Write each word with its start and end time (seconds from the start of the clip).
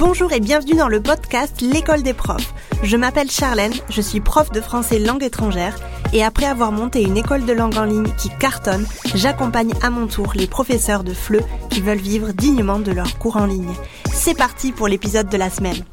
Bonjour 0.00 0.32
et 0.32 0.40
bienvenue 0.40 0.76
dans 0.76 0.88
le 0.88 1.02
podcast 1.02 1.60
L'école 1.60 2.02
des 2.02 2.14
profs. 2.14 2.54
Je 2.82 2.96
m'appelle 2.96 3.30
Charlène, 3.30 3.74
je 3.90 4.00
suis 4.00 4.20
prof 4.20 4.50
de 4.50 4.62
français 4.62 4.98
langue 4.98 5.22
étrangère 5.22 5.76
et 6.14 6.24
après 6.24 6.46
avoir 6.46 6.72
monté 6.72 7.02
une 7.02 7.18
école 7.18 7.44
de 7.44 7.52
langue 7.52 7.76
en 7.76 7.84
ligne 7.84 8.10
qui 8.16 8.30
cartonne, 8.38 8.86
j'accompagne 9.14 9.74
à 9.82 9.90
mon 9.90 10.06
tour 10.06 10.32
les 10.34 10.46
professeurs 10.46 11.04
de 11.04 11.12
FLE 11.12 11.42
qui 11.68 11.82
veulent 11.82 11.98
vivre 11.98 12.32
dignement 12.32 12.78
de 12.78 12.92
leurs 12.92 13.18
cours 13.18 13.36
en 13.36 13.44
ligne. 13.44 13.74
C'est 14.10 14.34
parti 14.34 14.72
pour 14.72 14.88
l'épisode 14.88 15.28
de 15.28 15.36
la 15.36 15.50
semaine. 15.50 15.84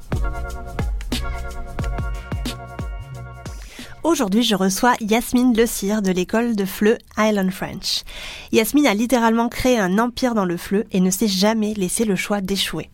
Aujourd'hui, 4.05 4.43
je 4.43 4.55
reçois 4.55 4.93
Yasmine 5.01 5.53
Le 5.53 5.65
Cire 5.65 6.01
de 6.01 6.11
l'école 6.11 6.55
de 6.55 6.63
FLE 6.63 6.97
Island 7.17 7.51
French. 7.51 8.05
Yasmine 8.53 8.87
a 8.87 8.93
littéralement 8.93 9.49
créé 9.49 9.77
un 9.77 9.99
empire 9.99 10.33
dans 10.33 10.45
le 10.45 10.55
FLE 10.55 10.85
et 10.93 11.01
ne 11.01 11.11
s'est 11.11 11.27
jamais 11.27 11.73
laissé 11.73 12.05
le 12.05 12.15
choix 12.15 12.39
d'échouer. 12.39 12.89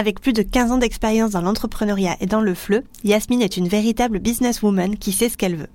Avec 0.00 0.20
plus 0.20 0.32
de 0.32 0.42
15 0.42 0.70
ans 0.70 0.78
d'expérience 0.78 1.32
dans 1.32 1.42
l'entrepreneuriat 1.42 2.16
et 2.20 2.26
dans 2.26 2.40
le 2.40 2.54
FLE, 2.54 2.84
Yasmine 3.02 3.42
est 3.42 3.56
une 3.56 3.68
véritable 3.68 4.20
businesswoman 4.20 4.96
qui 4.96 5.12
sait 5.12 5.28
ce 5.28 5.36
qu'elle 5.36 5.56
veut. 5.56 5.68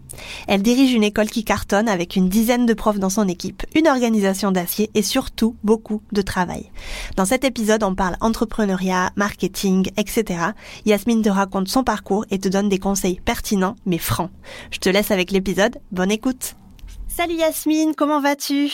Elle 0.48 0.64
dirige 0.64 0.94
une 0.94 1.04
école 1.04 1.30
qui 1.30 1.44
cartonne 1.44 1.90
avec 1.90 2.16
une 2.16 2.30
dizaine 2.30 2.66
de 2.66 2.74
profs 2.74 2.98
dans 2.98 3.12
son 3.12 3.28
équipe, 3.28 3.64
une 3.76 3.88
organisation 3.90 4.52
d'acier 4.52 4.90
et 4.96 5.04
surtout 5.04 5.58
beaucoup 5.64 6.02
de 6.14 6.22
travail. 6.24 6.72
Dans 7.18 7.26
cet 7.26 7.44
épisode, 7.44 7.84
on 7.84 7.94
parle 7.94 8.16
entrepreneuriat, 8.22 9.12
marketing, 9.18 9.92
etc. 9.98 10.40
Yasmine 10.86 11.22
te 11.22 11.30
raconte 11.30 11.68
son 11.68 11.84
parcours 11.84 12.26
et 12.32 12.40
te 12.40 12.48
donne 12.48 12.70
des 12.70 12.80
conseils 12.80 13.20
pertinents 13.20 13.76
mais 13.86 14.00
francs. 14.00 14.32
Je 14.72 14.80
te 14.80 14.90
laisse 14.90 15.12
avec 15.12 15.30
l'épisode. 15.30 15.78
Bonne 15.92 16.12
écoute. 16.12 16.56
Salut 17.08 17.36
Yasmine, 17.36 17.94
comment 17.96 18.22
vas-tu? 18.22 18.72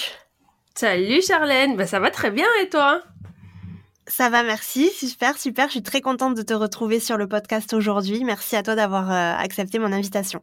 Salut 0.75 1.21
Charlène, 1.21 1.75
bah 1.75 1.87
ça 1.87 1.99
va 1.99 2.11
très 2.11 2.31
bien 2.31 2.47
et 2.63 2.69
toi? 2.69 3.01
Ça 4.07 4.29
va, 4.29 4.43
merci. 4.43 4.89
Super, 4.89 5.37
super. 5.37 5.67
Je 5.67 5.71
suis 5.71 5.83
très 5.83 6.01
contente 6.01 6.35
de 6.35 6.41
te 6.41 6.53
retrouver 6.53 6.99
sur 6.99 7.17
le 7.17 7.27
podcast 7.27 7.73
aujourd'hui. 7.73 8.23
Merci 8.23 8.55
à 8.55 8.63
toi 8.63 8.75
d'avoir 8.75 9.11
euh, 9.11 9.35
accepté 9.37 9.79
mon 9.79 9.91
invitation. 9.91 10.41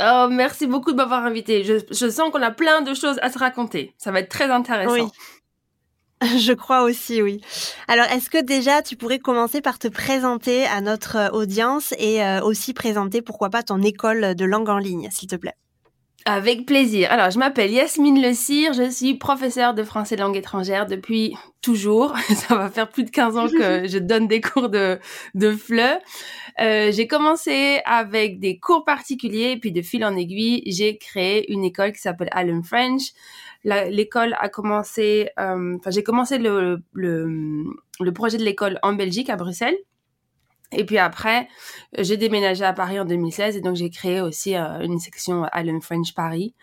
Oh, 0.00 0.28
merci 0.30 0.66
beaucoup 0.66 0.92
de 0.92 0.96
m'avoir 0.96 1.24
invité. 1.24 1.64
Je, 1.64 2.10
sens 2.10 2.30
qu'on 2.30 2.42
a 2.42 2.50
plein 2.50 2.82
de 2.82 2.94
choses 2.94 3.18
à 3.22 3.30
se 3.30 3.38
raconter. 3.38 3.94
Ça 3.98 4.12
va 4.12 4.20
être 4.20 4.28
très 4.28 4.50
intéressant. 4.50 4.92
Oui. 4.92 5.08
Je 6.38 6.52
crois 6.52 6.82
aussi, 6.82 7.22
oui. 7.22 7.40
Alors, 7.86 8.06
est-ce 8.06 8.28
que 8.28 8.42
déjà 8.42 8.82
tu 8.82 8.96
pourrais 8.96 9.20
commencer 9.20 9.60
par 9.60 9.78
te 9.78 9.86
présenter 9.86 10.66
à 10.66 10.80
notre 10.80 11.16
euh, 11.16 11.30
audience 11.30 11.94
et 11.98 12.22
euh, 12.24 12.42
aussi 12.42 12.74
présenter, 12.74 13.22
pourquoi 13.22 13.50
pas, 13.50 13.62
ton 13.62 13.80
école 13.82 14.34
de 14.34 14.44
langue 14.44 14.68
en 14.68 14.78
ligne, 14.78 15.08
s'il 15.12 15.28
te 15.28 15.36
plaît? 15.36 15.54
Avec 16.24 16.66
plaisir. 16.66 17.10
Alors, 17.10 17.30
je 17.30 17.38
m'appelle 17.38 17.70
Yasmine 17.70 18.20
Le 18.20 18.34
Cire, 18.34 18.72
je 18.74 18.90
suis 18.90 19.14
professeure 19.14 19.72
de 19.72 19.82
français 19.82 20.16
langue 20.16 20.36
étrangère 20.36 20.86
depuis 20.86 21.34
toujours. 21.62 22.14
Ça 22.34 22.54
va 22.56 22.68
faire 22.68 22.88
plus 22.88 23.04
de 23.04 23.10
15 23.10 23.36
ans 23.36 23.48
que 23.48 23.88
je 23.88 23.98
donne 23.98 24.28
des 24.28 24.40
cours 24.40 24.68
de, 24.68 24.98
de 25.34 25.52
FLE. 25.52 25.98
Euh, 26.60 26.90
j'ai 26.92 27.06
commencé 27.06 27.80
avec 27.84 28.40
des 28.40 28.58
cours 28.58 28.84
particuliers, 28.84 29.56
puis 29.56 29.72
de 29.72 29.80
fil 29.80 30.04
en 30.04 30.16
aiguille, 30.16 30.62
j'ai 30.66 30.98
créé 30.98 31.50
une 31.52 31.64
école 31.64 31.92
qui 31.92 32.00
s'appelle 32.00 32.28
Allen 32.32 32.62
French. 32.62 33.12
L'école 33.64 34.36
a 34.38 34.48
commencé, 34.48 35.30
euh, 35.38 35.76
enfin, 35.78 35.90
j'ai 35.90 36.02
commencé 36.02 36.38
le, 36.38 36.82
le, 36.92 37.64
le 38.00 38.12
projet 38.12 38.38
de 38.38 38.44
l'école 38.44 38.78
en 38.82 38.92
Belgique, 38.92 39.30
à 39.30 39.36
Bruxelles. 39.36 39.76
Et 40.72 40.84
puis 40.84 40.98
après, 40.98 41.48
j'ai 41.96 42.18
déménagé 42.18 42.62
à 42.62 42.74
Paris 42.74 43.00
en 43.00 43.06
2016 43.06 43.56
et 43.56 43.60
donc 43.62 43.76
j'ai 43.76 43.88
créé 43.88 44.20
aussi 44.20 44.54
euh, 44.54 44.80
une 44.80 44.98
section 44.98 45.44
Allen 45.44 45.80
French 45.80 46.14
Paris 46.14 46.54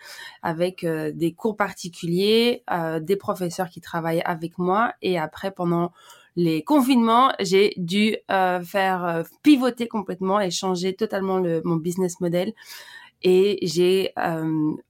avec 0.42 0.84
euh, 0.84 1.10
des 1.12 1.32
cours 1.32 1.56
particuliers, 1.56 2.62
euh, 2.70 3.00
des 3.00 3.16
professeurs 3.16 3.68
qui 3.68 3.80
travaillent 3.80 4.22
avec 4.24 4.58
moi. 4.58 4.92
Et 5.02 5.18
après 5.18 5.50
pendant 5.50 5.92
les 6.36 6.62
confinements, 6.62 7.32
j'ai 7.40 7.72
dû 7.78 8.14
faire 8.28 9.24
pivoter 9.42 9.88
complètement 9.88 10.38
et 10.38 10.50
changer 10.50 10.94
totalement 10.94 11.38
le, 11.38 11.62
mon 11.64 11.76
business 11.76 12.20
model. 12.20 12.52
Et 13.22 13.58
j'ai 13.62 14.12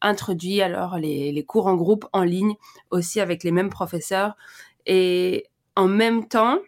introduit 0.02 0.60
alors 0.60 0.98
les 0.98 1.44
cours 1.46 1.68
en 1.68 1.76
groupe 1.76 2.04
en 2.12 2.24
ligne 2.24 2.54
aussi 2.90 3.20
avec 3.20 3.44
les 3.44 3.52
mêmes 3.52 3.70
professeurs. 3.70 4.34
Et 4.86 5.46
en 5.76 5.86
même 5.86 6.26
temps, 6.26 6.58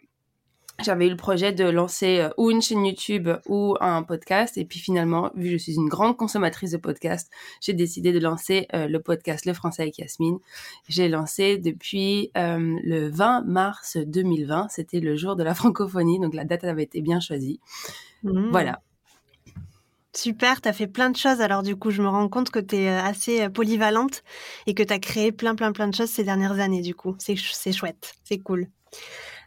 j'avais 0.80 1.06
eu 1.06 1.10
le 1.10 1.16
projet 1.16 1.52
de 1.52 1.64
lancer 1.64 2.20
euh, 2.20 2.30
ou 2.36 2.50
une 2.50 2.62
chaîne 2.62 2.84
YouTube 2.84 3.28
ou 3.46 3.76
un 3.80 4.02
podcast. 4.02 4.56
Et 4.56 4.64
puis 4.64 4.78
finalement, 4.78 5.30
vu 5.34 5.44
que 5.44 5.52
je 5.52 5.56
suis 5.56 5.74
une 5.74 5.88
grande 5.88 6.16
consommatrice 6.16 6.70
de 6.70 6.76
podcasts, 6.76 7.30
j'ai 7.60 7.72
décidé 7.72 8.12
de 8.12 8.20
lancer 8.20 8.68
euh, 8.74 8.86
le 8.86 9.00
podcast 9.00 9.44
Le 9.44 9.54
Français 9.54 9.82
avec 9.82 9.98
Yasmine. 9.98 10.38
J'ai 10.88 11.08
lancé 11.08 11.58
depuis 11.58 12.30
euh, 12.36 12.78
le 12.84 13.08
20 13.08 13.42
mars 13.42 13.96
2020. 13.96 14.68
C'était 14.70 15.00
le 15.00 15.16
jour 15.16 15.36
de 15.36 15.42
la 15.42 15.54
francophonie, 15.54 16.20
donc 16.20 16.34
la 16.34 16.44
date 16.44 16.64
avait 16.64 16.84
été 16.84 17.00
bien 17.00 17.20
choisie. 17.20 17.60
Mmh. 18.22 18.50
Voilà. 18.50 18.80
Super, 20.14 20.60
tu 20.60 20.68
as 20.68 20.72
fait 20.72 20.86
plein 20.86 21.10
de 21.10 21.16
choses. 21.16 21.40
Alors 21.40 21.62
du 21.62 21.76
coup, 21.76 21.90
je 21.90 22.02
me 22.02 22.08
rends 22.08 22.28
compte 22.28 22.50
que 22.50 22.58
tu 22.58 22.76
es 22.76 22.88
assez 22.88 23.48
polyvalente 23.48 24.22
et 24.66 24.74
que 24.74 24.82
tu 24.82 24.92
as 24.92 24.98
créé 24.98 25.32
plein, 25.32 25.54
plein, 25.54 25.72
plein 25.72 25.88
de 25.88 25.94
choses 25.94 26.10
ces 26.10 26.24
dernières 26.24 26.58
années, 26.60 26.82
du 26.82 26.94
coup. 26.94 27.14
C'est 27.18 27.36
chouette, 27.36 28.14
c'est 28.24 28.38
cool. 28.38 28.68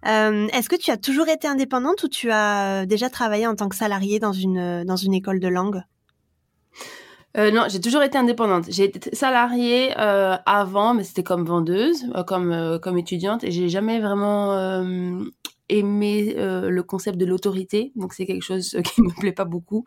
Euh, 0.08 0.48
est-ce 0.48 0.70
que 0.70 0.76
tu 0.76 0.92
as 0.92 0.98
toujours 0.98 1.30
été 1.30 1.48
indépendante 1.48 2.04
ou 2.04 2.08
tu 2.08 2.32
as 2.32 2.82
euh, 2.82 2.86
déjà 2.86 3.10
travaillé 3.10 3.46
en 3.46 3.56
tant 3.56 3.70
que 3.70 3.76
salariée 3.76 4.20
dans 4.20 4.34
une, 4.34 4.58
euh, 4.58 5.12
école 5.14 5.40
de 5.40 5.48
langue? 5.48 5.84
Non, 7.38 7.68
j'ai 7.70 7.80
toujours 7.80 8.04
été 8.04 8.18
indépendante. 8.18 8.66
J'ai 8.68 8.86
été 8.86 9.16
salariée 9.16 9.94
avant, 9.96 10.94
mais 10.94 11.06
c'était 11.06 11.24
comme 11.24 11.46
vendeuse, 11.46 12.08
comme 12.28 12.78
comme 12.82 12.98
étudiante, 12.98 13.46
et 13.46 13.52
j'ai 13.52 13.70
jamais 13.70 14.02
vraiment 14.02 14.84
aimer 15.72 16.36
euh, 16.38 16.70
le 16.70 16.84
concept 16.84 17.18
de 17.18 17.26
l'autorité, 17.26 17.92
donc 17.96 18.14
c'est 18.14 18.26
quelque 18.26 18.44
chose 18.44 18.78
qui 18.84 19.02
me 19.02 19.10
plaît 19.10 19.32
pas 19.32 19.46
beaucoup. 19.46 19.86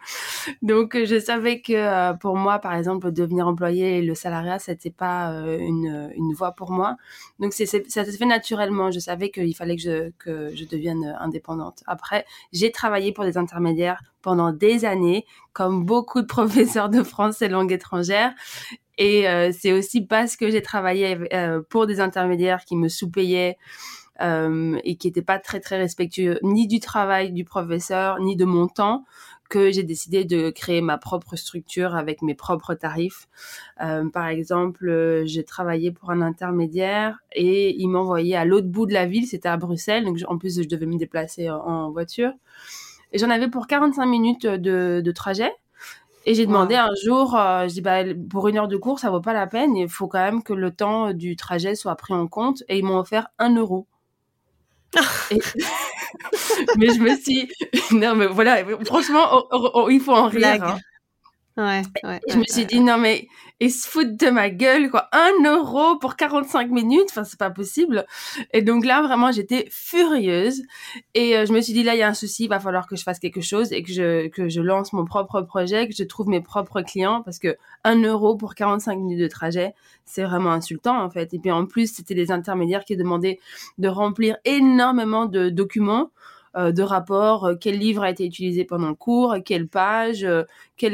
Donc 0.62 0.96
je 0.96 1.20
savais 1.20 1.60
que 1.60 1.72
euh, 1.74 2.14
pour 2.14 2.36
moi, 2.36 2.58
par 2.58 2.74
exemple, 2.74 3.12
devenir 3.12 3.46
employé 3.46 3.98
et 3.98 4.02
le 4.02 4.14
salariat, 4.14 4.58
c'était 4.58 4.90
pas 4.90 5.32
euh, 5.32 5.58
une, 5.58 6.10
une 6.16 6.32
voie 6.32 6.52
pour 6.52 6.70
moi. 6.70 6.96
Donc 7.38 7.52
c'est 7.52 7.66
ça 7.66 8.04
s'est 8.04 8.16
fait 8.16 8.26
naturellement. 8.26 8.90
Je 8.90 8.98
savais 8.98 9.30
qu'il 9.30 9.54
fallait 9.54 9.76
que 9.76 9.82
je 9.82 10.10
que 10.18 10.56
je 10.56 10.64
devienne 10.64 11.16
indépendante. 11.20 11.82
Après, 11.86 12.24
j'ai 12.52 12.72
travaillé 12.72 13.12
pour 13.12 13.24
des 13.24 13.36
intermédiaires 13.36 14.02
pendant 14.22 14.52
des 14.52 14.86
années, 14.86 15.26
comme 15.52 15.84
beaucoup 15.84 16.22
de 16.22 16.26
professeurs 16.38 16.88
de 16.88 17.02
français 17.02 17.48
langue 17.48 17.72
étrangère. 17.72 18.32
Et 18.96 19.26
c'est 19.52 19.72
aussi 19.72 20.02
parce 20.06 20.36
que 20.36 20.50
j'ai 20.50 20.62
travaillé 20.62 21.18
pour 21.68 21.88
des 21.88 21.98
intermédiaires 21.98 22.64
qui 22.64 22.76
me 22.76 22.88
sous-payaient 22.88 23.56
euh, 24.20 24.78
et 24.84 24.96
qui 24.96 25.08
n'était 25.08 25.22
pas 25.22 25.38
très 25.38 25.60
très 25.60 25.76
respectueux 25.76 26.38
ni 26.42 26.66
du 26.66 26.80
travail 26.80 27.32
du 27.32 27.44
professeur 27.44 28.20
ni 28.20 28.36
de 28.36 28.44
mon 28.44 28.68
temps 28.68 29.04
que 29.48 29.70
j'ai 29.70 29.82
décidé 29.82 30.24
de 30.24 30.50
créer 30.50 30.80
ma 30.80 30.98
propre 30.98 31.36
structure 31.36 31.94
avec 31.94 32.22
mes 32.22 32.34
propres 32.34 32.74
tarifs. 32.74 33.28
Euh, 33.82 34.08
par 34.08 34.26
exemple, 34.26 34.88
euh, 34.88 35.24
j'ai 35.26 35.44
travaillé 35.44 35.92
pour 35.92 36.10
un 36.10 36.22
intermédiaire 36.22 37.18
et 37.32 37.76
il 37.76 37.88
m'envoyait 37.88 38.36
à 38.36 38.44
l'autre 38.44 38.68
bout 38.68 38.86
de 38.86 38.92
la 38.92 39.06
ville, 39.06 39.26
c'était 39.26 39.48
à 39.48 39.56
Bruxelles, 39.56 40.04
donc 40.04 40.18
en 40.26 40.38
plus 40.38 40.62
je 40.62 40.68
devais 40.68 40.86
me 40.86 40.96
déplacer 40.96 41.50
en, 41.50 41.90
voiture. 41.90 42.32
Et 43.12 43.18
j'en 43.18 43.30
avais 43.30 43.48
pour 43.48 43.66
45 43.66 44.06
minutes 44.06 44.46
de, 44.46 45.00
de 45.04 45.12
trajet. 45.12 45.52
Et 46.26 46.34
j'ai 46.34 46.46
demandé 46.46 46.74
un 46.74 46.90
jour, 47.04 47.36
euh, 47.36 47.68
je 47.68 47.74
dis 47.74 47.80
bah 47.82 48.02
pour 48.30 48.48
une 48.48 48.56
heure 48.56 48.68
de 48.68 48.78
cours 48.78 48.98
ça 48.98 49.10
vaut 49.10 49.20
pas 49.20 49.34
la 49.34 49.46
peine, 49.46 49.76
il 49.76 49.88
faut 49.90 50.08
quand 50.08 50.24
même 50.24 50.42
que 50.42 50.54
le 50.54 50.70
temps 50.70 51.12
du 51.12 51.36
trajet 51.36 51.74
soit 51.74 51.94
pris 51.96 52.14
en 52.14 52.26
compte. 52.26 52.62
Et 52.68 52.78
ils 52.78 52.84
m'ont 52.84 52.98
offert 52.98 53.28
un 53.38 53.54
euro. 53.54 53.86
mais 56.76 56.88
je 56.88 57.00
me 57.00 57.16
suis 57.16 57.50
non 57.92 58.14
mais 58.14 58.26
voilà 58.26 58.58
franchement 58.84 59.46
il 59.88 60.00
faut 60.00 60.12
en 60.12 60.28
rire 60.28 60.62
hein. 60.62 60.78
Ouais, 61.56 61.82
ouais, 62.02 62.20
je 62.28 62.36
me 62.36 62.42
suis 62.44 62.66
dit, 62.66 62.80
non, 62.80 62.98
mais 62.98 63.28
ils 63.60 63.70
se 63.70 63.88
foutent 63.88 64.16
de 64.16 64.28
ma 64.28 64.50
gueule, 64.50 64.90
quoi. 64.90 65.08
Un 65.12 65.30
euro 65.44 65.96
pour 66.00 66.16
45 66.16 66.68
minutes? 66.68 67.06
Enfin, 67.10 67.22
c'est 67.22 67.38
pas 67.38 67.50
possible. 67.50 68.04
Et 68.52 68.60
donc 68.60 68.84
là, 68.84 69.02
vraiment, 69.02 69.30
j'étais 69.30 69.68
furieuse. 69.70 70.62
Et 71.14 71.36
euh, 71.36 71.46
je 71.46 71.52
me 71.52 71.60
suis 71.60 71.72
dit, 71.72 71.84
là, 71.84 71.94
il 71.94 71.98
y 71.98 72.02
a 72.02 72.08
un 72.08 72.14
souci. 72.14 72.44
Il 72.44 72.48
va 72.48 72.58
falloir 72.58 72.88
que 72.88 72.96
je 72.96 73.04
fasse 73.04 73.20
quelque 73.20 73.40
chose 73.40 73.72
et 73.72 73.84
que 73.84 73.92
je, 73.92 74.26
que 74.26 74.48
je 74.48 74.60
lance 74.60 74.92
mon 74.92 75.04
propre 75.04 75.42
projet, 75.42 75.86
que 75.86 75.94
je 75.94 76.02
trouve 76.02 76.28
mes 76.28 76.40
propres 76.40 76.82
clients 76.82 77.22
parce 77.22 77.38
que 77.38 77.56
un 77.84 78.02
euro 78.02 78.34
pour 78.36 78.56
45 78.56 78.96
minutes 78.96 79.20
de 79.20 79.28
trajet, 79.28 79.74
c'est 80.04 80.24
vraiment 80.24 80.50
insultant, 80.50 81.00
en 81.04 81.10
fait. 81.10 81.34
Et 81.34 81.38
puis, 81.38 81.52
en 81.52 81.66
plus, 81.66 81.94
c'était 81.94 82.16
des 82.16 82.32
intermédiaires 82.32 82.84
qui 82.84 82.96
demandaient 82.96 83.38
de 83.78 83.86
remplir 83.86 84.38
énormément 84.44 85.26
de 85.26 85.50
documents. 85.50 86.10
Euh, 86.56 86.70
de 86.70 86.82
rapport, 86.82 87.46
euh, 87.46 87.54
quel 87.60 87.78
livre 87.78 88.04
a 88.04 88.10
été 88.10 88.24
utilisé 88.24 88.64
pendant 88.64 88.88
le 88.88 88.94
cours, 88.94 89.36
quelle 89.44 89.66
page, 89.66 90.22
euh, 90.22 90.44
quel, 90.76 90.92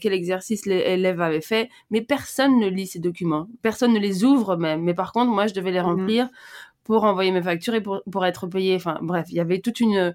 quel 0.00 0.12
exercice 0.12 0.66
l'élève 0.66 1.20
avait 1.20 1.40
fait. 1.40 1.70
Mais 1.90 2.00
personne 2.00 2.58
ne 2.58 2.66
lit 2.66 2.88
ces 2.88 2.98
documents, 2.98 3.48
personne 3.62 3.92
ne 3.92 4.00
les 4.00 4.24
ouvre 4.24 4.56
même. 4.56 4.82
Mais 4.82 4.94
par 4.94 5.12
contre, 5.12 5.30
moi, 5.30 5.46
je 5.46 5.54
devais 5.54 5.70
les 5.70 5.80
mmh 5.80 5.84
remplir 5.84 6.28
pour 6.82 7.04
envoyer 7.04 7.30
mes 7.30 7.42
factures 7.42 7.74
et 7.74 7.80
pour, 7.80 8.02
pour 8.10 8.26
être 8.26 8.48
payé. 8.48 8.74
Enfin, 8.74 8.98
bref, 9.00 9.26
il 9.30 9.36
y 9.36 9.40
avait 9.40 9.60
toute 9.60 9.80
une 9.80 10.14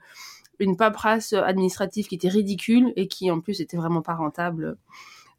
une 0.59 0.77
paperasse 0.77 1.33
administrative 1.33 2.07
qui 2.07 2.15
était 2.15 2.29
ridicule 2.29 2.93
et 2.95 3.07
qui 3.07 3.31
en 3.31 3.39
plus 3.39 3.61
était 3.61 3.77
vraiment 3.77 4.03
pas 4.03 4.13
rentable. 4.13 4.77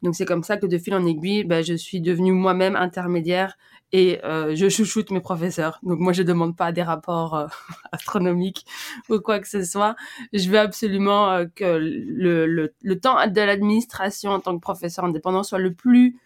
Donc 0.03 0.15
c'est 0.15 0.25
comme 0.25 0.43
ça 0.43 0.57
que 0.57 0.65
de 0.65 0.77
fil 0.77 0.93
en 0.93 1.05
aiguille, 1.05 1.45
bah, 1.45 1.61
je 1.61 1.73
suis 1.73 2.01
devenue 2.01 2.33
moi-même 2.33 2.75
intermédiaire 2.75 3.57
et 3.93 4.19
euh, 4.25 4.53
je 4.53 4.67
chouchoute 4.67 5.11
mes 5.11 5.21
professeurs. 5.21 5.79
Donc 5.81 5.99
moi, 5.99 6.11
je 6.11 6.23
demande 6.23 6.57
pas 6.57 6.73
des 6.73 6.83
rapports 6.83 7.35
euh, 7.35 7.47
astronomiques 7.93 8.65
ou 9.09 9.19
quoi 9.19 9.39
que 9.39 9.47
ce 9.47 9.63
soit. 9.63 9.95
Je 10.33 10.49
veux 10.49 10.59
absolument 10.59 11.31
euh, 11.31 11.45
que 11.55 11.63
le, 11.63 12.45
le, 12.45 12.73
le, 12.81 12.99
temps 12.99 13.25
de 13.25 13.41
l'administration 13.41 14.31
en 14.31 14.39
tant 14.41 14.55
que 14.55 14.61
professeur 14.61 15.05
indépendant 15.05 15.43
soit 15.43 15.59
le 15.59 15.73
plus 15.73 16.17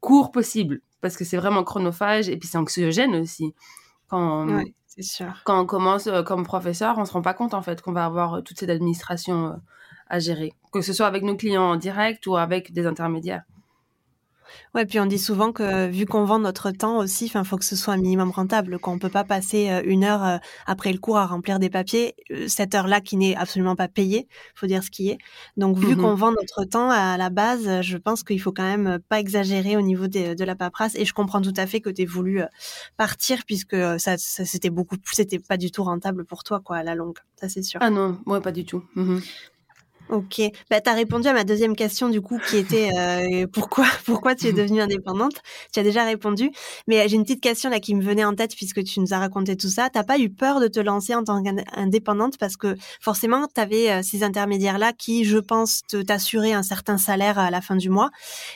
court 0.00 0.30
possible, 0.32 0.80
parce 1.00 1.16
que 1.16 1.24
c'est 1.24 1.36
vraiment 1.36 1.62
chronophage 1.62 2.28
et 2.28 2.36
puis 2.38 2.48
c'est 2.48 2.58
anxiogène 2.58 3.14
aussi. 3.16 3.54
Quand, 4.08 4.46
sûr. 4.98 5.42
quand 5.44 5.60
on 5.60 5.66
commence 5.66 6.08
comme 6.24 6.44
professeur, 6.44 6.96
on 6.96 7.04
se 7.04 7.12
rend 7.12 7.22
pas 7.22 7.34
compte 7.34 7.52
en 7.52 7.60
fait 7.60 7.82
qu'on 7.82 7.92
va 7.92 8.06
avoir 8.06 8.42
toute 8.42 8.58
cette 8.58 8.70
administration 8.70 9.60
à 10.08 10.18
gérer, 10.18 10.52
que 10.72 10.80
ce 10.80 10.92
soit 10.92 11.06
avec 11.06 11.22
nos 11.22 11.36
clients 11.36 11.70
en 11.70 11.76
direct 11.76 12.26
ou 12.26 12.36
avec 12.36 12.72
des 12.72 12.86
intermédiaires. 12.86 13.42
Ouais, 14.74 14.86
puis 14.86 15.00
on 15.00 15.06
dit 15.06 15.18
souvent 15.18 15.52
que 15.52 15.88
vu 15.88 16.06
qu'on 16.06 16.24
vend 16.24 16.38
notre 16.38 16.70
temps 16.70 16.98
aussi, 16.98 17.26
il 17.26 17.44
faut 17.44 17.56
que 17.56 17.64
ce 17.64 17.76
soit 17.76 17.94
un 17.94 17.98
minimum 17.98 18.30
rentable, 18.30 18.78
qu'on 18.78 18.98
peut 18.98 19.08
pas 19.08 19.24
passer 19.24 19.70
euh, 19.70 19.82
une 19.84 20.04
heure 20.04 20.24
euh, 20.24 20.36
après 20.66 20.92
le 20.92 20.98
cours 20.98 21.18
à 21.18 21.26
remplir 21.26 21.58
des 21.58 21.70
papiers, 21.70 22.14
euh, 22.30 22.46
cette 22.48 22.74
heure-là 22.74 23.00
qui 23.00 23.16
n'est 23.16 23.36
absolument 23.36 23.76
pas 23.76 23.88
payée, 23.88 24.28
faut 24.54 24.66
dire 24.66 24.82
ce 24.82 24.90
qui 24.90 25.10
est. 25.10 25.18
Donc 25.56 25.78
vu 25.78 25.94
mmh 25.94 25.96
qu'on 25.96 26.14
vend 26.14 26.30
notre 26.30 26.64
temps 26.64 26.90
à 26.90 27.16
la 27.16 27.30
base, 27.30 27.80
je 27.80 27.96
pense 27.96 28.22
qu'il 28.22 28.40
faut 28.40 28.52
quand 28.52 28.64
même 28.64 28.98
pas 29.08 29.20
exagérer 29.20 29.76
au 29.76 29.82
niveau 29.82 30.08
de 30.08 30.44
la 30.44 30.54
paperasse. 30.54 30.94
Et 30.96 31.04
je 31.04 31.14
comprends 31.14 31.40
tout 31.40 31.54
à 31.56 31.66
fait 31.66 31.80
que 31.80 31.90
tu 31.90 32.02
aies 32.02 32.06
voulu 32.06 32.42
partir 32.96 33.44
puisque 33.46 33.76
ça, 33.98 34.16
ça 34.18 34.44
c'était 34.44 34.70
beaucoup, 34.70 34.96
c'était 35.12 35.38
pas 35.38 35.56
du 35.56 35.70
tout 35.70 35.84
rentable 35.84 36.24
pour 36.24 36.44
toi 36.44 36.60
quoi 36.60 36.76
à 36.76 36.82
la 36.82 36.94
longue, 36.94 37.18
ça 37.40 37.48
c'est 37.48 37.62
sûr. 37.62 37.80
Ah 37.82 37.90
non, 37.90 38.18
moi 38.26 38.40
pas 38.40 38.52
du 38.52 38.64
tout. 38.64 38.84
Mmh 38.94 39.18
Ok, 40.08 40.40
bah, 40.70 40.80
tu 40.80 40.88
as 40.88 40.92
répondu 40.94 41.26
à 41.26 41.32
ma 41.32 41.42
deuxième 41.42 41.74
question 41.74 42.08
du 42.08 42.20
coup 42.20 42.38
qui 42.38 42.56
était 42.58 42.90
euh, 42.96 43.48
pourquoi 43.52 43.86
pourquoi 44.04 44.36
tu 44.36 44.46
es 44.46 44.52
devenue 44.52 44.80
indépendante? 44.80 45.34
Tu 45.72 45.80
as 45.80 45.82
déjà 45.82 46.04
répondu, 46.04 46.52
mais 46.86 47.08
j'ai 47.08 47.16
une 47.16 47.24
petite 47.24 47.42
question 47.42 47.70
là 47.70 47.80
qui 47.80 47.92
me 47.96 48.02
venait 48.02 48.24
en 48.24 48.36
tête 48.36 48.54
puisque 48.54 48.84
tu 48.84 49.00
nous 49.00 49.12
as 49.14 49.18
raconté 49.18 49.56
tout 49.56 49.68
ça. 49.68 49.90
T'as 49.90 50.04
pas 50.04 50.20
eu 50.20 50.30
peur 50.30 50.60
de 50.60 50.68
te 50.68 50.78
lancer 50.78 51.12
en 51.16 51.24
tant 51.24 51.42
qu'indépendante 51.42 52.38
parce 52.38 52.56
que 52.56 52.76
forcément 53.00 53.48
tu 53.52 53.60
avais 53.60 53.90
euh, 53.90 54.02
ces 54.02 54.22
intermédiaires 54.22 54.78
là 54.78 54.92
qui, 54.92 55.24
je 55.24 55.38
pense, 55.38 55.82
t'assuraient 56.06 56.52
un 56.52 56.62
certain 56.62 56.98
salaire 56.98 57.40
à 57.40 57.50
la 57.50 57.60
fin 57.60 57.74
du 57.74 57.90
mois. 57.90 58.10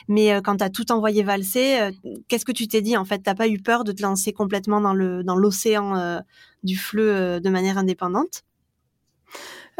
Mais 0.07 0.33
euh, 0.33 0.39
quand 0.39 0.57
tu 0.57 0.63
as 0.63 0.69
tout 0.69 0.89
envoyé 0.93 1.21
valser, 1.21 1.91
qu'est-ce 2.29 2.45
que 2.45 2.53
tu 2.53 2.69
t'es 2.69 2.81
dit 2.81 2.95
en 2.95 3.03
fait? 3.03 3.19
T'as 3.19 3.35
pas 3.35 3.49
eu 3.49 3.59
peur 3.59 3.83
de 3.83 3.91
te 3.91 4.01
lancer 4.01 4.31
complètement 4.31 4.79
dans 4.79 4.93
le 4.93 5.21
dans 5.23 5.35
l'océan 5.35 6.21
du 6.63 6.77
fleu 6.77 7.41
de 7.41 7.49
manière 7.49 7.77
indépendante? 7.77 8.43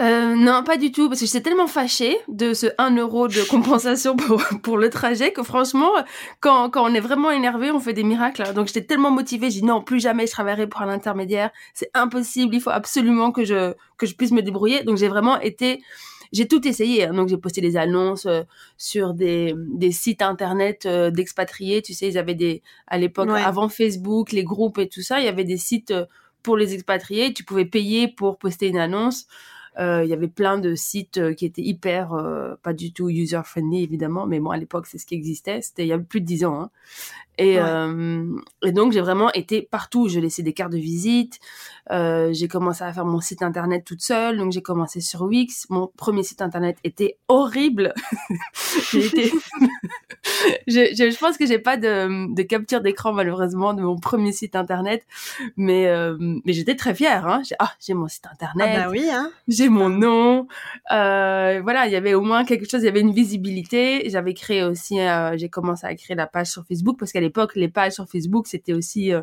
Euh, 0.02 0.36
non, 0.36 0.64
pas 0.64 0.78
du 0.78 0.92
tout, 0.92 1.10
parce 1.10 1.20
que 1.20 1.28
j'étais 1.28 1.42
tellement 1.42 1.68
fâchée 1.68 2.18
de 2.28 2.56
ce 2.56 2.68
1 2.80 2.96
euro 2.98 3.28
de 3.28 3.48
compensation 3.48 4.16
pour, 4.16 4.42
pour 4.64 4.78
le 4.78 4.90
trajet 4.90 5.32
que 5.32 5.44
franchement, 5.44 5.92
quand, 6.40 6.72
quand 6.72 6.90
on 6.90 6.94
est 6.96 7.00
vraiment 7.00 7.30
énervé, 7.30 7.70
on 7.70 7.80
fait 7.80 7.94
des 7.94 8.04
miracles. 8.04 8.54
Donc 8.56 8.68
j'étais 8.68 8.84
tellement 8.84 9.12
motivée, 9.12 9.52
j'ai 9.52 9.60
dit 9.60 9.66
non, 9.66 9.82
plus 9.82 10.00
jamais 10.00 10.26
je 10.26 10.32
travaillerai 10.32 10.68
pour 10.68 10.82
un 10.82 10.90
intermédiaire, 10.90 11.52
c'est 11.76 11.92
impossible, 11.94 12.56
il 12.56 12.62
faut 12.62 12.72
absolument 12.72 13.32
que 13.32 13.46
je, 13.46 13.74
que 13.98 14.08
je 14.08 14.16
puisse 14.16 14.32
me 14.32 14.42
débrouiller. 14.42 14.84
Donc 14.84 14.98
j'ai 14.98 15.08
vraiment 15.08 15.40
été, 15.40 15.84
j'ai 16.32 16.48
tout 16.48 16.68
essayé. 16.68 17.06
Hein. 17.06 17.14
Donc 17.14 17.28
j'ai 17.28 17.38
posté 17.38 17.62
des 17.62 17.78
annonces 17.78 18.26
euh, 18.26 18.42
sur 18.78 19.14
des, 19.14 19.54
des 19.56 19.92
sites 19.92 20.24
internet 20.24 20.88
euh, 20.88 21.12
d'expatriés. 21.12 21.84
Tu 21.84 21.94
sais, 21.94 22.08
ils 22.08 22.18
avaient 22.18 22.34
des, 22.34 22.64
à 22.88 22.98
l'époque, 22.98 23.30
avant 23.30 23.70
Facebook, 23.70 24.32
les 24.32 24.44
groupes 24.44 24.80
et 24.80 24.90
tout 24.90 25.04
ça, 25.04 25.20
il 25.20 25.26
y 25.26 25.30
avait 25.30 25.44
des 25.44 25.58
sites 25.58 25.94
pour 26.42 26.58
les 26.58 26.74
expatriés. 26.74 27.34
Tu 27.34 27.44
pouvais 27.44 27.66
payer 27.66 28.08
pour 28.08 28.40
poster 28.40 28.68
une 28.68 28.80
annonce. 28.80 29.28
Euh, 29.80 30.04
il 30.04 30.10
y 30.10 30.14
avait 30.14 30.28
plein 30.28 30.58
de 30.58 30.76
sites 30.76 31.18
euh, 31.18 31.34
qui 31.34 31.46
étaient 31.46 31.62
hyper, 31.62 32.14
euh, 32.14 32.56
pas 32.62 32.74
du 32.74 32.92
tout 32.92 33.10
user-friendly 33.10 33.84
évidemment, 33.84 34.28
mais 34.28 34.40
bon, 34.40 34.50
à 34.50 34.58
l'époque, 34.58 34.86
c'est 34.86 34.98
ce 34.98 35.06
qui 35.06 35.16
existait. 35.16 35.62
C'était 35.62 35.84
il 35.84 35.88
y 35.88 35.94
a 35.94 36.00
plus 36.00 36.20
de 36.20 36.26
dix 36.26 36.44
ans. 36.46 36.62
Hein. 36.62 36.70
Et, 37.38 37.56
et 37.56 38.72
donc, 38.72 38.92
j'ai 38.92 39.02
vraiment 39.02 39.32
été 39.32 39.64
partout. 39.64 40.08
Je 40.10 40.20
laissais 40.20 40.44
des 40.44 40.54
cartes 40.54 40.74
de 40.74 40.78
visite. 40.78 41.40
j'ai 41.90 42.48
commencé 42.48 42.84
à 42.84 42.94
faire 42.94 43.06
mon 43.06 43.20
site 43.20 43.42
internet 43.42 43.84
toute 43.84 44.02
seule. 44.02 44.38
Donc, 44.38 44.52
j'ai 44.52 44.62
commencé 44.62 45.02
sur 45.02 45.24
Wix. 45.24 45.66
Mon 45.70 45.88
premier 45.88 46.22
site 46.22 46.44
internet 46.44 46.78
était 46.84 47.18
horrible. 47.30 47.96
j'ai 48.92 49.08
été... 49.08 49.32
je, 50.68 50.94
je, 50.94 51.18
pense 51.18 51.38
que 51.38 51.48
j'ai 51.48 51.58
pas 51.58 51.78
de, 51.78 52.32
de 52.32 52.44
capture 52.44 52.82
d'écran 52.82 53.12
malheureusement 53.12 53.74
de 53.74 53.82
mon 53.82 53.98
premier 53.98 54.34
site 54.34 54.56
internet, 54.56 55.04
mais 55.58 55.92
mais 56.20 56.54
j'étais 56.54 56.76
très 56.76 56.94
fière. 56.94 57.26
Hein. 57.26 57.42
J'ai, 57.44 57.56
ah, 57.58 57.72
j'ai 57.80 57.96
mon 57.96 58.08
site 58.08 58.28
internet. 58.32 58.68
Ah 58.72 58.84
bah 58.84 58.90
oui. 58.92 59.10
Hein 59.10 59.32
mon 59.70 59.90
nom. 59.90 60.48
Euh, 60.92 61.60
voilà, 61.64 61.88
il 61.88 61.92
y 61.92 61.96
avait 61.96 62.14
au 62.14 62.22
moins 62.22 62.46
quelque 62.46 62.70
chose, 62.70 62.82
il 62.82 62.86
y 62.86 62.90
avait 62.90 63.02
une 63.02 63.14
visibilité. 63.14 64.10
J'avais 64.10 64.34
créé 64.34 64.64
aussi, 64.64 65.00
euh, 65.00 65.38
j'ai 65.38 65.50
commencé 65.50 65.86
à 65.86 65.96
créer 65.96 66.16
la 66.16 66.28
page 66.28 66.48
sur 66.48 66.66
Facebook 66.66 66.98
parce 67.00 67.12
qu'à 67.12 67.22
l'époque, 67.22 67.56
les 67.56 67.70
pages 67.70 67.94
sur 67.94 68.08
Facebook, 68.08 68.48
c'était 68.48 68.74
aussi 68.74 69.14
euh, 69.14 69.22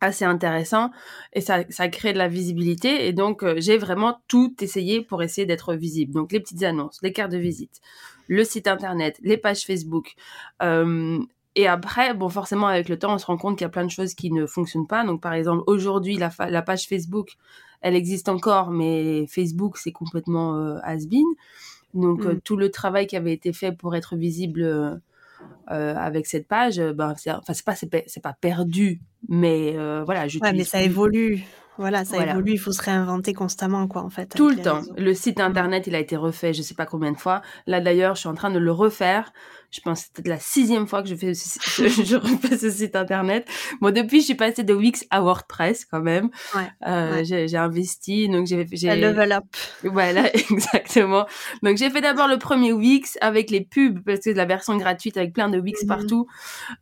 assez 0.00 0.24
intéressant 0.24 0.90
et 1.32 1.40
ça, 1.40 1.60
ça 1.70 1.88
crée 1.88 2.12
de 2.12 2.18
la 2.18 2.28
visibilité. 2.28 3.06
Et 3.06 3.12
donc, 3.12 3.44
j'ai 3.58 3.78
vraiment 3.78 4.20
tout 4.28 4.54
essayé 4.60 5.02
pour 5.02 5.22
essayer 5.22 5.46
d'être 5.46 5.74
visible. 5.74 6.12
Donc, 6.12 6.32
les 6.32 6.40
petites 6.40 6.62
annonces, 6.62 6.98
les 7.02 7.12
cartes 7.12 7.32
de 7.32 7.38
visite, 7.38 7.80
le 8.28 8.44
site 8.44 8.66
internet, 8.66 9.18
les 9.22 9.36
pages 9.36 9.64
Facebook. 9.64 10.14
Et 11.54 11.68
après, 11.68 12.14
bon, 12.14 12.28
forcément, 12.28 12.66
avec 12.66 12.88
le 12.88 12.98
temps, 12.98 13.14
on 13.14 13.18
se 13.18 13.26
rend 13.26 13.36
compte 13.36 13.58
qu'il 13.58 13.64
y 13.64 13.66
a 13.66 13.70
plein 13.70 13.84
de 13.84 13.90
choses 13.90 14.14
qui 14.14 14.30
ne 14.30 14.46
fonctionnent 14.46 14.86
pas. 14.86 15.04
Donc, 15.04 15.20
par 15.20 15.34
exemple, 15.34 15.62
aujourd'hui, 15.66 16.16
la, 16.16 16.30
la 16.48 16.62
page 16.62 16.86
Facebook, 16.88 17.36
elle 17.82 17.96
existe 17.96 18.28
encore, 18.28 18.70
mais 18.70 19.26
Facebook, 19.26 19.76
c'est 19.76 19.92
complètement 19.92 20.56
euh, 20.56 20.78
has-been. 20.82 21.26
Donc, 21.94 22.24
euh, 22.24 22.34
mm. 22.34 22.40
tout 22.40 22.56
le 22.56 22.70
travail 22.70 23.06
qui 23.06 23.16
avait 23.16 23.32
été 23.32 23.52
fait 23.52 23.72
pour 23.72 23.94
être 23.94 24.16
visible 24.16 24.62
euh, 24.62 24.94
euh 25.70 25.94
avec 25.96 26.26
cette 26.26 26.46
page, 26.48 26.80
ben, 26.80 27.14
c'est, 27.16 27.32
enfin, 27.32 27.52
c'est 27.52 27.64
pas, 27.64 27.74
c'est, 27.74 28.22
pas 28.22 28.32
perdu, 28.40 29.00
mais 29.28 29.72
voilà. 30.04 30.26
Ouais, 30.40 30.52
mais 30.52 30.64
ça 30.64 30.80
évolue. 30.82 31.44
Voilà, 31.78 32.04
ça 32.04 32.24
évolue, 32.24 32.52
il 32.52 32.58
faut 32.58 32.72
se 32.72 32.82
réinventer 32.82 33.32
constamment, 33.32 33.88
quoi, 33.88 34.02
en 34.02 34.10
fait. 34.10 34.26
Tout 34.36 34.50
le 34.50 34.56
temps. 34.56 34.82
Le 34.96 35.14
site 35.14 35.38
mm. 35.38 35.42
internet, 35.42 35.86
il 35.86 35.94
a 35.94 35.98
été 35.98 36.16
refait, 36.16 36.54
je 36.54 36.62
sais 36.62 36.74
pas 36.74 36.86
combien 36.86 37.12
de 37.12 37.18
fois. 37.18 37.42
Là, 37.66 37.80
d'ailleurs, 37.80 38.14
je 38.14 38.20
suis 38.20 38.28
en 38.28 38.34
train 38.34 38.50
de 38.50 38.58
le 38.58 38.70
refaire 38.70 39.32
je 39.72 39.80
pense 39.80 40.02
que 40.02 40.10
c'était 40.14 40.28
la 40.28 40.38
sixième 40.38 40.86
fois 40.86 41.02
que 41.02 41.08
je 41.08 41.14
fais 41.14 41.32
je 41.34 42.16
refais 42.16 42.58
ce 42.58 42.70
site 42.70 42.94
internet. 42.94 43.48
Bon, 43.80 43.92
depuis, 43.92 44.20
je 44.20 44.26
suis 44.26 44.34
passée 44.34 44.64
de 44.64 44.74
Wix 44.74 45.06
à 45.10 45.22
WordPress 45.22 45.86
quand 45.86 46.02
même. 46.02 46.28
Ouais, 46.54 46.68
euh, 46.86 47.24
J'ai 47.24 47.56
investi, 47.56 48.28
donc 48.28 48.46
j'ai 48.46 48.66
j'ai 48.70 48.94
level 48.94 49.32
up. 49.32 49.44
Voilà, 49.82 50.30
exactement. 50.34 51.26
Donc 51.62 51.78
j'ai 51.78 51.88
fait 51.88 52.02
d'abord 52.02 52.28
le 52.28 52.36
premier 52.36 52.72
Wix 52.72 53.16
avec 53.22 53.50
les 53.50 53.62
pubs 53.62 54.00
parce 54.04 54.18
que 54.18 54.24
c'est 54.24 54.34
la 54.34 54.44
version 54.44 54.76
gratuite 54.76 55.16
avec 55.16 55.32
plein 55.32 55.48
de 55.48 55.58
Wix 55.58 55.82
mhm. 55.82 55.88
partout 55.88 56.26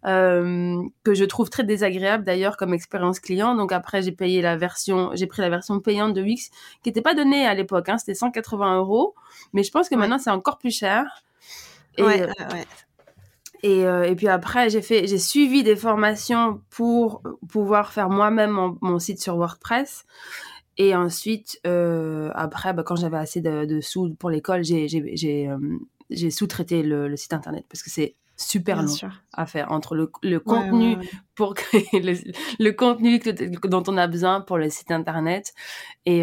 euh, 0.05 0.83
que 1.05 1.15
je 1.15 1.25
trouve 1.25 1.49
très 1.49 1.63
désagréable 1.63 2.25
d'ailleurs 2.25 2.57
comme 2.57 2.75
expérience 2.75 3.21
client. 3.21 3.55
Donc 3.55 3.71
après, 3.71 4.03
j'ai 4.03 4.13
payé 4.13 4.43
la 4.43 4.57
version, 4.57 5.11
j'ai 5.15 5.29
pris 5.29 5.43
la 5.43 5.49
version 5.49 5.79
payante 5.79 6.12
de 6.12 6.23
Wix 6.23 6.50
qui 6.83 6.88
n'était 6.88 7.03
pas 7.03 7.14
donnée 7.14 7.47
à 7.47 7.55
l'époque. 7.55 7.88
Hein, 7.88 7.99
c'était 7.99 8.14
180 8.14 8.79
euros, 8.79 9.14
mais 9.53 9.62
je 9.62 9.71
pense 9.71 9.88
que 9.88 9.95
maintenant 9.95 10.19
c'est 10.19 10.31
encore 10.31 10.59
plus 10.59 10.76
cher. 10.76 11.05
Et, 11.97 12.03
ouais, 12.03 12.26
Et, 13.62 13.87
euh, 13.87 14.05
et, 14.05 14.14
puis 14.14 14.29
après, 14.29 14.71
j'ai 14.71 14.83
fait, 14.83 15.07
j'ai 15.07 15.19
suivi 15.19 15.62
des 15.62 15.76
formations 15.76 16.61
pour 16.71 17.23
pouvoir 17.49 17.93
faire 17.93 18.09
moi-même 18.09 18.76
mon, 18.81 18.99
site 18.99 19.21
sur 19.21 19.37
WordPress. 19.37 20.05
Et 20.79 20.95
ensuite, 20.95 21.61
euh, 21.67 22.31
après, 22.35 22.73
bah, 22.73 22.83
quand 22.83 22.97
j'avais 22.97 23.19
assez 23.19 23.40
de, 23.40 23.81
sous 23.81 24.14
pour 24.14 24.31
l'école, 24.31 24.64
j'ai, 24.64 24.88
j'ai, 24.88 25.14
j'ai, 25.14 25.49
euh, 25.49 26.31
sous-traité 26.31 26.83
le, 26.83 27.14
site 27.17 27.35
internet 27.35 27.67
parce 27.69 27.83
que 27.83 27.90
c'est 27.90 28.14
super 28.37 28.83
long 28.83 28.97
à 29.35 29.45
faire 29.45 29.71
entre 29.71 29.95
le, 29.95 30.11
le 30.23 30.40
contenu 30.40 30.97
pour 31.35 31.52
créer 31.52 31.85
le, 31.93 32.14
le, 32.59 32.71
contenu 32.73 33.19
dont 33.64 33.83
on 33.87 33.99
a 33.99 34.07
besoin 34.07 34.40
pour 34.40 34.57
le 34.57 34.71
site 34.71 34.90
internet 34.90 35.52
et, 36.07 36.21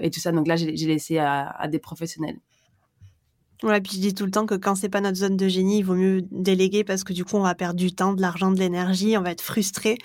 et 0.00 0.10
tout 0.10 0.18
ça. 0.18 0.32
Donc 0.32 0.48
là, 0.48 0.56
j'ai, 0.56 0.72
laissé 0.72 1.18
à, 1.18 1.48
à 1.50 1.68
des 1.68 1.78
professionnels. 1.78 2.38
Ouais, 3.62 3.80
puis 3.80 3.92
je 3.94 4.00
dis 4.00 4.12
tout 4.14 4.24
le 4.24 4.32
temps 4.32 4.44
que 4.44 4.56
quand 4.56 4.74
c'est 4.74 4.88
pas 4.88 5.00
notre 5.00 5.18
zone 5.18 5.36
de 5.36 5.46
génie, 5.46 5.78
il 5.78 5.82
vaut 5.84 5.94
mieux 5.94 6.22
déléguer 6.32 6.82
parce 6.82 7.04
que 7.04 7.12
du 7.12 7.24
coup, 7.24 7.36
on 7.36 7.42
va 7.42 7.54
perdre 7.54 7.78
du 7.78 7.94
temps, 7.94 8.12
de 8.12 8.20
l'argent, 8.20 8.50
de 8.50 8.58
l'énergie, 8.58 9.16
on 9.16 9.22
va 9.22 9.30
être 9.30 9.40
frustré. 9.40 9.98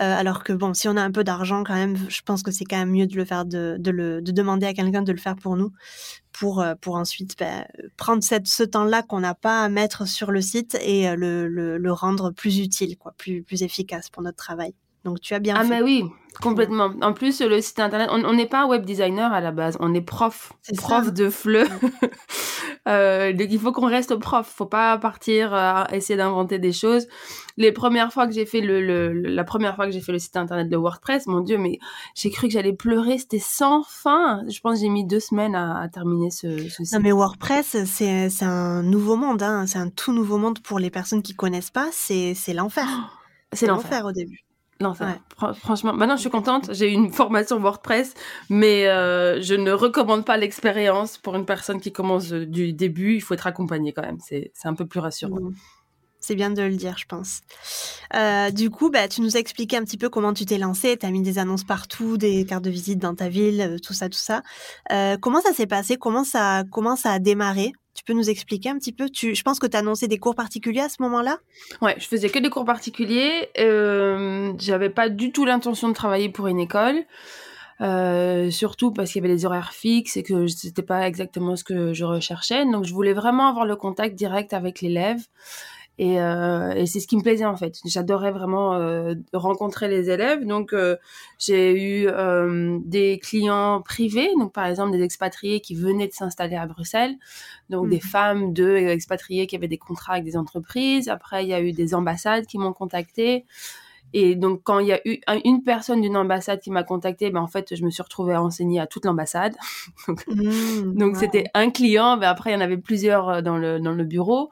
Euh, 0.00 0.16
alors 0.18 0.44
que 0.44 0.52
bon, 0.52 0.72
si 0.74 0.88
on 0.88 0.96
a 0.96 1.02
un 1.02 1.10
peu 1.10 1.24
d'argent 1.24 1.64
quand 1.64 1.74
même, 1.74 1.96
je 2.08 2.22
pense 2.22 2.42
que 2.44 2.52
c'est 2.52 2.64
quand 2.64 2.78
même 2.78 2.90
mieux 2.92 3.08
de 3.08 3.16
le 3.16 3.24
faire, 3.24 3.44
de, 3.44 3.76
le, 3.84 4.22
de 4.22 4.32
demander 4.32 4.66
à 4.66 4.74
quelqu'un 4.74 5.02
de 5.02 5.12
le 5.12 5.18
faire 5.18 5.34
pour 5.36 5.56
nous, 5.56 5.72
pour, 6.32 6.60
euh, 6.60 6.74
pour 6.80 6.96
ensuite 6.96 7.36
bah, 7.38 7.66
prendre 7.96 8.22
cette, 8.22 8.46
ce 8.48 8.62
temps-là 8.62 9.02
qu'on 9.02 9.20
n'a 9.20 9.34
pas 9.34 9.64
à 9.64 9.68
mettre 9.68 10.06
sur 10.06 10.30
le 10.30 10.40
site 10.40 10.76
et 10.82 11.08
euh, 11.08 11.16
le, 11.16 11.48
le, 11.48 11.78
le 11.78 11.92
rendre 11.92 12.30
plus 12.30 12.58
utile, 12.60 12.96
quoi, 12.98 13.14
plus, 13.18 13.42
plus 13.42 13.62
efficace 13.64 14.10
pour 14.10 14.22
notre 14.22 14.38
travail. 14.38 14.74
Donc 15.04 15.20
tu 15.20 15.34
as 15.34 15.40
bien 15.40 15.54
ah 15.56 15.64
fait. 15.64 15.66
Ah 15.66 15.76
mais 15.76 15.82
oui, 15.82 16.04
complètement. 16.40 16.90
En 17.02 17.12
plus 17.12 17.40
le 17.40 17.60
site 17.60 17.80
internet, 17.80 18.08
on 18.12 18.32
n'est 18.32 18.46
pas 18.46 18.66
web 18.66 18.84
designer 18.84 19.32
à 19.32 19.40
la 19.40 19.50
base, 19.50 19.76
on 19.80 19.92
est 19.94 20.00
prof, 20.00 20.52
prof 20.76 21.12
de 21.12 21.28
fleu. 21.28 21.64
euh, 22.88 23.32
donc 23.32 23.48
il 23.50 23.58
faut 23.58 23.72
qu'on 23.72 23.88
reste 23.88 24.14
prof, 24.14 24.46
faut 24.46 24.66
pas 24.66 24.96
partir 24.98 25.52
à 25.52 25.88
essayer 25.92 26.16
d'inventer 26.16 26.60
des 26.60 26.72
choses. 26.72 27.08
Les 27.56 27.72
premières 27.72 28.12
fois 28.12 28.28
que 28.28 28.32
j'ai 28.32 28.46
fait 28.46 28.60
le, 28.60 28.80
le, 28.80 29.12
la 29.12 29.42
première 29.44 29.74
fois 29.74 29.86
que 29.86 29.92
j'ai 29.92 30.00
fait 30.00 30.12
le 30.12 30.20
site 30.20 30.36
internet 30.36 30.68
de 30.68 30.76
WordPress, 30.76 31.26
mon 31.26 31.40
dieu, 31.40 31.58
mais 31.58 31.80
j'ai 32.14 32.30
cru 32.30 32.46
que 32.46 32.52
j'allais 32.52 32.72
pleurer, 32.72 33.18
c'était 33.18 33.40
sans 33.40 33.82
fin. 33.82 34.42
Je 34.48 34.60
pense 34.60 34.74
que 34.74 34.80
j'ai 34.82 34.88
mis 34.88 35.04
deux 35.04 35.20
semaines 35.20 35.56
à, 35.56 35.80
à 35.80 35.88
terminer 35.88 36.30
ce, 36.30 36.68
ce, 36.68 36.84
site. 36.84 36.92
Non 36.92 37.00
mais 37.00 37.12
WordPress, 37.12 37.84
c'est 37.86 38.30
c'est 38.30 38.44
un 38.44 38.84
nouveau 38.84 39.16
monde, 39.16 39.42
hein. 39.42 39.66
c'est 39.66 39.78
un 39.78 39.88
tout 39.88 40.12
nouveau 40.12 40.38
monde 40.38 40.60
pour 40.60 40.78
les 40.78 40.90
personnes 40.90 41.22
qui 41.22 41.34
connaissent 41.34 41.70
pas, 41.70 41.88
c'est 41.90 42.34
c'est 42.34 42.54
l'enfer. 42.54 42.86
C'est 43.54 43.66
l'enfer 43.66 44.06
au 44.06 44.12
début. 44.12 44.46
Non, 44.82 44.94
ça, 44.94 45.16
franchement, 45.54 45.92
maintenant 45.92 46.16
je 46.16 46.22
suis 46.22 46.30
contente. 46.30 46.74
J'ai 46.74 46.90
eu 46.90 46.92
une 46.92 47.12
formation 47.12 47.58
WordPress, 47.60 48.14
mais 48.50 48.88
euh, 48.88 49.40
je 49.40 49.54
ne 49.54 49.70
recommande 49.70 50.24
pas 50.24 50.36
l'expérience 50.36 51.18
pour 51.18 51.36
une 51.36 51.46
personne 51.46 51.80
qui 51.80 51.92
commence 51.92 52.32
du 52.32 52.72
début. 52.72 53.14
Il 53.14 53.20
faut 53.20 53.34
être 53.34 53.46
accompagné 53.46 53.92
quand 53.92 54.02
même. 54.02 54.18
C'est 54.20 54.50
un 54.64 54.74
peu 54.74 54.86
plus 54.86 55.00
rassurant. 55.00 55.40
Mmh. 55.40 55.54
C'est 56.22 56.36
bien 56.36 56.50
de 56.50 56.62
le 56.62 56.76
dire, 56.76 56.96
je 56.98 57.04
pense. 57.06 57.40
Euh, 58.14 58.52
du 58.52 58.70
coup, 58.70 58.90
bah, 58.90 59.08
tu 59.08 59.22
nous 59.22 59.36
as 59.36 59.40
expliqué 59.40 59.76
un 59.76 59.82
petit 59.82 59.98
peu 59.98 60.08
comment 60.08 60.32
tu 60.32 60.46
t'es 60.46 60.56
lancé. 60.56 60.96
Tu 60.96 61.04
as 61.04 61.10
mis 61.10 61.20
des 61.20 61.38
annonces 61.38 61.64
partout, 61.64 62.16
des 62.16 62.46
cartes 62.46 62.62
de 62.62 62.70
visite 62.70 63.00
dans 63.00 63.16
ta 63.16 63.28
ville, 63.28 63.60
euh, 63.60 63.78
tout 63.78 63.92
ça, 63.92 64.08
tout 64.08 64.18
ça. 64.18 64.42
Euh, 64.92 65.16
comment 65.20 65.40
ça 65.40 65.52
s'est 65.52 65.66
passé? 65.66 65.96
Comment 65.96 66.22
ça, 66.22 66.62
comment 66.70 66.94
ça 66.94 67.10
a 67.10 67.18
démarré? 67.18 67.72
Tu 67.94 68.04
peux 68.04 68.14
nous 68.14 68.30
expliquer 68.30 68.70
un 68.70 68.78
petit 68.78 68.92
peu? 68.92 69.08
Tu, 69.10 69.34
Je 69.34 69.42
pense 69.42 69.58
que 69.58 69.66
tu 69.66 69.76
as 69.76 69.80
annoncé 69.80 70.08
des 70.08 70.18
cours 70.18 70.34
particuliers 70.34 70.80
à 70.80 70.88
ce 70.88 71.02
moment-là? 71.02 71.38
Ouais, 71.82 71.94
je 71.98 72.06
faisais 72.06 72.28
que 72.30 72.38
des 72.38 72.48
cours 72.50 72.64
particuliers. 72.64 73.48
Euh, 73.58 74.52
J'avais 74.58 74.90
pas 74.90 75.08
du 75.08 75.30
tout 75.32 75.44
l'intention 75.44 75.88
de 75.88 75.94
travailler 75.94 76.28
pour 76.30 76.46
une 76.48 76.58
école. 76.58 77.04
surtout 78.50 78.92
parce 78.92 79.12
qu'il 79.12 79.22
y 79.22 79.24
avait 79.26 79.34
des 79.34 79.44
horaires 79.44 79.72
fixes 79.72 80.16
et 80.16 80.22
que 80.22 80.46
c'était 80.46 80.82
pas 80.82 81.06
exactement 81.06 81.56
ce 81.56 81.64
que 81.64 81.92
je 81.92 82.04
recherchais. 82.04 82.64
Donc, 82.64 82.84
je 82.84 82.94
voulais 82.94 83.12
vraiment 83.12 83.48
avoir 83.48 83.66
le 83.66 83.76
contact 83.76 84.14
direct 84.14 84.52
avec 84.52 84.80
l'élève. 84.80 85.20
Et, 85.98 86.20
euh, 86.20 86.72
et 86.72 86.86
c'est 86.86 87.00
ce 87.00 87.06
qui 87.06 87.16
me 87.16 87.22
plaisait 87.22 87.44
en 87.44 87.56
fait. 87.56 87.78
J'adorais 87.84 88.32
vraiment 88.32 88.74
euh, 88.74 89.14
rencontrer 89.32 89.88
les 89.88 90.10
élèves. 90.10 90.46
Donc 90.46 90.72
euh, 90.72 90.96
j'ai 91.38 91.72
eu 91.72 92.08
euh, 92.08 92.78
des 92.84 93.18
clients 93.18 93.82
privés, 93.82 94.30
donc 94.38 94.52
par 94.52 94.66
exemple 94.66 94.92
des 94.92 95.02
expatriés 95.02 95.60
qui 95.60 95.74
venaient 95.74 96.08
de 96.08 96.12
s'installer 96.12 96.56
à 96.56 96.66
Bruxelles, 96.66 97.14
donc 97.68 97.90
des 97.90 97.98
mmh. 97.98 98.00
femmes 98.00 98.52
de 98.52 98.74
expatriés 98.76 99.46
qui 99.46 99.54
avaient 99.54 99.68
des 99.68 99.78
contrats 99.78 100.14
avec 100.14 100.24
des 100.24 100.36
entreprises. 100.36 101.08
Après 101.08 101.44
il 101.44 101.48
y 101.48 101.54
a 101.54 101.60
eu 101.60 101.72
des 101.72 101.94
ambassades 101.94 102.46
qui 102.46 102.58
m'ont 102.58 102.72
contacté. 102.72 103.44
Et 104.14 104.34
donc, 104.34 104.60
quand 104.62 104.78
il 104.78 104.88
y 104.88 104.92
a 104.92 105.00
eu 105.06 105.20
une 105.44 105.62
personne 105.62 106.00
d'une 106.00 106.16
ambassade 106.16 106.60
qui 106.60 106.70
m'a 106.70 106.82
contacté, 106.82 107.30
ben, 107.30 107.40
en 107.40 107.46
fait, 107.46 107.74
je 107.74 107.84
me 107.84 107.90
suis 107.90 108.02
retrouvée 108.02 108.34
à 108.34 108.42
enseigner 108.42 108.80
à 108.80 108.86
toute 108.86 109.04
l'ambassade. 109.04 109.54
donc, 110.06 110.26
mmh, 110.26 111.14
c'était 111.14 111.44
un 111.54 111.70
client. 111.70 112.16
Ben, 112.16 112.28
après, 112.28 112.50
il 112.50 112.54
y 112.54 112.56
en 112.56 112.60
avait 112.60 112.76
plusieurs 112.76 113.28
euh, 113.28 113.42
dans 113.42 113.56
le, 113.56 113.80
dans 113.80 113.92
le 113.92 114.04
bureau. 114.04 114.50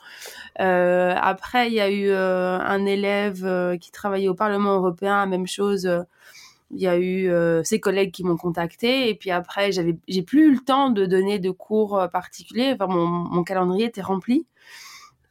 Euh, 0.60 1.14
après, 1.20 1.68
il 1.68 1.74
y 1.74 1.80
a 1.80 1.90
eu 1.90 2.08
euh, 2.08 2.58
un 2.58 2.84
élève 2.86 3.44
euh, 3.44 3.76
qui 3.76 3.90
travaillait 3.90 4.28
au 4.28 4.34
Parlement 4.34 4.74
européen, 4.74 5.24
même 5.26 5.46
chose. 5.46 5.88
il 6.72 6.80
y 6.80 6.86
a 6.86 6.98
eu 6.98 7.30
ses 7.64 7.80
collègues 7.80 8.12
qui 8.12 8.24
m'ont 8.24 8.36
contacté. 8.36 9.08
Et 9.08 9.14
puis 9.14 9.30
après, 9.30 9.72
j'avais, 9.72 9.96
j'ai 10.08 10.22
plus 10.22 10.46
eu 10.48 10.52
le 10.52 10.60
temps 10.60 10.90
de 10.90 11.06
donner 11.06 11.38
de 11.38 11.50
cours 11.50 12.08
particuliers. 12.12 12.72
Enfin, 12.74 12.86
mon, 12.86 13.06
mon 13.06 13.42
calendrier 13.44 13.86
était 13.86 14.02
rempli. 14.02 14.46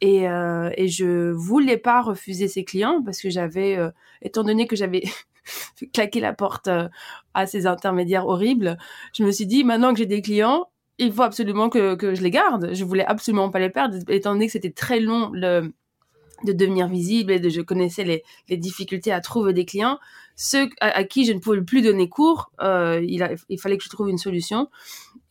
Et, 0.00 0.28
euh, 0.28 0.70
et 0.76 0.88
je 0.88 1.30
voulais 1.30 1.76
pas 1.76 2.00
refuser 2.00 2.48
ces 2.48 2.64
clients 2.64 3.02
parce 3.04 3.20
que 3.20 3.28
j'avais, 3.28 3.76
euh, 3.76 3.90
étant 4.22 4.44
donné 4.44 4.66
que 4.66 4.76
j'avais 4.76 5.02
claqué 5.92 6.20
la 6.20 6.32
porte 6.32 6.68
euh, 6.68 6.88
à 7.34 7.46
ces 7.46 7.66
intermédiaires 7.66 8.26
horribles, 8.26 8.78
je 9.14 9.24
me 9.24 9.30
suis 9.30 9.46
dit 9.46 9.64
maintenant 9.64 9.92
que 9.92 9.98
j'ai 9.98 10.06
des 10.06 10.22
clients, 10.22 10.68
il 10.98 11.12
faut 11.12 11.22
absolument 11.22 11.68
que, 11.68 11.94
que 11.94 12.14
je 12.14 12.22
les 12.22 12.30
garde. 12.30 12.74
Je 12.74 12.84
voulais 12.84 13.04
absolument 13.04 13.50
pas 13.50 13.58
les 13.58 13.70
perdre, 13.70 13.96
étant 14.08 14.32
donné 14.32 14.46
que 14.46 14.52
c'était 14.52 14.70
très 14.70 15.00
long 15.00 15.30
de 15.30 16.52
devenir 16.52 16.88
visible 16.88 17.32
et 17.32 17.40
de, 17.40 17.48
je 17.48 17.60
connaissais 17.60 18.04
les, 18.04 18.22
les 18.48 18.56
difficultés 18.56 19.12
à 19.12 19.20
trouver 19.20 19.52
des 19.52 19.64
clients. 19.64 19.98
Ceux 20.36 20.68
à, 20.80 21.04
qui 21.04 21.24
je 21.24 21.32
ne 21.32 21.38
pouvais 21.38 21.62
plus 21.62 21.82
donner 21.82 22.08
cours, 22.08 22.50
euh, 22.60 23.04
il, 23.06 23.22
a, 23.22 23.30
il 23.48 23.58
fallait 23.58 23.76
que 23.78 23.84
je 23.84 23.90
trouve 23.90 24.08
une 24.08 24.18
solution. 24.18 24.68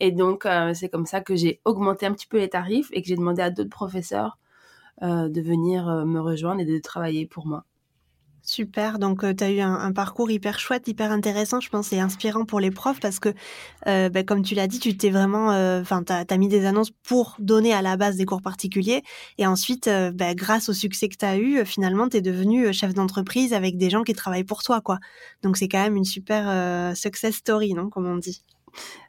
Et 0.00 0.12
donc, 0.12 0.46
euh, 0.46 0.72
c'est 0.74 0.88
comme 0.88 1.06
ça 1.06 1.20
que 1.20 1.36
j'ai 1.36 1.60
augmenté 1.64 2.06
un 2.06 2.12
petit 2.12 2.26
peu 2.26 2.38
les 2.38 2.48
tarifs 2.48 2.88
et 2.92 3.02
que 3.02 3.08
j'ai 3.08 3.16
demandé 3.16 3.42
à 3.42 3.50
d'autres 3.50 3.70
professeurs 3.70 4.38
de 5.00 5.40
venir 5.40 5.88
euh, 5.88 6.04
me 6.04 6.20
rejoindre 6.20 6.60
et 6.60 6.64
de 6.64 6.78
travailler 6.78 7.26
pour 7.26 7.46
moi. 7.46 7.64
Super, 8.42 8.98
donc 8.98 9.22
euh, 9.22 9.34
tu 9.34 9.44
as 9.44 9.50
eu 9.50 9.60
un, 9.60 9.92
parcours 9.92 10.30
hyper 10.30 10.58
chouette, 10.58 10.88
hyper 10.88 11.12
intéressant, 11.12 11.60
je 11.60 11.68
pense, 11.68 11.92
et 11.92 12.00
inspirant 12.00 12.46
pour 12.46 12.58
les 12.58 12.70
profs 12.70 12.98
parce 12.98 13.18
que, 13.18 13.34
bah, 13.84 14.22
comme 14.24 14.42
tu 14.42 14.54
l'as 14.54 14.66
dit, 14.66 14.78
tu 14.78 14.96
t'es 14.96 15.10
vraiment, 15.10 15.48
enfin, 15.78 16.02
tu 16.02 16.12
as, 16.12 16.38
mis 16.38 16.48
des 16.48 16.64
annonces 16.64 16.90
pour 16.90 17.36
donner 17.38 17.74
à 17.74 17.82
la 17.82 17.98
base 17.98 18.16
des 18.16 18.24
cours 18.24 18.40
particuliers, 18.40 19.02
et 19.36 19.46
ensuite, 19.46 19.90
bah, 20.14 20.34
grâce 20.34 20.70
au 20.70 20.72
succès 20.72 21.08
que 21.10 21.16
tu 21.18 21.24
as 21.26 21.36
eu, 21.36 21.64
finalement, 21.66 22.08
tu 22.08 22.16
es 22.16 22.22
devenu 22.22 22.72
chef 22.72 22.94
d'entreprise 22.94 23.52
avec 23.52 23.76
des 23.76 23.90
gens 23.90 24.02
qui 24.02 24.14
travaillent 24.14 24.42
pour 24.42 24.62
toi, 24.62 24.80
quoi. 24.80 24.98
Donc 25.42 25.58
c'est 25.58 25.68
quand 25.68 25.82
même 25.82 25.96
une 25.96 26.04
super 26.04 26.96
success 26.96 27.36
story, 27.36 27.74
non, 27.74 27.90
comme 27.90 28.06
on 28.06 28.16
dit. 28.16 28.42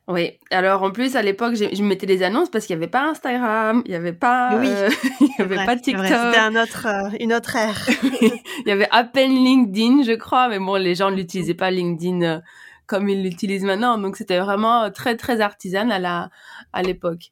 Oui, 0.07 0.39
alors 0.49 0.83
en 0.83 0.91
plus 0.91 1.15
à 1.15 1.21
l'époque 1.21 1.55
je 1.55 1.83
mettais 1.83 2.05
des 2.05 2.23
annonces 2.23 2.49
parce 2.49 2.65
qu'il 2.65 2.75
n'y 2.75 2.83
avait 2.83 2.91
pas 2.91 3.07
Instagram, 3.07 3.81
il 3.85 3.91
n'y 3.91 3.95
avait 3.95 4.13
pas, 4.13 4.55
euh, 4.55 4.89
il 5.21 5.29
y 5.37 5.41
avait 5.41 5.63
pas 5.65 5.75
TikTok. 5.77 6.05
C'était 6.05 6.37
un 6.37 6.55
autre, 6.55 6.87
euh, 6.87 7.17
une 7.19 7.33
autre 7.33 7.55
ère. 7.55 7.87
il 8.21 8.67
y 8.67 8.71
avait 8.71 8.89
à 8.91 9.03
peine 9.03 9.31
LinkedIn, 9.31 10.03
je 10.03 10.13
crois, 10.13 10.49
mais 10.49 10.59
bon 10.59 10.75
les 10.75 10.95
gens 10.95 11.11
ne 11.11 11.15
l'utilisaient 11.15 11.53
pas 11.53 11.71
LinkedIn 11.71 12.21
euh, 12.23 12.39
comme 12.87 13.07
ils 13.07 13.23
l'utilisent 13.23 13.63
maintenant, 13.63 13.97
donc 13.97 14.17
c'était 14.17 14.39
vraiment 14.39 14.91
très 14.91 15.15
très 15.15 15.39
artisanal 15.39 15.91
à 15.91 15.99
la 15.99 16.29
à 16.73 16.81
l'époque. 16.81 17.31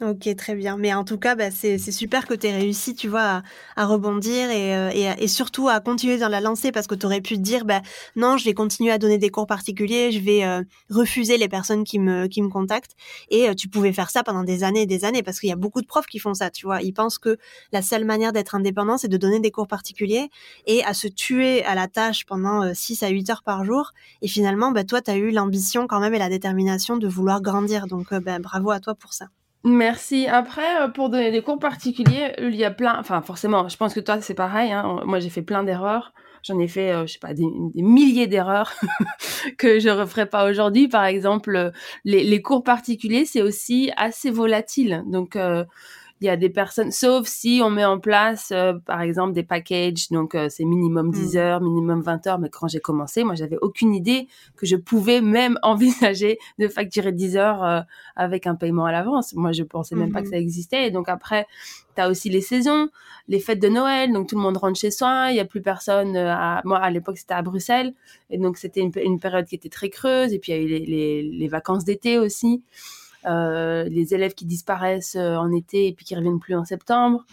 Ok, 0.00 0.28
très 0.36 0.54
bien. 0.54 0.76
Mais 0.76 0.94
en 0.94 1.02
tout 1.02 1.18
cas, 1.18 1.34
bah, 1.34 1.50
c'est 1.50 1.76
super 1.90 2.28
que 2.28 2.34
tu 2.34 2.46
réussi, 2.46 2.94
tu 2.94 3.08
vois, 3.08 3.42
à, 3.74 3.84
rebondir 3.84 4.48
et, 4.48 4.76
euh, 4.76 4.90
et, 4.94 5.24
et, 5.24 5.26
surtout 5.26 5.68
à 5.68 5.80
continuer 5.80 6.18
dans 6.18 6.28
la 6.28 6.40
lancée 6.40 6.70
parce 6.70 6.86
que 6.86 6.94
tu 6.94 7.04
aurais 7.04 7.20
pu 7.20 7.34
te 7.34 7.40
dire, 7.40 7.64
bah, 7.64 7.82
non, 8.14 8.36
je 8.36 8.44
vais 8.44 8.54
continuer 8.54 8.92
à 8.92 8.98
donner 8.98 9.18
des 9.18 9.30
cours 9.30 9.48
particuliers, 9.48 10.12
je 10.12 10.20
vais 10.20 10.44
euh, 10.44 10.62
refuser 10.88 11.36
les 11.36 11.48
personnes 11.48 11.82
qui 11.82 11.98
me, 11.98 12.28
qui 12.28 12.42
me 12.42 12.48
contactent. 12.48 12.94
Et 13.30 13.48
euh, 13.48 13.54
tu 13.54 13.66
pouvais 13.68 13.92
faire 13.92 14.08
ça 14.10 14.22
pendant 14.22 14.44
des 14.44 14.62
années 14.62 14.82
et 14.82 14.86
des 14.86 15.04
années 15.04 15.24
parce 15.24 15.40
qu'il 15.40 15.48
y 15.48 15.52
a 15.52 15.56
beaucoup 15.56 15.80
de 15.80 15.86
profs 15.86 16.06
qui 16.06 16.20
font 16.20 16.34
ça, 16.34 16.48
tu 16.48 16.64
vois. 16.64 16.80
Ils 16.80 16.92
pensent 16.92 17.18
que 17.18 17.36
la 17.72 17.82
seule 17.82 18.04
manière 18.04 18.32
d'être 18.32 18.54
indépendant, 18.54 18.98
c'est 18.98 19.08
de 19.08 19.16
donner 19.16 19.40
des 19.40 19.50
cours 19.50 19.66
particuliers 19.66 20.30
et 20.66 20.84
à 20.84 20.94
se 20.94 21.08
tuer 21.08 21.64
à 21.64 21.74
la 21.74 21.88
tâche 21.88 22.24
pendant 22.24 22.72
6 22.72 23.02
à 23.02 23.08
8 23.08 23.30
heures 23.30 23.42
par 23.42 23.64
jour. 23.64 23.90
Et 24.22 24.28
finalement, 24.28 24.70
bah, 24.70 24.84
toi, 24.84 25.02
tu 25.02 25.10
as 25.10 25.16
eu 25.16 25.32
l'ambition 25.32 25.88
quand 25.88 25.98
même 25.98 26.14
et 26.14 26.20
la 26.20 26.28
détermination 26.28 26.98
de 26.98 27.08
vouloir 27.08 27.42
grandir. 27.42 27.88
Donc, 27.88 28.14
bah, 28.14 28.38
bravo 28.38 28.70
à 28.70 28.78
toi 28.78 28.94
pour 28.94 29.12
ça. 29.12 29.26
Merci. 29.64 30.26
Après, 30.28 30.82
euh, 30.82 30.88
pour 30.88 31.10
donner 31.10 31.30
des 31.30 31.42
cours 31.42 31.58
particuliers, 31.58 32.32
il 32.38 32.54
y 32.54 32.64
a 32.64 32.70
plein. 32.70 32.96
Enfin, 32.98 33.20
forcément, 33.22 33.68
je 33.68 33.76
pense 33.76 33.92
que 33.92 34.00
toi, 34.00 34.20
c'est 34.20 34.34
pareil. 34.34 34.72
Hein. 34.72 35.00
Moi, 35.04 35.18
j'ai 35.18 35.30
fait 35.30 35.42
plein 35.42 35.64
d'erreurs. 35.64 36.12
J'en 36.44 36.58
ai 36.60 36.68
fait, 36.68 36.92
euh, 36.92 37.06
je 37.06 37.14
sais 37.14 37.18
pas, 37.18 37.34
des, 37.34 37.48
milliers 37.74 38.28
d'erreurs 38.28 38.72
que 39.58 39.80
je 39.80 39.88
referai 39.88 40.26
pas 40.26 40.48
aujourd'hui. 40.48 40.86
Par 40.86 41.04
exemple, 41.04 41.56
euh, 41.56 41.70
les, 42.04 42.22
les 42.22 42.42
cours 42.42 42.62
particuliers, 42.62 43.24
c'est 43.24 43.42
aussi 43.42 43.90
assez 43.96 44.30
volatile. 44.30 45.02
Donc, 45.06 45.36
il 46.20 46.26
y 46.26 46.30
a 46.30 46.36
des 46.36 46.50
personnes, 46.50 46.90
sauf 46.90 47.28
si 47.28 47.60
on 47.62 47.70
met 47.70 47.84
en 47.84 48.00
place, 48.00 48.50
euh, 48.52 48.74
par 48.84 49.02
exemple, 49.02 49.32
des 49.34 49.44
packages, 49.44 50.08
donc 50.10 50.34
euh, 50.34 50.48
c'est 50.48 50.64
minimum 50.64 51.12
10 51.12 51.34
mm. 51.34 51.38
heures, 51.38 51.60
minimum 51.60 52.00
20 52.00 52.26
heures, 52.26 52.38
mais 52.38 52.48
quand 52.48 52.66
j'ai 52.66 52.80
commencé, 52.80 53.22
moi, 53.22 53.36
j'avais 53.36 53.58
aucune 53.62 53.94
idée 53.94 54.26
que 54.56 54.66
je 54.66 54.76
pouvais 54.76 55.20
même 55.20 55.58
envisager 55.62 56.38
de 56.58 56.66
facturer 56.66 57.12
10 57.12 57.36
heures 57.36 57.64
euh, 57.64 57.80
avec 58.16 58.46
un 58.46 58.56
paiement 58.56 58.84
à 58.84 58.92
l'avance. 58.92 59.32
Moi, 59.34 59.52
je 59.52 59.62
pensais 59.62 59.94
même 59.94 60.12
pas 60.12 60.20
que 60.22 60.26
mm-hmm. 60.26 60.30
ça 60.30 60.38
existait. 60.38 60.86
Et 60.88 60.90
donc 60.90 61.08
après, 61.08 61.46
tu 61.94 62.02
as 62.02 62.08
aussi 62.08 62.30
les 62.30 62.40
saisons, 62.40 62.88
les 63.28 63.38
fêtes 63.38 63.60
de 63.60 63.68
Noël, 63.68 64.12
donc 64.12 64.28
tout 64.28 64.36
le 64.36 64.42
monde 64.42 64.56
rentre 64.56 64.78
chez 64.78 64.90
soi, 64.90 65.28
il 65.30 65.36
y 65.36 65.40
a 65.40 65.44
plus 65.44 65.62
personne. 65.62 66.16
À... 66.16 66.62
Moi, 66.64 66.78
à 66.78 66.90
l'époque, 66.90 67.18
c'était 67.18 67.34
à 67.34 67.42
Bruxelles, 67.42 67.94
et 68.30 68.38
donc 68.38 68.56
c'était 68.56 68.80
une, 68.80 68.92
une, 69.04 69.20
période 69.20 69.46
qui 69.46 69.54
était 69.54 69.68
très 69.68 69.88
creuse, 69.88 70.32
et 70.32 70.38
puis 70.38 70.52
il 70.52 70.56
y 70.56 70.58
a 70.58 70.62
eu 70.62 70.66
les, 70.66 70.86
les, 70.86 71.22
les 71.22 71.48
vacances 71.48 71.84
d'été 71.84 72.18
aussi. 72.18 72.62
Euh, 73.26 73.84
les 73.88 74.14
élèves 74.14 74.34
qui 74.34 74.46
disparaissent 74.46 75.16
euh, 75.16 75.36
en 75.36 75.50
été 75.50 75.88
et 75.88 75.92
puis 75.92 76.04
qui 76.04 76.14
reviennent 76.14 76.38
plus 76.38 76.54
en 76.54 76.64
septembre. 76.64 77.24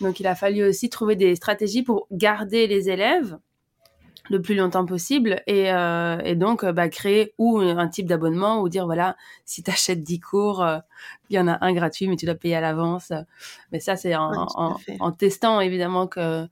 Donc 0.00 0.20
il 0.20 0.26
a 0.26 0.34
fallu 0.34 0.64
aussi 0.64 0.88
trouver 0.88 1.16
des 1.16 1.34
stratégies 1.34 1.82
pour 1.82 2.06
garder 2.12 2.66
les 2.66 2.90
élèves 2.90 3.38
le 4.30 4.40
plus 4.40 4.54
longtemps 4.54 4.86
possible 4.86 5.42
et, 5.48 5.72
euh, 5.72 6.34
donc 6.36 6.64
bah, 6.64 6.88
créer 6.88 7.34
ou 7.38 7.58
un 7.58 7.88
type 7.88 8.06
d'abonnement 8.06 8.60
ou 8.60 8.68
dire 8.68 8.86
voilà 8.86 9.16
si 9.44 9.64
tu 9.64 9.70
achètes 9.70 10.04
10 10.04 10.20
cours 10.20 10.64
il 11.28 11.36
y 11.36 11.40
en 11.40 11.48
a 11.48 11.58
un 11.60 11.72
gratuit 11.72 12.06
mais 12.06 12.14
tu 12.16 12.26
dois 12.26 12.36
payer 12.36 12.54
à 12.54 12.60
l'avance. 12.60 13.12
Mais 13.72 13.80
ça 13.80 13.96
c'est 13.96 14.14
en, 14.14 15.12
testant 15.18 15.60
évidemment 15.60 16.06
que 16.06 16.46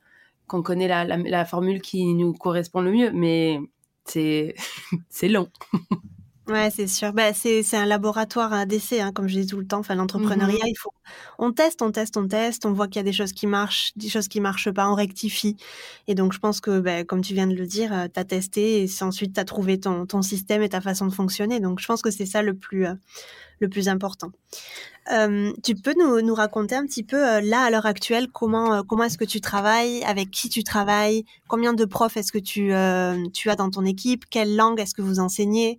qu'on 0.49 0.63
connaît 0.63 0.89
la, 0.89 1.05
la, 1.05 1.45
formule 1.45 1.81
qui 1.81 2.13
nous 2.15 2.33
correspond 2.33 2.81
le 2.81 2.91
mieux. 2.91 3.13
Mais 3.13 3.61
c'est 4.05 4.57
c'est 5.09 5.29
long 5.29 5.49
Ouais, 6.51 6.69
c'est 6.71 6.89
sûr. 6.89 7.13
Bah, 7.13 7.33
c'est 7.33 7.63
c'est 7.63 7.77
un 7.77 7.87
laboratoire 7.87 8.53
à 8.53 8.67
d'essai, 8.67 9.01
hein, 9.01 9.13
comme 9.13 9.29
je 9.29 9.39
dis 9.39 9.47
tout 9.47 9.59
le 9.59 9.67
temps. 9.69 9.79
Enfin, 9.79 9.95
l'entrepreneuriat, 9.95 10.57
mmh 10.65 10.69
il 10.69 10.75
faut 10.77 10.91
on 11.39 11.53
teste, 11.53 11.81
on 11.81 11.93
teste, 11.93 12.17
on 12.17 12.27
teste, 12.27 12.67
on 12.67 12.73
voit 12.73 12.89
qu'il 12.89 12.97
y 12.97 13.01
a 13.01 13.03
des 13.05 13.13
choses 13.13 13.33
qui 13.33 13.47
marchent, 13.47 13.93
des 13.97 14.09
choses 14.09 14.27
qui 14.27 14.41
marchent 14.41 14.71
pas, 14.73 14.89
on 14.91 14.95
rectifie. 14.97 15.57
Et 16.09 16.15
donc, 16.17 16.33
je 16.33 16.39
pense 16.41 16.61
que, 16.61 16.81
bah, 16.81 17.05
comme 17.05 17.23
tu 17.23 17.35
viens 17.35 17.47
de 17.47 17.55
le 17.55 17.67
dire, 17.67 17.93
euh, 17.93 18.09
tu 18.13 18.19
as 18.19 18.25
testé 18.25 18.83
et 18.85 19.03
ensuite 19.03 19.35
tu 19.35 19.41
as 19.41 19.45
trouvé 19.45 19.79
ton, 19.79 20.07
ton 20.07 20.23
système 20.23 20.63
et 20.63 20.69
ta 20.69 20.81
façon 20.81 21.07
de 21.07 21.13
fonctionner. 21.15 21.61
Donc, 21.61 21.79
je 21.81 21.87
pense 21.87 22.03
que 22.03 22.11
c'est 22.11 22.27
ça 22.27 22.43
le 22.43 22.55
plus, 22.55 22.87
euh, 22.87 22.95
le 23.61 23.69
plus 23.69 23.89
important. 23.89 24.31
Euh, 25.13 25.53
tu 25.63 25.75
peux 25.75 25.95
nous, 25.95 26.35
raconter 26.35 26.75
un 26.75 26.87
petit 26.87 27.03
peu, 27.03 27.41
là, 27.41 27.63
à 27.63 27.71
l'heure 27.71 27.87
actuelle, 27.87 28.29
comment, 28.33 28.83
comment 28.83 29.05
est-ce 29.05 29.19
que 29.19 29.25
tu 29.25 29.41
travailles, 29.41 30.03
avec 30.05 30.31
qui 30.31 30.49
tu 30.49 30.63
travailles, 30.63 31.25
combien 31.49 31.73
de 31.73 31.85
profs 31.85 32.17
est-ce 32.17 32.33
que 32.33 32.39
tu, 32.39 32.73
tu 33.33 33.51
as 33.51 33.57
dans 33.57 33.71
ton 33.71 33.85
équipe, 33.85 34.25
quelle 34.31 34.57
langue 34.57 34.81
est-ce 34.81 34.95
que 34.95 35.03
vous 35.03 35.21
enseignez, 35.21 35.79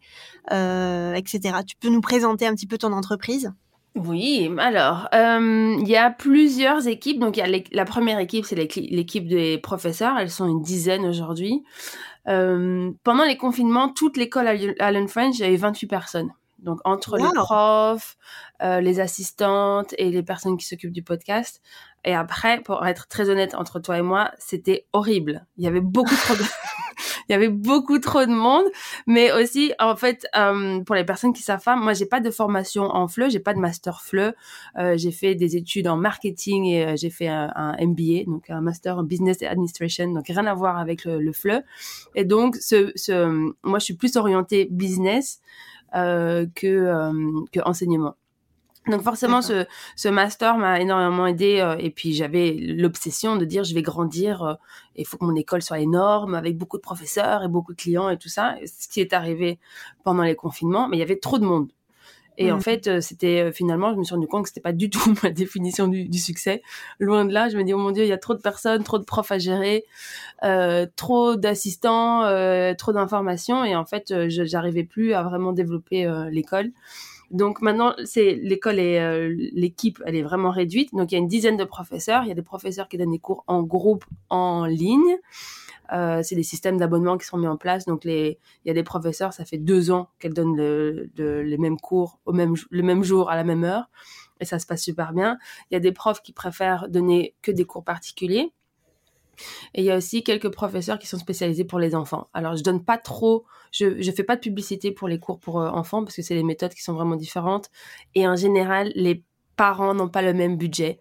etc. 0.50 1.40
Tu 1.66 1.76
peux 1.80 1.90
nous 1.90 2.02
présenter 2.02 2.48
un 2.48 2.56
petit 2.56 2.68
peu 2.68 2.78
ton 2.78 2.94
entreprise? 2.94 3.52
Oui, 3.96 4.50
alors, 4.58 5.10
euh, 5.14 5.76
il 5.80 5.88
y 5.88 5.98
a 5.98 6.10
plusieurs 6.10 6.88
équipes. 6.88 7.20
Donc, 7.20 7.36
y 7.36 7.42
a 7.42 7.62
la 7.72 7.86
première 7.86 8.20
équipe, 8.20 8.46
c'est 8.46 8.56
l'équipe 8.56 9.28
des 9.28 9.58
professeurs. 9.58 10.18
Elles 10.18 10.30
sont 10.30 10.48
une 10.48 10.62
dizaine 10.62 11.06
aujourd'hui. 11.06 11.62
Euh, 12.30 12.92
pendant 13.04 13.26
les 13.26 13.36
confinements, 13.36 13.90
toute 13.90 14.16
l'école 14.16 14.48
Allen 14.80 15.08
French, 15.10 15.40
il 15.40 15.42
y 15.42 15.44
avait 15.44 15.58
28 15.58 15.88
personnes. 15.88 16.32
Donc, 16.62 16.80
entre 16.86 17.18
les 17.18 17.30
profs, 17.34 18.18
euh, 18.62 18.82
les 18.82 19.00
assistantes 19.00 19.94
et 19.98 20.10
les 20.10 20.24
personnes 20.24 20.58
qui 20.58 20.66
s'occupent 20.66 20.94
du 20.94 21.04
podcast. 21.04 21.62
Et 22.06 22.16
après, 22.16 22.62
pour 22.62 22.86
être 22.86 23.08
très 23.08 23.30
honnête 23.30 23.56
entre 23.56 23.80
toi 23.80 23.98
et 23.98 24.02
moi, 24.02 24.32
c'était 24.38 24.88
horrible. 24.94 25.46
Il 25.58 25.64
y 25.64 25.68
avait 25.68 25.82
beaucoup 25.82 26.16
trop 26.16 26.36
de... 26.36 26.44
il 27.30 27.32
y 27.32 27.36
avait 27.36 27.50
beaucoup 27.50 28.00
trop 28.00 28.26
de 28.26 28.32
monde, 28.32 28.66
mais 29.08 29.32
aussi 29.32 29.74
en 29.80 29.96
fait 29.96 30.26
euh, 30.36 30.82
pour 30.82 30.96
les 30.96 31.04
personnes 31.04 31.34
qui 31.34 31.44
savent 31.44 31.64
pas, 31.64 31.76
moi 31.76 31.94
j'ai 31.94 32.06
pas 32.06 32.20
de 32.20 32.30
formation 32.30 32.84
en 32.84 33.08
FLE, 33.08 33.30
j'ai 33.30 33.40
pas 33.40 33.54
de 33.54 33.60
master 33.60 34.02
FLE, 34.02 34.36
euh, 34.78 34.98
j'ai 34.98 35.12
fait 35.12 35.36
des 35.36 35.56
études 35.56 35.88
en 35.88 35.98
marketing 35.98 36.66
et 36.66 36.86
euh, 36.86 36.96
j'ai 36.96 37.10
fait 37.10 37.28
un, 37.28 37.76
MBA, 37.80 38.26
donc 38.26 38.50
un 38.50 38.62
master 38.62 38.98
en 38.98 39.04
business 39.04 39.42
administration, 39.44 40.12
donc 40.12 40.28
rien 40.28 40.46
à 40.46 40.54
voir 40.54 40.78
avec 40.78 41.06
le, 41.06 41.20
le 41.20 41.32
FLE. 41.32 41.64
Et 42.16 42.26
donc 42.26 42.56
ce, 42.56 42.92
ce, 42.96 43.54
moi 43.64 43.80
je 43.80 43.86
suis 43.86 43.96
plus 43.96 44.16
orientée 44.16 44.68
business 44.70 45.42
que 45.92 47.12
que 47.52 47.60
enseignement. 47.66 48.16
Donc 48.88 49.04
forcément, 49.04 49.44
ce, 49.44 49.66
ce 49.96 50.10
master 50.10 50.58
m'a 50.58 50.80
énormément 50.82 51.28
aidé 51.28 51.60
euh, 51.60 51.76
et 51.78 51.92
puis 51.92 52.14
j'avais 52.14 52.54
l'obsession 52.60 53.36
de 53.36 53.46
dire 53.46 53.64
je 53.64 53.76
vais 53.76 53.84
grandir 53.84 54.42
euh, 54.42 54.54
il 54.96 55.06
faut 55.06 55.18
que 55.18 55.26
mon 55.26 55.36
école 55.36 55.62
soit 55.62 55.80
énorme 55.80 56.34
avec 56.34 56.58
beaucoup 56.58 56.78
de 56.78 56.82
professeurs 56.82 57.44
et 57.44 57.48
beaucoup 57.48 57.74
de 57.74 57.78
clients 57.78 58.10
et 58.10 58.18
tout 58.18 58.30
ça. 58.30 58.56
Ce 58.66 58.88
qui 58.88 59.00
est 59.00 59.14
arrivé 59.14 59.60
pendant 60.04 60.24
les 60.24 60.36
confinements, 60.36 60.88
mais 60.88 60.98
il 60.98 61.00
y 61.00 61.04
avait 61.04 61.20
trop 61.20 61.38
de 61.38 61.46
monde. 61.46 61.72
Et 62.38 62.52
en 62.52 62.58
mmh. 62.58 62.62
fait, 62.62 62.88
euh, 62.88 63.02
c'était 63.02 63.52
finalement, 63.52 63.94
je 63.94 63.98
me 63.98 64.04
suis 64.04 64.16
rendu 64.16 64.28
compte 64.28 64.44
que 64.44 64.50
c'était 64.50 64.62
pas 64.62 64.72
du 64.72 64.90
tout 64.90 65.14
ma 65.24 65.30
définition 65.30 65.88
du, 65.88 66.08
du, 66.08 66.18
succès. 66.18 66.62
Loin 67.00 67.26
de 67.26 67.34
là, 67.34 67.50
je 67.50 67.58
me 67.58 67.64
dis 67.64 67.74
oh 67.74 67.78
mon 67.78 67.92
dieu, 67.92 68.04
il 68.04 68.10
y 68.10 68.14
a 68.14 68.18
trop 68.18 68.34
de 68.34 68.42
personnes, 68.42 68.84
trop 68.84 68.98
de 68.98 69.04
profs 69.04 69.32
à 69.32 69.38
gérer, 69.38 69.86
euh, 70.44 70.86
trop 70.96 71.36
d'assistants, 71.36 72.24
euh, 72.24 72.74
trop 72.74 72.94
d'informations, 72.94 73.64
et 73.64 73.76
en 73.76 73.86
fait, 73.86 74.28
j'arrivais 74.30 74.84
plus 74.84 75.14
à 75.14 75.24
vraiment 75.24 75.52
développer 75.54 76.10
l'école. 76.32 76.72
Donc 77.32 77.62
maintenant, 77.62 77.94
c'est 78.04 78.36
l'école 78.36 78.80
et 78.80 79.00
euh, 79.00 79.34
l'équipe, 79.54 80.02
elle 80.06 80.16
est 80.16 80.22
vraiment 80.22 80.52
réduite. 80.52 80.94
Donc 80.94 81.12
il 81.12 81.16
y 81.16 81.18
a 81.18 81.20
une 81.20 81.28
dizaine 81.28 81.58
de 81.58 81.64
professeurs. 81.64 82.24
Il 82.24 82.28
y 82.28 82.32
a 82.32 82.36
des 82.36 82.42
professeurs 82.42 82.88
qui 82.88 82.98
donnent 82.98 83.12
des 83.12 83.20
cours 83.20 83.44
en 83.48 83.64
groupe, 83.64 84.06
en 84.30 84.66
ligne. 84.66 85.18
Euh, 85.94 86.22
c'est 86.24 86.36
des 86.36 86.44
systèmes 86.44 86.78
d'abonnement 86.78 87.18
qui 87.18 87.26
sont 87.26 87.38
mis 87.38 87.48
en 87.48 87.58
place. 87.58 87.86
Donc 87.86 88.04
les, 88.04 88.38
il 88.64 88.68
y 88.68 88.72
a 88.72 88.74
des 88.74 88.84
professeurs, 88.84 89.34
ça 89.34 89.46
fait 89.46 89.58
deux 89.58 89.92
ans 89.92 90.10
qu'elles 90.20 90.34
donnent 90.34 90.56
le, 90.56 91.10
les 91.18 91.58
mêmes 91.58 91.80
cours 91.80 92.20
au 92.26 92.34
même 92.34 92.56
le 92.70 92.84
même 92.84 93.04
jour 93.04 93.30
à 93.30 93.36
la 93.36 93.44
même 93.44 93.64
heure, 93.64 93.90
et 94.40 94.46
ça 94.46 94.60
se 94.60 94.66
passe 94.66 94.84
super 94.84 95.14
bien. 95.14 95.38
Il 95.70 95.74
y 95.74 95.78
a 95.78 95.80
des 95.80 95.92
profs 95.92 96.22
qui 96.22 96.34
préfèrent 96.34 96.88
donner 96.90 97.36
que 97.42 97.52
des 97.52 97.66
cours 97.66 97.84
particuliers. 97.84 98.54
Et 99.74 99.82
il 99.82 99.86
y 99.86 99.92
a 99.92 99.98
aussi 99.98 100.24
quelques 100.24 100.50
professeurs 100.50 101.00
qui 101.00 101.08
sont 101.08 101.18
spécialisés 101.18 101.66
pour 101.66 101.80
les 101.80 101.96
enfants. 101.96 102.30
Alors, 102.34 102.56
je 102.56 102.64
donne 102.64 102.84
pas 102.84 102.98
trop, 102.98 103.46
je 103.72 103.86
ne 103.86 104.12
fais 104.12 104.24
pas 104.24 104.36
de 104.36 104.42
publicité 104.42 104.92
pour 104.92 105.08
les 105.08 105.20
cours 105.20 105.40
pour 105.40 105.62
euh, 105.62 105.70
enfants 105.70 106.04
parce 106.04 106.16
que 106.16 106.22
c'est 106.22 106.36
des 106.36 106.44
méthodes 106.44 106.74
qui 106.74 106.82
sont 106.82 106.94
vraiment 106.94 107.16
différentes. 107.16 107.70
Et 108.16 108.28
en 108.28 108.36
général, 108.36 108.92
les 108.96 109.24
parents 109.56 109.94
n'ont 109.94 110.10
pas 110.10 110.22
le 110.22 110.34
même 110.34 110.58
budget 110.58 111.00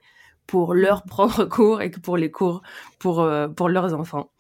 pour 0.51 0.75
leurs 0.75 1.05
propres 1.05 1.45
cours 1.57 1.81
et 1.81 1.93
que 1.93 2.01
pour 2.01 2.17
les 2.17 2.33
cours 2.33 2.61
pour, 2.99 3.21
euh, 3.21 3.47
pour 3.47 3.69
leurs 3.69 3.95
enfants. 3.95 4.33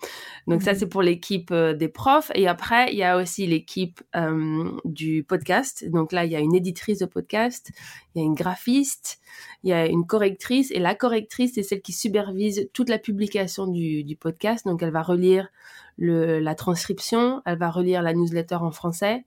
Donc 0.48 0.60
ça, 0.60 0.72
mhm. 0.72 0.78
c'est 0.80 0.88
pour 0.88 1.02
l'équipe 1.02 1.52
euh, 1.52 1.72
des 1.72 1.86
profs. 1.86 2.32
Et 2.34 2.48
après, 2.48 2.90
il 2.90 2.98
y 2.98 3.04
a 3.04 3.16
aussi 3.16 3.46
l'équipe 3.46 4.02
euh, 4.16 4.68
du 4.84 5.22
podcast. 5.22 5.88
Donc 5.88 6.10
là, 6.10 6.24
il 6.24 6.32
y 6.32 6.34
a 6.34 6.40
une 6.40 6.56
éditrice 6.56 6.98
de 6.98 7.06
podcast, 7.06 7.70
il 8.12 8.20
y 8.20 8.24
a 8.24 8.26
une 8.26 8.34
graphiste, 8.34 9.20
il 9.62 9.70
y 9.70 9.72
a 9.72 9.86
une 9.86 10.04
correctrice. 10.04 10.72
Et 10.72 10.80
la 10.80 10.96
correctrice, 10.96 11.52
c'est 11.54 11.62
celle 11.62 11.80
qui 11.80 11.92
supervise 11.92 12.68
toute 12.72 12.88
la 12.88 12.98
publication 12.98 13.68
du, 13.68 14.02
du 14.02 14.16
podcast. 14.16 14.66
Donc 14.66 14.82
elle 14.82 14.90
va 14.90 15.02
relire 15.02 15.48
le, 15.96 16.40
la 16.40 16.56
transcription, 16.56 17.40
elle 17.46 17.58
va 17.58 17.70
relire 17.70 18.02
la 18.02 18.14
newsletter 18.14 18.56
en 18.56 18.72
français 18.72 19.24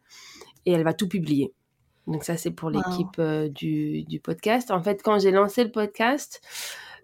et 0.65 0.73
elle 0.73 0.83
va 0.83 0.93
tout 0.93 1.07
publier. 1.07 1.53
Donc 2.07 2.23
ça, 2.23 2.37
c'est 2.37 2.51
pour 2.51 2.69
l'équipe 2.69 3.17
euh, 3.19 3.49
du, 3.49 4.03
du, 4.03 4.19
podcast. 4.19 4.71
En 4.71 4.81
fait, 4.81 5.01
quand 5.03 5.19
j'ai 5.19 5.31
lancé 5.31 5.63
le 5.63 5.71
podcast, 5.71 6.41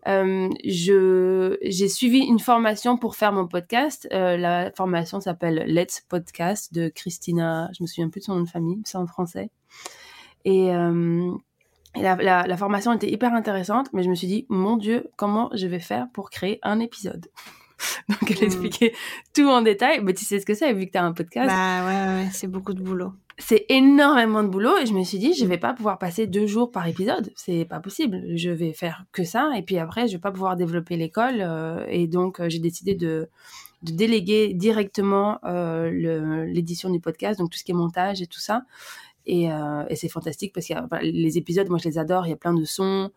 euh, 0.08 0.50
je 0.66 1.58
j'ai 1.62 1.88
suivi 1.88 2.20
une 2.20 2.40
formation 2.40 2.98
pour 2.98 3.16
faire 3.16 3.32
mon 3.32 3.48
podcast. 3.48 4.08
Euh, 4.12 4.36
la 4.38 4.72
formation 4.72 5.22
s'appelle 5.22 5.64
Let's 5.68 6.02
Podcast 6.02 6.74
de 6.74 6.90
Christina. 6.90 7.70
Je 7.78 7.84
me 7.84 7.88
souviens 7.88 8.10
plus 8.10 8.20
de 8.20 8.26
son 8.26 8.36
nom 8.36 8.44
de 8.44 8.50
famille, 8.50 8.82
c'est 8.86 8.98
en 8.98 9.08
français. 9.08 9.50
Et, 10.46 10.72
la, 11.96 12.16
la, 12.16 12.44
la, 12.46 12.58
formation 12.58 12.94
était 12.94 13.10
hyper 13.10 13.34
intéressante, 13.34 13.90
mais 13.94 14.04
je 14.04 14.10
me 14.10 14.16
suis 14.16 14.28
dit, 14.28 14.46
mon 14.48 14.78
Dieu, 14.78 15.10
comment 15.18 15.50
je 15.54 15.66
vais 15.66 15.80
faire 15.80 16.08
pour 16.14 16.30
créer 16.30 16.60
un 16.62 16.80
épisode? 16.80 17.28
Donc 18.10 18.32
elle 18.32 18.40
mmh. 18.40 18.44
expliquait 18.44 18.94
tout 19.34 19.48
en 19.48 19.62
détail. 19.62 20.02
Mais 20.04 20.14
tu 20.14 20.26
sais 20.26 20.40
ce 20.40 20.46
que 20.46 20.54
c'est 20.54 20.74
vu 20.74 20.88
que 20.88 20.92
tu 20.92 20.98
as 20.98 21.04
un 21.04 21.14
podcast. 21.14 21.48
Bah 21.48 21.86
ouais, 21.86 22.24
ouais 22.24 22.30
c'est 22.32 22.48
beaucoup 22.48 22.74
de 22.74 22.82
boulot. 22.82 23.14
C'est 23.38 23.66
énormément 23.70 24.44
de 24.44 24.50
boulot. 24.50 24.78
Et 24.78 24.86
je 24.86 24.94
me 24.94 25.04
suis 25.04 25.18
dit 25.18 25.34
je 25.34 25.46
vais 25.46 25.58
pas 25.58 25.74
pouvoir 25.74 25.98
passer 25.98 26.28
deux 26.28 26.48
jours 26.48 26.72
par 26.72 26.88
épisode. 26.88 27.32
C'est 27.36 27.66
pas 27.66 27.80
possible. 27.80 28.22
Je 28.36 28.50
vais 28.50 28.74
faire 28.74 29.06
que 29.12 29.24
ça. 29.24 29.52
Et 29.56 29.62
puis 29.62 29.78
après 29.78 30.08
je 30.08 30.14
vais 30.14 30.22
pas 30.22 30.32
pouvoir 30.32 30.56
développer 30.56 30.98
l'école. 30.98 31.38
Euh, 31.40 31.86
et 31.88 32.08
donc 32.08 32.40
euh, 32.40 32.50
j'ai 32.50 32.60
décidé 32.60 32.96
de, 32.96 33.30
de 33.84 33.92
déléguer 33.94 34.54
directement 34.54 35.40
euh, 35.46 36.46
l'édition 36.46 36.90
du 36.90 37.00
podcast. 37.00 37.40
Donc 37.40 37.50
tout 37.50 37.58
ce 37.58 37.64
qui 37.64 37.72
est 37.72 37.76
montage 37.76 38.22
et 38.22 38.28
tout 38.28 38.40
ça. 38.42 38.64
Et, 39.26 39.52
euh, 39.52 39.86
et 39.90 39.96
c'est 39.96 40.10
fantastique 40.10 40.54
parce 40.54 40.68
que 40.68 40.74
les 41.04 41.38
épisodes 41.38 41.70
moi 41.70 41.78
je 41.82 41.88
les 41.88 41.98
adore. 41.98 42.26
Il 42.26 42.30
y 42.30 42.34
a 42.34 42.38
plein 42.38 42.54
de 42.54 42.66
sons 42.66 43.12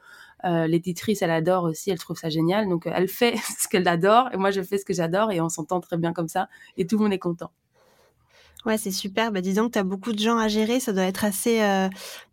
l'éditrice 0.44 1.22
elle 1.22 1.30
adore 1.30 1.64
aussi 1.64 1.90
elle 1.90 1.98
trouve 1.98 2.18
ça 2.18 2.28
génial 2.28 2.68
donc 2.68 2.86
elle 2.86 3.08
fait 3.08 3.36
ce 3.58 3.68
qu'elle 3.68 3.86
adore 3.86 4.28
et 4.32 4.36
moi 4.36 4.50
je 4.50 4.62
fais 4.62 4.78
ce 4.78 4.84
que 4.84 4.94
j'adore 4.94 5.30
et 5.30 5.40
on 5.40 5.48
s'entend 5.48 5.80
très 5.80 5.96
bien 5.96 6.12
comme 6.12 6.28
ça 6.28 6.48
et 6.76 6.86
tout 6.86 6.96
le 6.98 7.04
monde 7.04 7.12
est 7.12 7.18
content 7.18 7.50
Ouais, 8.64 8.78
c'est 8.78 8.92
super. 8.92 9.32
Bah, 9.32 9.40
disons 9.40 9.66
que 9.66 9.72
tu 9.72 9.78
as 9.78 9.82
beaucoup 9.82 10.12
de 10.12 10.18
gens 10.18 10.38
à 10.38 10.46
gérer. 10.48 10.78
Ça 10.78 10.92
doit 10.92 11.04
être 11.04 11.24
assez, 11.24 11.60
euh, 11.62 11.88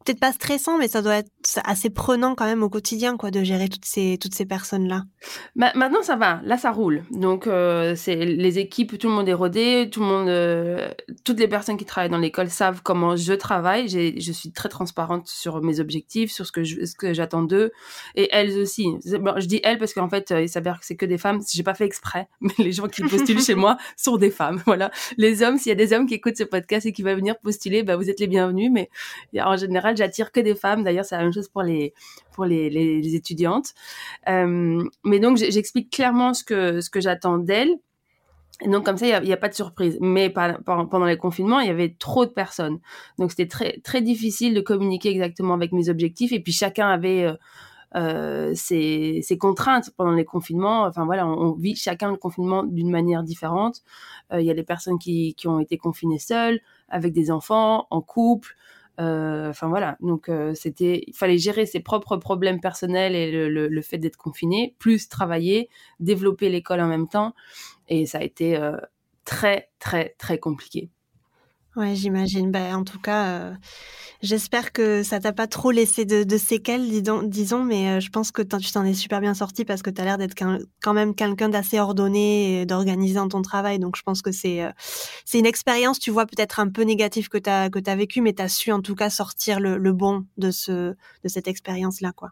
peut-être 0.06 0.20
pas 0.20 0.32
stressant, 0.32 0.78
mais 0.78 0.88
ça 0.88 1.02
doit 1.02 1.18
être 1.18 1.32
assez 1.64 1.90
prenant 1.90 2.36
quand 2.36 2.46
même 2.46 2.64
au 2.64 2.70
quotidien, 2.70 3.18
quoi, 3.18 3.32
de 3.32 3.44
gérer 3.44 3.70
toutes 3.70 3.86
ces, 3.86 4.18
toutes 4.20 4.34
ces 4.34 4.46
personnes-là. 4.46 5.04
Bah, 5.56 5.72
maintenant, 5.76 6.02
ça 6.02 6.16
va. 6.16 6.42
Là, 6.44 6.58
ça 6.58 6.72
roule. 6.72 7.04
Donc, 7.12 7.48
euh, 7.48 7.96
c'est 7.96 8.16
les 8.16 8.60
équipes, 8.60 8.98
tout 8.98 9.08
le 9.08 9.14
monde 9.14 9.30
est 9.30 9.34
rodé. 9.34 9.90
Tout 9.92 10.02
le 10.02 10.06
monde, 10.06 10.30
euh, 10.30 10.92
toutes 11.24 11.40
les 11.40 11.48
personnes 11.48 11.78
qui 11.78 11.86
travaillent 11.86 12.10
dans 12.10 12.18
l'école 12.18 12.50
savent 12.50 12.82
comment 12.84 13.16
je 13.16 13.34
travaille. 13.34 13.90
Je 13.90 14.32
suis 14.32 14.52
très 14.52 14.70
transparente 14.70 15.28
sur 15.28 15.62
mes 15.62 15.80
objectifs, 15.80 16.32
sur 16.32 16.46
ce 16.46 16.52
que 16.52 16.64
ce 16.64 16.96
que 16.96 17.14
j'attends 17.14 17.44
d'eux. 17.44 17.72
Et 18.16 18.30
elles 18.32 18.58
aussi. 18.58 18.88
Bon, 19.20 19.34
je 19.38 19.46
dis 19.46 19.60
elles 19.64 19.78
parce 19.78 19.94
qu'en 19.94 20.10
fait, 20.10 20.34
il 20.38 20.50
s'avère 20.50 20.80
que 20.80 20.86
c'est 20.86 20.96
que 20.96 21.06
des 21.06 21.18
femmes. 21.18 21.42
J'ai 21.52 21.64
pas 21.64 21.74
fait 21.74 21.86
exprès, 21.86 22.28
mais 22.42 22.54
les 22.58 22.72
gens 22.72 22.88
qui 22.88 23.02
postulent 23.04 23.42
chez 23.42 23.56
moi 23.56 23.78
sont 23.98 24.18
des 24.18 24.32
femmes. 24.32 24.62
Voilà. 24.66 24.92
Les 25.18 25.44
hommes, 25.44 25.58
s'il 25.58 25.70
y 25.70 25.74
a 25.74 25.76
des 25.76 25.94
hommes 25.94 26.06
qui 26.06 26.16
écoutent 26.16 26.38
ce 26.38 26.44
podcast 26.44 26.86
et 26.86 26.94
qui 26.94 27.04
va 27.04 27.16
venir 27.16 27.38
postuler, 27.40 27.84
bah, 27.84 27.96
vous 27.96 28.10
êtes 28.10 28.20
les 28.20 28.28
bienvenus. 28.28 28.72
Mais 28.72 28.90
en 29.40 29.58
général, 29.58 29.89
j'attire 29.98 30.32
que 30.32 30.40
des 30.40 30.56
femmes. 30.56 30.84
D'ailleurs, 30.84 31.06
c'est 31.06 31.16
la 31.16 31.24
même 31.24 31.34
chose 31.34 31.50
pour 31.50 31.64
les, 31.64 31.94
pour 32.34 32.46
les, 32.46 32.70
les, 32.70 33.16
étudiantes. 33.16 33.74
Euh, 34.28 34.84
mais 35.04 35.20
donc, 35.20 35.38
j'explique 35.38 35.92
clairement 35.92 36.34
ce 36.34 36.44
que, 36.44 36.82
ce 36.82 36.90
que 36.90 37.02
j'attends 37.02 37.38
d'elles. 37.38 37.76
Donc 38.66 38.84
comme 38.84 38.98
ça, 38.98 39.08
il 39.08 39.26
n'y 39.26 39.34
a, 39.34 39.38
pas 39.38 39.48
de 39.48 39.54
surprise. 39.54 39.98
Mais 40.02 40.30
pendant 40.30 41.06
les 41.06 41.18
confinements, 41.18 41.60
il 41.60 41.68
y 41.68 41.72
avait 41.72 41.96
trop 41.98 42.26
de 42.26 42.32
personnes. 42.32 42.80
Donc 43.18 43.32
c'était 43.32 43.48
très 43.48 43.80
très 43.84 44.02
difficile 44.02 44.54
de 44.54 44.62
communiquer 44.62 45.10
exactement 45.10 45.54
avec 45.54 45.72
mes 45.72 45.90
objectifs. 45.90 46.34
Et 46.34 46.42
puis 46.42 46.52
chacun 46.52 46.90
avait 46.90 47.24
euh, 47.24 47.34
euh 47.96 48.52
ses, 48.56 49.22
ses, 49.24 49.38
contraintes 49.38 49.92
pendant 49.96 50.12
les 50.12 50.26
confinements. 50.26 50.84
Enfin 50.84 51.06
voilà, 51.06 51.26
on, 51.26 51.54
vit 51.54 51.76
chacun 51.76 52.12
le 52.12 52.18
confinement 52.18 52.64
d'une 52.64 52.90
manière 52.92 53.24
différente. 53.24 53.82
Il 54.34 54.42
y 54.42 54.52
a 54.52 54.54
des 54.54 54.64
personnes 54.64 55.00
qui, 55.00 55.36
qui 55.36 55.48
ont 55.48 55.60
été 55.60 55.78
confinées 55.78 56.20
seules, 56.20 56.60
avec 56.90 57.14
des 57.14 57.32
enfants, 57.32 57.88
en 57.92 58.02
couple. 58.02 58.56
Euh, 59.00 59.50
enfin 59.50 59.70
voilà, 59.70 59.96
donc 60.02 60.28
euh, 60.28 60.54
c'était, 60.54 61.04
il 61.08 61.16
fallait 61.16 61.38
gérer 61.38 61.66
ses 61.66 61.80
propres 61.80 62.18
problèmes 62.18 62.60
personnels 62.60 63.16
et 63.16 63.32
le, 63.32 63.68
le, 63.70 63.82
fait 63.82 63.98
d'être 63.98 64.18
confiné, 64.18 64.76
plus 64.78 65.08
travailler, 65.08 65.70
développer 66.02 66.50
l'école 66.50 66.82
en 66.82 66.88
même 66.88 67.08
temps, 67.08 67.34
et 67.88 68.06
ça 68.06 68.18
a 68.18 68.24
été 68.24 68.58
euh, 68.58 68.76
très 69.24 69.70
très 69.80 70.16
très 70.18 70.38
compliqué. 70.38 70.90
Ouais, 71.80 71.96
j'imagine. 71.96 72.52
Ben, 72.52 72.76
en 72.76 72.84
tout 72.84 73.00
cas, 73.00 73.28
euh, 73.28 73.54
j'espère 74.22 74.74
que 74.74 75.02
ça 75.02 75.22
t'a 75.22 75.32
pas 75.32 75.48
trop 75.48 75.72
laissé 75.72 76.04
de, 76.04 76.38
séquelles, 76.38 76.90
disons, 77.30 77.64
mais 77.64 77.88
euh, 77.88 78.00
je 78.02 78.10
pense 78.10 78.34
que 78.34 78.42
tu 78.42 78.70
t'en 78.70 78.84
es 78.84 78.94
super 78.94 79.22
bien 79.22 79.34
sorti 79.34 79.64
parce 79.64 79.82
que 79.82 79.90
tu 79.90 80.02
as 80.02 80.04
l'air 80.04 80.18
d'être 80.18 80.36
quand 80.36 80.94
même 80.94 81.16
quelqu'un 81.16 81.48
d'assez 81.48 81.80
ordonné 81.80 82.62
et 82.62 82.66
d'organisé 82.66 83.16
dans 83.16 83.30
ton 83.30 83.42
travail. 83.42 83.80
Donc, 83.80 83.96
je 83.96 84.02
pense 84.02 84.22
que 84.22 84.34
c'est 84.34 84.62
euh, 84.62 84.72
c'est 85.24 85.40
une 85.40 85.46
expérience, 85.46 86.00
tu 86.00 86.12
vois, 86.12 86.26
peut-être 86.26 86.60
un 86.60 86.68
peu 86.70 86.82
négative 86.82 87.30
que 87.30 87.38
tu 87.38 87.50
as, 87.50 87.70
que 87.70 87.80
as 87.90 87.96
vécu, 87.96 88.20
mais 88.20 88.34
tu 88.34 88.42
as 88.42 88.50
su 88.50 88.74
en 88.74 88.82
tout 88.82 88.96
cas 88.96 89.10
sortir 89.10 89.62
le, 89.62 89.78
le 89.78 89.94
bon 89.94 90.26
de, 90.36 90.52
ce, 90.52 90.72
de 91.24 91.30
cette 91.30 91.48
expérience-là, 91.48 92.12
quoi. 92.12 92.32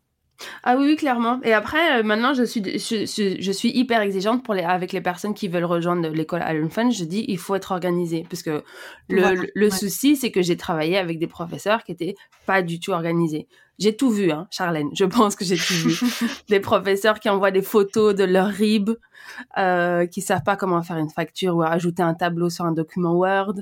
Ah 0.63 0.77
oui, 0.77 0.95
clairement. 0.95 1.39
Et 1.43 1.53
après, 1.53 1.99
euh, 1.99 2.03
maintenant, 2.03 2.33
je 2.33 2.43
suis, 2.43 2.61
je, 2.63 3.37
je, 3.39 3.51
suis 3.51 3.69
hyper 3.69 4.01
exigeante 4.01 4.43
pour 4.43 4.53
les, 4.53 4.63
avec 4.63 4.91
les 4.91 5.01
personnes 5.01 5.33
qui 5.33 5.47
veulent 5.47 5.65
rejoindre 5.65 6.09
l'école 6.09 6.41
Allen 6.41 6.69
Fun. 6.69 6.89
Je 6.91 7.03
dis, 7.03 7.25
il 7.27 7.37
faut 7.37 7.55
être 7.55 7.71
organisé. 7.71 8.25
Parce 8.29 8.43
que 8.43 8.63
le, 9.09 9.49
le 9.53 9.69
souci, 9.69 10.15
c'est 10.15 10.31
que 10.31 10.41
j'ai 10.41 10.57
travaillé 10.57 10.97
avec 10.97 11.19
des 11.19 11.27
professeurs 11.27 11.83
qui 11.83 11.91
étaient 11.91 12.15
pas 12.45 12.61
du 12.61 12.79
tout 12.79 12.91
organisés. 12.91 13.47
J'ai 13.79 13.95
tout 13.95 14.09
vu, 14.09 14.31
hein, 14.31 14.47
Charlène. 14.49 14.89
Je 14.93 15.05
pense 15.05 15.35
que 15.35 15.45
j'ai 15.45 15.55
tout 15.57 15.73
vu. 15.73 15.99
des 16.49 16.59
professeurs 16.59 17.19
qui 17.19 17.29
envoient 17.29 17.51
des 17.51 17.61
photos 17.61 18.15
de 18.15 18.23
leur 18.23 18.47
RIB, 18.47 18.91
euh, 19.57 20.07
qui 20.07 20.21
savent 20.21 20.43
pas 20.43 20.55
comment 20.55 20.81
faire 20.81 20.97
une 20.97 21.09
facture 21.09 21.57
ou 21.57 21.61
ajouter 21.61 22.01
un 22.01 22.13
tableau 22.13 22.49
sur 22.49 22.65
un 22.65 22.71
document 22.71 23.13
Word. 23.13 23.55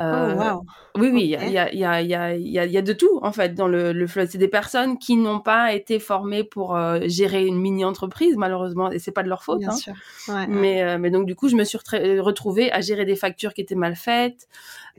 Euh, 0.00 0.34
oh, 0.36 0.42
wow. 0.42 0.66
Oui, 0.98 1.10
oui, 1.12 1.22
il 1.24 1.30
y, 1.30 1.36
a, 1.36 1.48
y, 1.48 1.58
a, 1.58 1.72
y, 1.72 1.84
a, 1.84 2.02
y, 2.02 2.58
a, 2.58 2.66
y, 2.66 2.78
a, 2.78 2.82
de 2.82 2.92
tout, 2.92 3.20
en 3.22 3.30
fait, 3.30 3.54
dans 3.54 3.68
le, 3.68 3.92
le 3.92 4.06
flow. 4.06 4.24
C'est 4.28 4.38
des 4.38 4.48
personnes 4.48 4.98
qui 4.98 5.16
n'ont 5.16 5.40
pas 5.40 5.72
été 5.72 5.98
formées 5.98 6.44
pour 6.44 6.74
euh, 6.76 7.00
gérer 7.04 7.46
une 7.46 7.58
mini-entreprise, 7.60 8.36
malheureusement, 8.36 8.90
et 8.90 8.98
c'est 8.98 9.12
pas 9.12 9.22
de 9.22 9.28
leur 9.28 9.44
faute. 9.44 9.60
Bien 9.60 9.70
hein. 9.70 9.76
sûr. 9.76 9.94
Ouais, 10.28 10.46
mais, 10.48 10.82
euh, 10.82 10.98
mais 10.98 11.10
donc, 11.10 11.26
du 11.26 11.34
coup, 11.36 11.48
je 11.48 11.56
me 11.56 11.64
suis 11.64 11.78
retrouvée 11.78 12.72
à 12.72 12.80
gérer 12.80 13.04
des 13.04 13.16
factures 13.16 13.54
qui 13.54 13.60
étaient 13.60 13.74
mal 13.74 13.94
faites, 13.94 14.48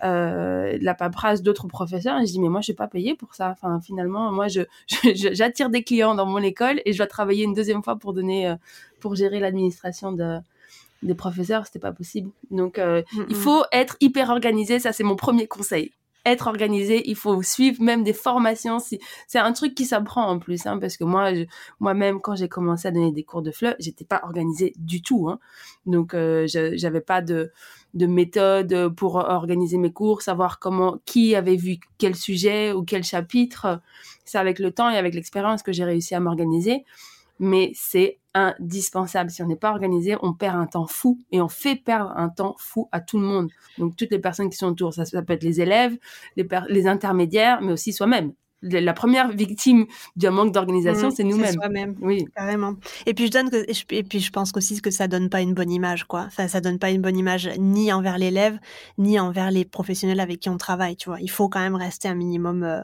euh, 0.04 0.78
la 0.82 0.94
paperasse 0.94 1.42
d'autres 1.44 1.68
professeurs, 1.68 2.20
et 2.20 2.26
je 2.26 2.32
dis, 2.32 2.40
mais 2.40 2.50
moi, 2.50 2.62
je 2.62 2.66
suis 2.66 2.74
pas 2.74 2.88
payée 2.88 3.16
pour 3.16 3.36
ça. 3.36 3.50
Enfin, 3.50 3.80
finalement, 3.80 4.32
moi, 4.32 4.48
je, 4.48 4.62
j'attire 4.88 5.70
des 5.70 5.84
clients 5.84 6.16
dans 6.16 6.26
mon 6.26 6.40
école 6.40 6.82
et 6.86 6.94
je 6.94 6.98
dois 6.98 7.08
travailler 7.08 7.44
une 7.44 7.54
deuxième 7.54 7.84
fois 7.84 7.96
pour 7.96 8.14
donner, 8.14 8.50
euh, 8.50 8.56
pour 9.00 9.16
gérer 9.16 9.40
l'administration 9.40 10.12
de, 10.12 10.40
des 11.04 11.16
professeurs, 11.16 11.66
c'était 11.66 11.80
pas 11.80 11.92
possible. 11.92 12.32
Donc, 12.52 12.80
euh, 12.80 13.02
mm 13.02 13.20
-hmm. 13.20 13.26
il 13.30 13.36
faut 13.36 13.64
être 13.72 13.96
hyper 14.00 14.30
organisé. 14.30 14.80
Ça, 14.80 14.92
c'est 14.94 15.04
mon 15.04 15.16
premier 15.16 15.48
conseil. 15.48 15.92
Être 16.26 16.48
organisé, 16.48 17.10
il 17.10 17.16
faut 17.16 17.42
suivre 17.44 17.82
même 17.82 18.04
des 18.04 18.14
formations. 18.14 18.80
C'est 18.80 19.40
un 19.40 19.52
truc 19.52 19.76
qui 19.76 19.86
s'apprend 19.86 20.26
en 20.26 20.40
plus, 20.40 20.66
hein, 20.66 20.78
parce 20.80 20.96
que 20.96 21.04
moi, 21.04 21.32
moi-même, 21.80 22.22
quand 22.22 22.36
j'ai 22.36 22.48
commencé 22.48 22.88
à 22.88 22.92
donner 22.92 23.12
des 23.12 23.24
cours 23.24 23.42
de 23.42 23.52
FLE, 23.52 23.76
j'étais 23.80 24.06
pas 24.06 24.22
organisée 24.24 24.74
du 24.78 25.02
tout. 25.02 25.28
Hein. 25.28 25.40
Donc, 25.86 26.14
euh, 26.14 26.48
j'avais 26.48 27.02
pas 27.02 27.22
de, 27.22 27.52
de 27.94 28.06
méthode 28.06 28.94
pour 28.96 29.16
organiser 29.16 29.78
mes 29.78 29.92
cours, 29.92 30.22
savoir 30.22 30.60
comment, 30.60 31.00
qui 31.06 31.36
avait 31.36 31.58
vu 31.58 31.80
quel 31.98 32.16
sujet 32.16 32.72
ou 32.72 32.84
quel 32.84 33.04
chapitre. 33.04 33.82
C'est 34.24 34.38
avec 34.38 34.60
le 34.60 34.72
temps 34.72 34.90
et 34.90 34.98
avec 34.98 35.14
l'expérience 35.16 35.62
que 35.62 35.74
j'ai 35.74 35.84
réussi 35.84 36.16
à 36.16 36.20
m'organiser 36.22 36.86
mais 37.40 37.72
c'est 37.76 38.20
indispensable. 38.34 39.30
Si 39.30 39.42
on 39.42 39.48
n'est 39.48 39.56
pas 39.56 39.72
organisé, 39.72 40.16
on 40.22 40.34
perd 40.34 40.58
un 40.58 40.66
temps 40.66 40.88
fou 40.88 41.20
et 41.32 41.42
on 41.42 41.50
fait 41.50 41.76
perdre 41.76 42.14
un 42.16 42.30
temps 42.30 42.56
fou 42.58 42.90
à 42.92 43.00
tout 43.00 43.20
le 43.20 43.26
monde. 43.26 43.50
Donc 43.78 43.96
toutes 43.96 44.12
les 44.12 44.20
personnes 44.20 44.50
qui 44.50 44.58
sont 44.58 44.68
autour, 44.68 44.94
ça, 44.94 45.04
peut 45.22 45.34
être 45.34 45.44
les 45.44 45.62
élèves, 45.62 45.98
les 46.36 46.88
intermédiaires, 46.88 47.62
mais 47.62 47.74
aussi 47.74 47.94
soi-même 47.94 48.34
la 48.64 48.94
première 48.94 49.32
victime 49.32 49.86
d'un 50.16 50.32
manque 50.32 50.54
d'organisation, 50.54 51.10
mmh, 51.10 51.12
c'est 51.12 51.24
nous-mêmes. 51.24 51.54
Soi-même. 51.54 51.96
Oui, 52.02 52.26
carrément. 52.36 52.76
Et 53.06 53.14
puis 53.14 53.28
je 53.28 53.32
donne 53.32 53.50
que, 53.50 53.66
et 53.94 54.04
puis 54.04 54.20
je 54.20 54.32
pense 54.32 54.52
aussi 54.56 54.82
que 54.82 54.90
ça 54.90 55.08
donne 55.08 55.30
pas 55.30 55.42
une 55.42 55.54
bonne 55.54 55.72
image, 55.72 56.06
quoi. 56.06 56.28
Ça, 56.32 56.48
ça 56.48 56.62
donne 56.62 56.80
pas 56.80 56.90
une 56.90 57.02
bonne 57.02 57.18
image 57.18 57.50
ni 57.58 57.92
envers 57.92 58.18
l'élève, 58.18 58.58
ni 58.98 59.20
envers 59.20 59.52
les 59.52 59.66
professionnels 59.66 60.20
avec 60.20 60.40
qui 60.40 60.50
on 60.50 60.58
travaille, 60.58 60.96
tu 60.96 61.10
vois. 61.10 61.20
Il 61.22 61.30
faut 61.30 61.50
quand 61.50 61.60
même 61.60 61.76
rester 61.76 62.08
un 62.08 62.16
minimum 62.16 62.64
euh, 62.64 62.82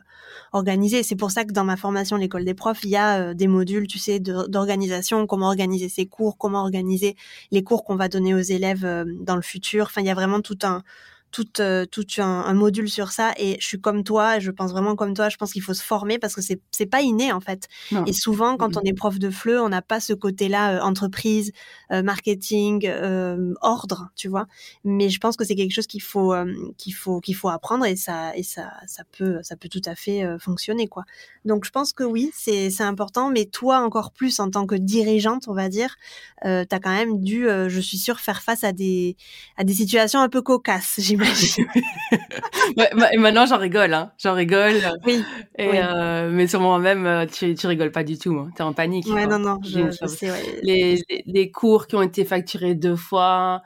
organisé. 0.51 1.03
C'est 1.03 1.15
pour 1.15 1.31
ça 1.31 1.45
que 1.45 1.53
dans 1.53 1.63
ma 1.63 1.77
formation, 1.77 2.17
l'école 2.17 2.45
des 2.45 2.53
profs, 2.53 2.83
il 2.83 2.89
y 2.89 2.95
a 2.95 3.19
euh, 3.19 3.33
des 3.33 3.47
modules, 3.47 3.87
tu 3.87 3.99
sais, 3.99 4.19
d'organisation, 4.19 5.25
comment 5.27 5.47
organiser 5.47 5.89
ses 5.89 6.05
cours, 6.05 6.37
comment 6.37 6.61
organiser 6.61 7.15
les 7.51 7.63
cours 7.63 7.83
qu'on 7.83 7.95
va 7.95 8.09
donner 8.09 8.33
aux 8.33 8.39
élèves 8.39 8.85
euh, 8.85 9.05
dans 9.21 9.35
le 9.35 9.41
futur. 9.41 9.85
Enfin, 9.85 10.01
il 10.01 10.07
y 10.07 10.11
a 10.11 10.15
vraiment 10.15 10.41
tout 10.41 10.57
un 10.63 10.83
tout, 11.31 11.47
euh, 11.59 11.85
tout 11.85 12.05
un, 12.17 12.23
un, 12.23 12.53
module 12.53 12.89
sur 12.89 13.11
ça 13.11 13.33
et 13.37 13.57
je 13.59 13.65
suis 13.65 13.79
comme 13.79 14.03
toi, 14.03 14.39
je 14.39 14.51
pense 14.51 14.71
vraiment 14.71 14.95
comme 14.95 15.13
toi, 15.13 15.29
je 15.29 15.37
pense 15.37 15.53
qu'il 15.53 15.61
faut 15.61 15.73
se 15.73 15.83
former 15.83 16.19
parce 16.19 16.35
que 16.35 16.41
c'est 16.41 16.59
c'est 16.71 16.85
pas 16.85 17.01
inné 17.01 17.31
en 17.31 17.39
fait. 17.39 17.67
Non. 17.91 18.05
Et 18.05 18.13
souvent 18.13 18.57
quand 18.57 18.77
on 18.77 18.81
est 18.81 18.93
prof 18.93 19.19
de 19.19 19.29
FLE, 19.29 19.59
on 19.59 19.69
n'a 19.69 19.81
pas 19.81 19.99
ce 19.99 20.13
côté-là 20.13 20.77
euh, 20.77 20.81
entreprise, 20.81 21.51
euh, 21.91 22.03
marketing, 22.03 22.87
euh, 22.87 23.53
ordre, 23.61 24.09
tu 24.15 24.27
vois. 24.27 24.47
Mais 24.83 25.09
je 25.09 25.19
pense 25.19 25.35
que 25.35 25.45
c'est 25.45 25.55
quelque 25.55 25.73
chose 25.73 25.87
qu'il 25.87 26.01
faut 26.01 26.33
euh, 26.33 26.53
qu'il 26.77 26.93
faut 26.93 27.19
qu'il 27.19 27.35
faut 27.35 27.49
apprendre 27.49 27.85
et 27.85 27.95
ça 27.95 28.35
et 28.35 28.43
ça 28.43 28.71
ça 28.87 29.03
peut 29.17 29.39
ça 29.43 29.55
peut 29.55 29.69
tout 29.69 29.81
à 29.85 29.95
fait 29.95 30.23
euh, 30.23 30.37
fonctionner 30.39 30.87
quoi. 30.87 31.03
Donc 31.45 31.65
je 31.65 31.71
pense 31.71 31.93
que 31.93 32.03
oui, 32.03 32.31
c'est 32.33 32.69
c'est 32.69 32.83
important 32.83 33.29
mais 33.29 33.45
toi 33.45 33.79
encore 33.79 34.11
plus 34.11 34.39
en 34.39 34.49
tant 34.49 34.65
que 34.65 34.75
dirigeante, 34.75 35.47
on 35.47 35.53
va 35.53 35.69
dire, 35.69 35.95
euh, 36.45 36.65
tu 36.69 36.75
as 36.75 36.79
quand 36.79 36.93
même 36.93 37.21
dû 37.21 37.47
je 37.67 37.79
suis 37.79 37.97
sûre 37.97 38.19
faire 38.19 38.41
face 38.41 38.63
à 38.63 38.71
des 38.71 39.15
à 39.57 39.63
des 39.63 39.73
situations 39.73 40.19
un 40.19 40.29
peu 40.29 40.41
cocasses, 40.41 40.99
ouais, 42.77 42.89
et 43.13 43.17
maintenant, 43.17 43.45
j'en 43.45 43.57
rigole, 43.57 43.93
hein. 43.93 44.11
J'en 44.17 44.33
rigole. 44.33 44.75
Oui. 45.05 45.23
Et 45.57 45.69
oui. 45.69 45.77
Euh, 45.77 46.29
mais 46.31 46.47
sur 46.47 46.61
moi-même, 46.61 47.27
tu, 47.27 47.53
tu 47.55 47.67
rigoles 47.67 47.91
pas 47.91 48.03
du 48.03 48.17
tout. 48.17 48.35
Hein. 48.37 48.49
T'es 48.55 48.63
en 48.63 48.73
panique. 48.73 49.07
Ouais, 49.07 49.23
hein. 49.23 49.27
non, 49.27 49.39
non, 49.39 49.59
je, 49.63 49.91
je 49.91 50.07
sais, 50.07 50.31
ouais. 50.31 50.59
Les, 50.63 50.95
les, 51.09 51.23
les, 51.25 51.51
cours 51.51 51.87
qui 51.87 51.95
ont 51.95 52.01
été 52.01 52.25
facturés 52.25 52.75
deux 52.75 52.95
fois. 52.95 53.61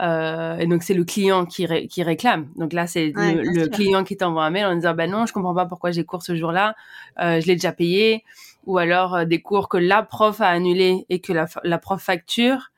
Euh, 0.00 0.58
et 0.58 0.66
donc, 0.66 0.82
c'est 0.82 0.94
le 0.94 1.04
client 1.04 1.44
qui, 1.46 1.66
ré, 1.66 1.86
qui 1.88 2.02
réclame. 2.02 2.48
Donc 2.56 2.72
là, 2.72 2.86
c'est 2.86 3.16
ouais, 3.16 3.34
le, 3.34 3.42
le 3.42 3.68
client 3.68 4.04
qui 4.04 4.16
t'envoie 4.16 4.44
un 4.44 4.50
mail 4.50 4.66
en 4.66 4.74
disant, 4.74 4.94
ben 4.94 5.10
non, 5.10 5.26
je 5.26 5.32
comprends 5.32 5.54
pas 5.54 5.66
pourquoi 5.66 5.90
j'ai 5.90 6.04
cours 6.04 6.22
ce 6.22 6.36
jour-là. 6.36 6.74
Euh, 7.20 7.40
je 7.40 7.46
l'ai 7.46 7.54
déjà 7.54 7.72
payé. 7.72 8.24
Ou 8.66 8.78
alors, 8.78 9.14
euh, 9.14 9.24
des 9.24 9.40
cours 9.40 9.68
que 9.68 9.78
la 9.78 10.02
prof 10.02 10.40
a 10.40 10.48
annulé 10.48 11.06
et 11.08 11.20
que 11.20 11.32
la, 11.32 11.46
la 11.64 11.78
prof 11.78 12.00
facture. 12.00 12.70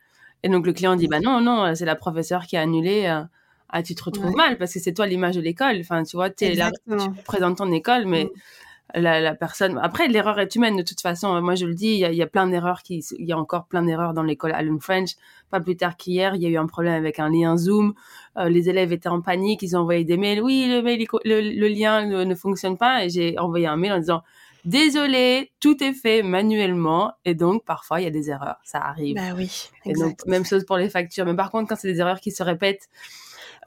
Et 0.43 0.49
donc, 0.49 0.67
le 0.67 0.73
client 0.73 0.97
dit, 0.97 1.09
bah 1.09 1.21
non, 1.21 1.41
non, 1.41 1.75
c'est 1.75 1.85
la 1.85 1.97
professeure 1.97 2.47
qui 2.47 2.57
a 2.57 2.63
annulé. 2.63 3.23
Ah, 3.73 3.83
tu 3.83 3.95
te 3.95 4.03
retrouves 4.03 4.31
ouais. 4.31 4.37
mal 4.37 4.59
parce 4.59 4.75
que 4.75 4.81
c'est 4.81 4.93
toi 4.93 5.07
l'image 5.07 5.37
de 5.37 5.41
l'école. 5.41 5.79
Enfin, 5.81 6.03
tu 6.03 6.17
vois, 6.17 6.29
là, 6.29 6.71
tu 6.73 7.23
présentes 7.25 7.59
ton 7.59 7.71
école, 7.71 8.07
mais 8.07 8.25
mmh. 8.25 9.01
la, 9.01 9.21
la, 9.21 9.35
personne. 9.35 9.79
Après, 9.81 10.09
l'erreur 10.09 10.41
est 10.41 10.55
humaine 10.57 10.77
de 10.77 10.83
toute 10.83 11.01
façon. 11.01 11.41
Moi, 11.41 11.55
je 11.55 11.67
le 11.67 11.75
dis, 11.75 11.89
il 11.89 11.99
y 11.99 12.05
a, 12.05 12.13
y 12.13 12.23
a, 12.23 12.27
plein 12.27 12.49
d'erreurs 12.49 12.83
qui, 12.83 13.05
il 13.19 13.27
y 13.27 13.33
a 13.33 13.39
encore 13.39 13.67
plein 13.67 13.83
d'erreurs 13.83 14.13
dans 14.13 14.25
l'école 14.25 14.53
Allen 14.53 14.81
French. 14.81 15.11
Pas 15.51 15.61
plus 15.61 15.77
tard 15.77 15.97
qu'hier, 15.97 16.35
il 16.35 16.43
y 16.43 16.47
a 16.47 16.49
eu 16.49 16.57
un 16.57 16.67
problème 16.67 16.95
avec 16.95 17.19
un 17.21 17.31
lien 17.31 17.57
Zoom. 17.57 17.95
Euh, 18.37 18.49
les 18.49 18.69
élèves 18.69 18.93
étaient 18.93 19.09
en 19.09 19.21
panique, 19.21 19.63
ils 19.63 19.77
ont 19.77 19.81
envoyé 19.81 20.05
des 20.05 20.17
mails. 20.17 20.43
Oui, 20.43 20.67
le 20.69 20.83
mail, 20.83 21.07
le, 21.25 21.41
le 21.41 21.69
lien 21.69 22.07
ne, 22.07 22.25
ne 22.25 22.35
fonctionne 22.35 22.77
pas. 22.77 23.05
Et 23.05 23.11
j'ai 23.11 23.39
envoyé 23.39 23.67
un 23.67 23.77
mail 23.77 23.93
en 23.93 23.99
disant. 23.99 24.23
Désolé, 24.65 25.53
tout 25.59 25.83
est 25.83 25.95
fait 25.95 26.23
manuellement 26.23 27.15
et 27.25 27.35
donc 27.35 27.65
parfois 27.65 28.01
il 28.01 28.05
y 28.05 28.07
a 28.07 28.11
des 28.11 28.29
erreurs, 28.29 28.61
ça 28.63 28.79
arrive. 28.79 29.17
Bah 29.17 29.35
oui. 29.35 29.71
Et 29.87 29.95
donc 29.95 30.19
même 30.27 30.45
chose 30.45 30.65
pour 30.67 30.77
les 30.77 30.91
factures. 30.91 31.25
Mais 31.25 31.35
par 31.35 31.51
contre, 31.51 31.69
quand 31.69 31.77
c'est 31.77 31.91
des 31.91 32.01
erreurs 32.01 32.21
qui 32.21 32.31
se 32.31 32.43
répètent, 32.43 32.89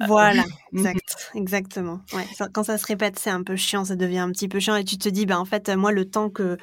voilà, 0.07 0.43
exact, 0.73 1.31
exactement. 1.35 2.01
Ouais, 2.13 2.25
quand 2.51 2.63
ça 2.63 2.77
se 2.77 2.85
répète, 2.85 3.19
c'est 3.19 3.29
un 3.29 3.43
peu 3.43 3.55
chiant, 3.55 3.85
ça 3.85 3.95
devient 3.95 4.19
un 4.19 4.31
petit 4.31 4.47
peu 4.47 4.59
chiant 4.59 4.75
et 4.75 4.83
tu 4.83 4.97
te 4.97 5.09
dis, 5.09 5.25
ben 5.25 5.37
en 5.37 5.45
fait, 5.45 5.69
moi, 5.69 5.91
le 5.91 6.09
temps 6.09 6.29
que 6.29 6.57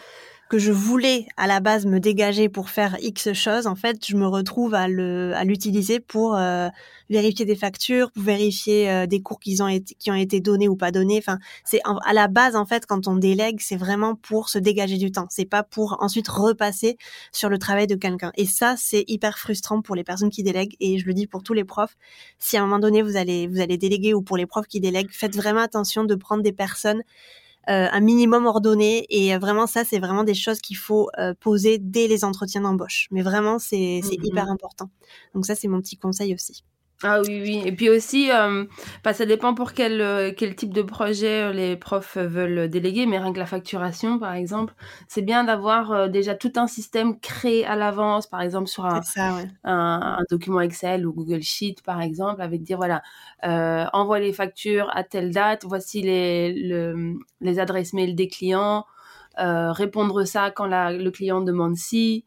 que 0.51 0.59
je 0.59 0.73
voulais 0.73 1.27
à 1.37 1.47
la 1.47 1.61
base 1.61 1.87
me 1.87 2.01
dégager 2.01 2.49
pour 2.49 2.71
faire 2.71 2.97
X 3.01 3.33
choses, 3.35 3.69
en 3.69 3.77
fait, 3.77 4.05
je 4.05 4.17
me 4.17 4.27
retrouve 4.27 4.75
à 4.75 4.89
le 4.89 5.33
à 5.37 5.45
l'utiliser 5.45 6.01
pour 6.01 6.35
euh, 6.35 6.69
vérifier 7.09 7.45
des 7.45 7.55
factures, 7.55 8.11
pour 8.11 8.25
vérifier 8.25 8.91
euh, 8.91 9.07
des 9.07 9.23
cours 9.23 9.39
qui 9.39 9.63
ont 9.63 9.69
été 9.69 9.95
qui 9.95 10.11
ont 10.11 10.15
été 10.15 10.41
donnés 10.41 10.67
ou 10.67 10.75
pas 10.75 10.91
donnés. 10.91 11.19
Enfin, 11.19 11.39
c'est 11.65 11.81
à 12.05 12.13
la 12.13 12.27
base 12.27 12.57
en 12.57 12.67
fait 12.67 12.85
quand 12.85 13.07
on 13.07 13.15
délègue, 13.15 13.61
c'est 13.61 13.77
vraiment 13.77 14.17
pour 14.17 14.49
se 14.49 14.59
dégager 14.59 14.99
du 14.99 15.13
temps. 15.13 15.29
C'est 15.31 15.45
pas 15.45 15.63
pour 15.63 15.99
ensuite 16.01 16.27
repasser 16.27 16.99
sur 17.31 17.49
le 17.49 17.59
travail 17.59 17.87
de 17.87 17.95
quelqu'un. 17.95 18.33
Et 18.37 18.45
ça, 18.45 18.75
c'est 18.77 19.05
hyper 19.07 19.39
frustrant 19.39 19.83
pour 19.83 19.95
les 19.95 20.03
personnes 20.03 20.31
qui 20.31 20.43
délèguent. 20.43 20.75
Et 20.81 20.99
je 20.99 21.07
le 21.07 21.15
dis 21.15 21.29
pour 21.29 21.45
tous 21.45 21.55
les 21.55 21.65
profs. 21.65 21.97
Si 22.41 22.57
à 22.57 22.61
un 22.61 22.65
moment 22.65 22.81
donné 22.81 23.03
vous 23.03 23.17
allez 23.17 23.47
vous 23.47 23.61
allez 23.61 23.79
déléguer 23.79 24.15
ou 24.15 24.23
pour 24.23 24.37
les 24.37 24.47
profs 24.47 24.67
qui 24.67 24.81
délèguent, 24.81 25.13
faites 25.13 25.37
vraiment 25.37 25.61
attention 25.61 26.03
de 26.03 26.17
prendre 26.17 26.43
des 26.43 26.53
personnes 26.53 27.05
un 27.67 28.01
minimum 28.01 28.47
ordonné. 28.47 29.07
Et 29.11 29.37
vraiment 29.39 29.67
ça 29.67 29.85
c'est 29.85 29.99
vraiment 29.99 30.25
des 30.25 30.35
choses 30.35 30.61
qu'il 30.61 30.77
faut 30.77 31.09
euh, 31.19 31.35
poser 31.41 31.79
dès 31.79 32.09
les 32.09 32.25
entretiens 32.25 32.63
d'embauche. 32.63 33.09
Mais 33.11 33.23
vraiment 33.23 33.59
c'est 33.59 34.01
c'est 34.03 34.19
mmh 34.19 34.25
hyper 34.25 34.51
important. 34.51 34.91
Donc 35.35 35.47
ça 35.47 35.55
c'est 35.55 35.69
mon 35.69 35.81
petit 35.81 35.97
conseil 35.97 36.35
aussi 36.35 36.65
ah 37.03 37.21
oui, 37.27 37.41
oui. 37.43 37.63
Et 37.65 37.73
puis 37.73 37.89
aussi, 37.89 38.31
euh, 38.31 38.67
bah, 39.03 39.15
ça 39.15 39.25
dépend 39.25 39.55
pour 39.55 39.73
quel, 39.73 40.03
euh, 40.03 40.33
quel 40.37 40.55
type 40.55 40.75
de 40.75 40.83
projet 40.83 41.45
euh, 41.45 41.53
les 41.53 41.77
profs 41.77 42.19
veulent 42.19 42.69
déléguer, 42.69 43.07
mais 43.07 43.19
rien 43.19 43.33
que 43.33 43.39
la 43.39 43.47
facturation, 43.47 44.19
par 44.19 44.35
exemple, 44.35 44.75
c'est 45.09 45.23
bien 45.23 45.45
d'avoir 45.45 45.93
euh, 45.93 46.09
déjà 46.09 46.35
tout 46.35 46.53
un 46.57 46.67
système 46.67 47.19
créé 47.19 47.65
à 47.65 47.75
l'avance, 47.75 48.27
par 48.27 48.43
exemple 48.43 48.67
sur 48.67 48.85
un, 48.85 49.01
ça, 49.01 49.35
ouais. 49.35 49.49
un, 49.65 50.19
un, 50.19 50.25
document 50.31 50.61
Excel 50.61 51.07
ou 51.07 51.15
Google 51.15 51.43
Sheet, 51.43 51.77
par 51.87 52.03
exemple, 52.03 52.43
avec 52.43 52.63
dire, 52.63 52.77
voilà, 52.77 53.03
euh, 53.45 53.87
envoie 53.95 54.21
les 54.21 54.35
factures 54.35 54.91
à 54.95 55.03
telle 55.03 55.31
date, 55.31 55.65
voici 55.65 56.03
les, 56.03 56.53
le, 56.53 57.15
les 57.41 57.59
adresses 57.59 57.95
mail 57.95 58.15
des 58.15 58.29
clients, 58.29 58.85
répondre 59.39 60.25
ça 60.25 60.51
quand 60.51 60.67
la, 60.67 60.93
le 60.93 61.11
client 61.11 61.41
demande 61.41 61.77
si. 61.77 62.27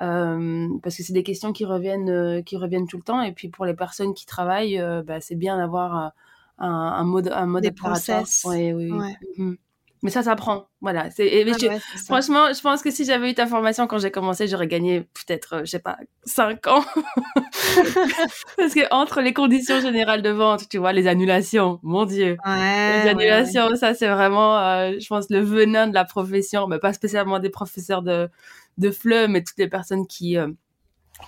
Euh, 0.00 0.68
parce 0.82 0.96
que 0.96 1.02
c'est 1.02 1.12
des 1.12 1.24
questions 1.24 1.52
qui 1.52 1.64
reviennent, 1.64 2.08
euh, 2.08 2.42
qui 2.42 2.56
reviennent 2.56 2.86
tout 2.86 2.98
le 2.98 3.02
temps. 3.02 3.22
Et 3.22 3.32
puis 3.32 3.48
pour 3.48 3.64
les 3.64 3.74
personnes 3.74 4.14
qui 4.14 4.26
travaillent, 4.26 4.78
euh, 4.78 5.02
bah, 5.02 5.20
c'est 5.20 5.34
bien 5.34 5.56
d'avoir 5.56 6.12
un, 6.58 6.66
un, 6.66 7.04
mode, 7.04 7.30
un 7.34 7.46
mode 7.46 7.64
des 7.64 7.72
process. 7.72 8.44
Ouais, 8.44 8.72
oui, 8.72 8.92
ouais. 8.92 9.16
Mmh. 9.36 9.54
Mais 10.02 10.10
ça, 10.10 10.22
ça 10.22 10.36
prend. 10.36 10.68
Voilà. 10.80 11.10
C'est, 11.10 11.26
et, 11.26 11.44
ah 11.50 11.56
je, 11.60 11.66
ouais, 11.66 11.80
franchement, 12.06 12.52
je 12.52 12.60
pense 12.60 12.82
que 12.82 12.90
si 12.92 13.04
j'avais 13.04 13.32
eu 13.32 13.34
ta 13.34 13.48
formation 13.48 13.88
quand 13.88 13.98
j'ai 13.98 14.12
commencé, 14.12 14.46
j'aurais 14.46 14.68
gagné 14.68 15.00
peut-être, 15.00 15.62
je 15.64 15.70
sais 15.72 15.80
pas, 15.80 15.98
5 16.22 16.68
ans. 16.68 16.84
Parce 18.56 18.74
que 18.74 18.94
entre 18.94 19.20
les 19.20 19.32
conditions 19.32 19.80
générales 19.80 20.22
de 20.22 20.30
vente, 20.30 20.68
tu 20.68 20.78
vois, 20.78 20.92
les 20.92 21.08
annulations, 21.08 21.80
mon 21.82 22.04
Dieu. 22.04 22.36
Ouais, 22.46 23.02
les 23.02 23.08
annulations, 23.08 23.74
ça, 23.74 23.92
c'est 23.94 24.06
vraiment, 24.06 24.92
je 24.92 25.06
pense, 25.08 25.30
le 25.30 25.40
venin 25.40 25.88
de 25.88 25.94
la 25.94 26.04
profession, 26.04 26.68
mais 26.68 26.78
pas 26.78 26.92
spécialement 26.92 27.40
des 27.40 27.50
professeurs 27.50 28.02
de, 28.02 28.30
de 28.78 28.90
FLE, 28.90 29.28
mais 29.28 29.42
toutes 29.42 29.58
les 29.58 29.68
personnes 29.68 30.06
qui, 30.06 30.36
euh, 30.36 30.48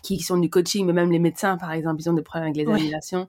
qui 0.03 0.21
sont 0.21 0.39
du 0.39 0.49
coaching, 0.49 0.87
mais 0.87 0.93
même 0.93 1.11
les 1.11 1.19
médecins, 1.19 1.57
par 1.57 1.73
exemple, 1.73 2.01
ils 2.01 2.09
ont 2.09 2.15
des 2.15 2.23
problèmes 2.23 2.51
avec 2.51 2.57
les 2.57 2.67
ouais. 2.67 2.81
annulations. 2.81 3.29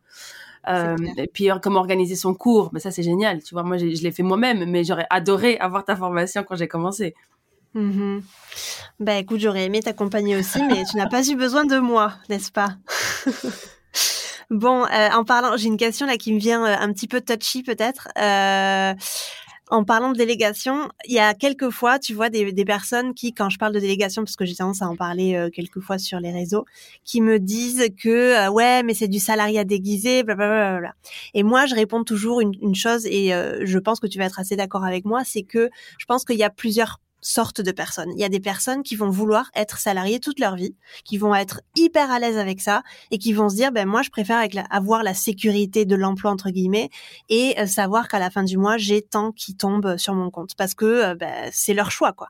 Euh, 0.70 0.96
et 1.18 1.28
puis 1.28 1.50
comment 1.62 1.80
organiser 1.80 2.16
son 2.16 2.36
cours, 2.36 2.70
mais 2.72 2.80
ça 2.80 2.92
c'est 2.92 3.02
génial. 3.02 3.42
Tu 3.42 3.56
vois, 3.56 3.64
moi 3.64 3.78
je 3.78 3.86
l'ai 3.86 4.12
fait 4.12 4.22
moi-même, 4.22 4.70
mais 4.70 4.84
j'aurais 4.84 5.08
adoré 5.10 5.58
avoir 5.58 5.84
ta 5.84 5.96
formation 5.96 6.44
quand 6.44 6.56
j'ai 6.56 6.68
commencé. 6.68 7.16
Mm 7.74 8.20
Bah 9.00 9.16
écoute, 9.16 9.40
j'aurais 9.40 9.66
aimé 9.66 9.82
t'accompagner 9.82 10.36
aussi, 10.36 10.62
mais 10.68 10.84
tu 10.90 10.98
n'as 10.98 11.08
pas 11.08 11.28
eu 11.28 11.36
besoin 11.36 11.66
de 11.66 11.80
moi, 11.80 12.14
n'est-ce 12.30 12.52
pas? 12.52 12.76
Bon, 14.52 14.84
euh, 14.84 15.10
en 15.14 15.24
parlant, 15.24 15.56
j'ai 15.56 15.68
une 15.68 15.78
question 15.78 16.06
là 16.06 16.18
qui 16.18 16.34
me 16.34 16.40
vient 16.40 16.66
euh, 16.66 16.76
un 16.78 16.92
petit 16.92 17.08
peu 17.08 17.22
touchy 17.22 17.64
peut-être. 17.64 18.10
Euh, 18.18 18.94
en 19.72 19.86
parlant 19.86 20.12
de 20.12 20.18
délégation, 20.18 20.90
il 21.06 21.14
y 21.14 21.20
a 21.20 21.34
quelques 21.34 21.70
fois, 21.70 21.98
tu 21.98 22.14
vois, 22.14 22.30
des, 22.30 22.52
des, 22.52 22.66
personnes 22.66 23.14
qui, 23.14 23.34
quand 23.34 23.50
je 23.50 23.58
parle 23.58 23.74
de 23.74 23.80
délégation, 23.80 24.24
parce 24.24 24.36
que 24.36 24.46
j'ai 24.46 24.56
tendance 24.56 24.82
à 24.82 24.90
en 24.90 24.98
parler 24.98 25.36
euh, 25.36 25.50
quelques 25.50 25.80
fois 25.80 25.98
sur 25.98 26.20
les 26.20 26.32
réseaux, 26.32 26.66
qui 27.06 27.22
me 27.22 27.40
disent 27.40 27.88
que 27.98 28.10
euh, 28.10 28.52
ouais, 28.52 28.84
mais 28.84 28.94
c'est 28.94 29.08
du 29.08 29.20
salariat 29.20 29.64
déguisé, 29.64 30.24
blablabla. 30.24 30.94
Et 31.34 31.44
moi, 31.44 31.66
je 31.68 31.76
réponds 31.76 32.04
toujours 32.04 32.42
une, 32.42 32.54
une 32.62 32.76
chose, 32.76 33.06
et 33.06 33.34
euh, 33.34 33.62
je 33.66 33.80
pense 33.80 34.02
que 34.02 34.08
tu 34.08 34.20
vas 34.20 34.26
être 34.26 34.40
assez 34.40 34.58
d'accord 34.58 34.84
avec 34.84 35.06
moi, 35.06 35.24
c'est 35.24 35.44
que 35.44 35.70
je 35.98 36.06
pense 36.06 36.26
qu'il 36.26 36.38
y 36.38 36.44
a 36.44 36.50
plusieurs 36.50 37.00
sortes 37.22 37.62
de 37.62 37.72
personnes. 37.72 38.12
Il 38.16 38.20
y 38.20 38.24
a 38.24 38.30
des 38.30 38.40
personnes 38.40 38.84
qui 38.84 38.96
vont 38.96 39.10
vouloir 39.10 39.52
être 39.56 39.78
salariées 39.78 40.20
toute 40.20 40.40
leur 40.40 40.56
vie, 40.56 40.76
qui 41.06 41.18
vont 41.18 41.36
être 41.36 41.62
hyper 41.76 42.12
à 42.12 42.20
l'aise 42.20 42.38
avec 42.38 42.62
ça 42.62 42.84
et 43.12 43.18
qui 43.18 43.32
vont 43.34 43.50
se 43.50 43.56
dire 43.56 43.72
ben 43.72 43.88
moi 43.88 44.02
je 44.02 44.10
préfère 44.10 44.44
avoir 44.70 45.04
la 45.04 45.14
sécurité 45.14 45.86
de 45.86 45.96
l'emploi 45.96 46.32
entre 46.32 46.50
guillemets 46.50 46.90
et 47.30 47.60
euh, 47.60 47.68
savoir 47.68 48.08
qu'à 48.08 48.20
la 48.20 48.30
fin 48.30 48.44
du 48.44 48.58
mois 48.58 48.78
j'ai 48.78 49.02
tant 49.02 49.32
qui 49.32 49.56
tombe 49.56 49.98
sur 49.98 50.16
mon 50.16 50.32
compte 50.32 50.56
parce 50.56 50.74
que 50.74 50.86
euh, 50.86 51.16
ben, 51.16 51.50
c'est 51.52 51.74
leur 51.74 51.92
choix 51.92 52.12
quoi. 52.12 52.30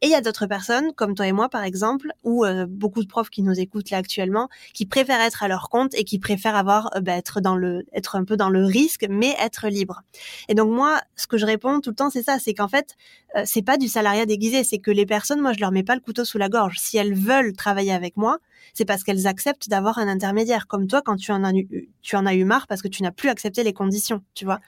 Et 0.00 0.06
il 0.06 0.10
y 0.10 0.14
a 0.14 0.20
d'autres 0.20 0.46
personnes 0.46 0.92
comme 0.94 1.14
toi 1.14 1.26
et 1.26 1.32
moi 1.32 1.48
par 1.48 1.62
exemple 1.62 2.12
ou 2.24 2.44
euh, 2.44 2.66
beaucoup 2.68 3.02
de 3.02 3.08
profs 3.08 3.30
qui 3.30 3.42
nous 3.42 3.58
écoutent 3.58 3.90
là 3.90 3.98
actuellement 3.98 4.48
qui 4.74 4.86
préfèrent 4.86 5.20
être 5.20 5.42
à 5.42 5.48
leur 5.48 5.68
compte 5.68 5.94
et 5.94 6.04
qui 6.04 6.18
préfèrent 6.18 6.56
avoir 6.56 6.90
ben, 7.00 7.16
être 7.16 7.40
dans 7.40 7.56
le 7.56 7.84
être 7.92 8.16
un 8.16 8.24
peu 8.24 8.36
dans 8.36 8.50
le 8.50 8.64
risque 8.64 9.06
mais 9.08 9.36
être 9.40 9.68
libre. 9.68 10.02
Et 10.48 10.54
donc 10.54 10.70
moi 10.70 11.00
ce 11.14 11.28
que 11.28 11.38
je 11.38 11.46
réponds 11.46 11.80
tout 11.80 11.90
le 11.90 11.96
temps 11.96 12.10
c'est 12.10 12.24
ça 12.24 12.38
c'est 12.40 12.54
qu'en 12.54 12.68
fait 12.68 12.96
c'est 13.44 13.62
pas 13.62 13.78
du 13.78 13.88
salariat 13.88 14.26
c'est 14.64 14.78
que 14.78 14.90
les 14.90 15.06
personnes, 15.06 15.40
moi, 15.40 15.52
je 15.52 15.60
leur 15.60 15.72
mets 15.72 15.82
pas 15.82 15.94
le 15.94 16.00
couteau 16.00 16.24
sous 16.24 16.38
la 16.38 16.48
gorge. 16.48 16.78
Si 16.78 16.96
elles 16.96 17.14
veulent 17.14 17.52
travailler 17.52 17.92
avec 17.92 18.16
moi, 18.16 18.38
c'est 18.74 18.84
parce 18.84 19.02
qu'elles 19.04 19.26
acceptent 19.26 19.68
d'avoir 19.68 19.98
un 19.98 20.08
intermédiaire. 20.08 20.66
Comme 20.66 20.86
toi, 20.86 21.02
quand 21.02 21.16
tu 21.16 21.32
en 21.32 21.44
as 21.44 21.52
eu, 21.52 21.88
tu 22.02 22.16
en 22.16 22.26
as 22.26 22.34
eu 22.34 22.44
marre 22.44 22.66
parce 22.66 22.82
que 22.82 22.88
tu 22.88 23.02
n'as 23.02 23.12
plus 23.12 23.28
accepté 23.28 23.62
les 23.62 23.72
conditions, 23.72 24.22
tu 24.34 24.44
vois. 24.44 24.60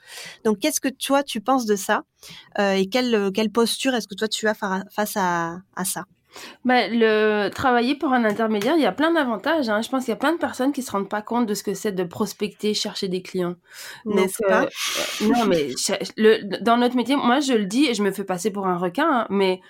Donc, 0.43 0.59
qu'est-ce 0.59 0.79
que 0.79 0.89
toi, 0.89 1.23
tu 1.23 1.41
penses 1.41 1.65
de 1.65 1.75
ça 1.75 2.03
euh, 2.59 2.73
et 2.73 2.87
quelle, 2.87 3.31
quelle 3.33 3.51
posture 3.51 3.93
est-ce 3.93 4.07
que 4.07 4.15
toi, 4.15 4.27
tu 4.27 4.47
as 4.47 4.55
face 4.55 5.17
à, 5.17 5.59
à 5.75 5.85
ça? 5.85 6.05
Bah, 6.63 6.87
le 6.87 7.49
travailler 7.49 7.95
pour 7.95 8.13
un 8.13 8.25
intermédiaire, 8.25 8.75
il 8.75 8.81
y 8.81 8.85
a 8.85 8.91
plein 8.91 9.11
d'avantages. 9.11 9.69
Hein. 9.69 9.81
Je 9.81 9.89
pense 9.89 10.05
qu'il 10.05 10.11
y 10.11 10.15
a 10.15 10.19
plein 10.19 10.33
de 10.33 10.37
personnes 10.37 10.71
qui 10.71 10.81
se 10.81 10.91
rendent 10.91 11.09
pas 11.09 11.21
compte 11.21 11.45
de 11.45 11.53
ce 11.53 11.63
que 11.63 11.73
c'est 11.73 11.91
de 11.91 12.03
prospecter, 12.03 12.73
chercher 12.73 13.07
des 13.07 13.21
clients. 13.21 13.55
N'est-ce 14.05 14.43
pas 14.43 14.63
euh, 14.63 14.67
euh, 15.21 15.27
Non, 15.27 15.45
mais 15.45 15.69
le, 16.17 16.61
dans 16.61 16.77
notre 16.77 16.95
métier, 16.95 17.15
moi 17.15 17.39
je 17.39 17.53
le 17.53 17.65
dis 17.65 17.85
et 17.85 17.93
je 17.93 18.03
me 18.03 18.11
fais 18.11 18.23
passer 18.23 18.51
pour 18.51 18.67
un 18.67 18.77
requin, 18.77 19.07
hein, 19.09 19.27
mais 19.29 19.61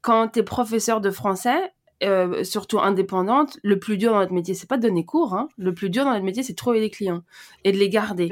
quand 0.00 0.28
tu 0.28 0.40
es 0.40 0.42
professeur 0.42 1.00
de 1.00 1.10
français, 1.10 1.72
euh, 2.04 2.44
surtout 2.44 2.78
indépendante, 2.78 3.58
le 3.64 3.78
plus 3.78 3.98
dur 3.98 4.12
dans 4.12 4.20
notre 4.20 4.32
métier, 4.32 4.54
c'est 4.54 4.68
pas 4.68 4.76
de 4.76 4.82
donner 4.82 5.04
cours. 5.04 5.34
Hein. 5.34 5.48
Le 5.58 5.74
plus 5.74 5.90
dur 5.90 6.04
dans 6.04 6.12
notre 6.12 6.24
métier, 6.24 6.44
c'est 6.44 6.52
de 6.52 6.56
trouver 6.56 6.80
des 6.80 6.90
clients 6.90 7.22
et 7.64 7.72
de 7.72 7.76
les 7.76 7.88
garder. 7.88 8.30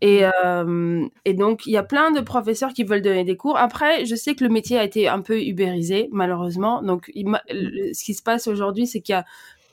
Et, 0.00 0.24
euh, 0.24 1.04
et 1.24 1.34
donc, 1.34 1.66
il 1.66 1.72
y 1.72 1.76
a 1.76 1.82
plein 1.82 2.12
de 2.12 2.20
professeurs 2.20 2.72
qui 2.72 2.84
veulent 2.84 3.02
donner 3.02 3.24
des 3.24 3.36
cours. 3.36 3.56
Après, 3.56 4.04
je 4.04 4.14
sais 4.14 4.34
que 4.34 4.44
le 4.44 4.50
métier 4.50 4.78
a 4.78 4.84
été 4.84 5.08
un 5.08 5.22
peu 5.22 5.42
ubérisé, 5.42 6.08
malheureusement. 6.12 6.82
Donc, 6.82 7.10
ce 7.14 8.04
qui 8.04 8.14
se 8.14 8.22
passe 8.22 8.46
aujourd'hui, 8.46 8.86
c'est 8.86 9.00
qu'il 9.00 9.14
y 9.14 9.16
a 9.16 9.24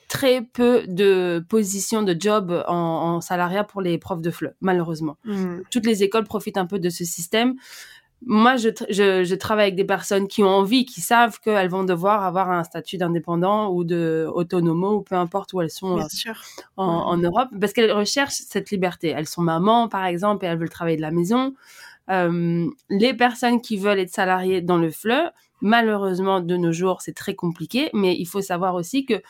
très 0.07 0.41
peu 0.41 0.83
de 0.87 1.45
positions 1.49 2.01
de 2.01 2.15
job 2.17 2.63
en, 2.67 2.73
en 2.73 3.21
salariat 3.21 3.63
pour 3.63 3.81
les 3.81 3.97
profs 3.97 4.21
de 4.21 4.31
FLE, 4.31 4.55
malheureusement. 4.61 5.17
Mmh. 5.25 5.57
Toutes 5.69 5.85
les 5.85 6.01
écoles 6.03 6.23
profitent 6.23 6.57
un 6.57 6.65
peu 6.65 6.79
de 6.79 6.89
ce 6.89 7.03
système 7.03 7.55
moi, 8.25 8.55
je, 8.57 8.69
je, 8.89 9.23
je, 9.23 9.35
travaille 9.35 9.65
avec 9.65 9.75
des 9.75 9.85
personnes 9.85 10.27
qui 10.27 10.43
ont 10.43 10.49
envie, 10.49 10.85
qui 10.85 11.01
savent 11.01 11.39
qu'elles 11.39 11.69
vont 11.69 11.83
devoir 11.83 12.23
avoir 12.23 12.49
un 12.49 12.63
statut 12.63 12.97
d'indépendant 12.97 13.71
ou 13.71 13.83
de 13.83 14.27
autonomo 14.33 14.95
ou 14.95 15.01
peu 15.01 15.15
importe 15.15 15.53
où 15.53 15.61
elles 15.61 15.69
sont 15.69 15.99
euh, 15.99 16.33
En, 16.77 16.85
en, 16.85 17.17
Europe, 17.17 17.49
parce 17.59 17.73
qu'elles 17.73 17.91
recherchent 17.91 18.33
cette 18.33 18.71
liberté. 18.71 19.09
Elles 19.09 19.27
sont 19.27 19.43
mamans, 19.43 19.87
par 19.87 20.05
exemple, 20.05 20.45
et 20.45 20.47
elles 20.47 20.57
veulent 20.57 20.69
travailler 20.69 20.97
de 20.97 21.01
la 21.01 21.11
maison. 21.11 21.53
Euh, 22.09 22.67
les 22.89 23.13
personnes 23.13 23.61
qui 23.61 23.77
veulent 23.77 23.99
être 23.99 24.13
salariées 24.13 24.61
dans 24.61 24.77
le 24.77 24.89
FLE, 24.89 25.31
malheureusement, 25.61 26.39
de 26.39 26.57
nos 26.57 26.71
jours, 26.71 27.01
c'est 27.01 27.15
très 27.15 27.35
compliqué, 27.35 27.89
mais 27.93 28.15
il 28.15 28.25
faut 28.25 28.41
savoir 28.41 28.73
aussi 28.73 29.05
que 29.05 29.21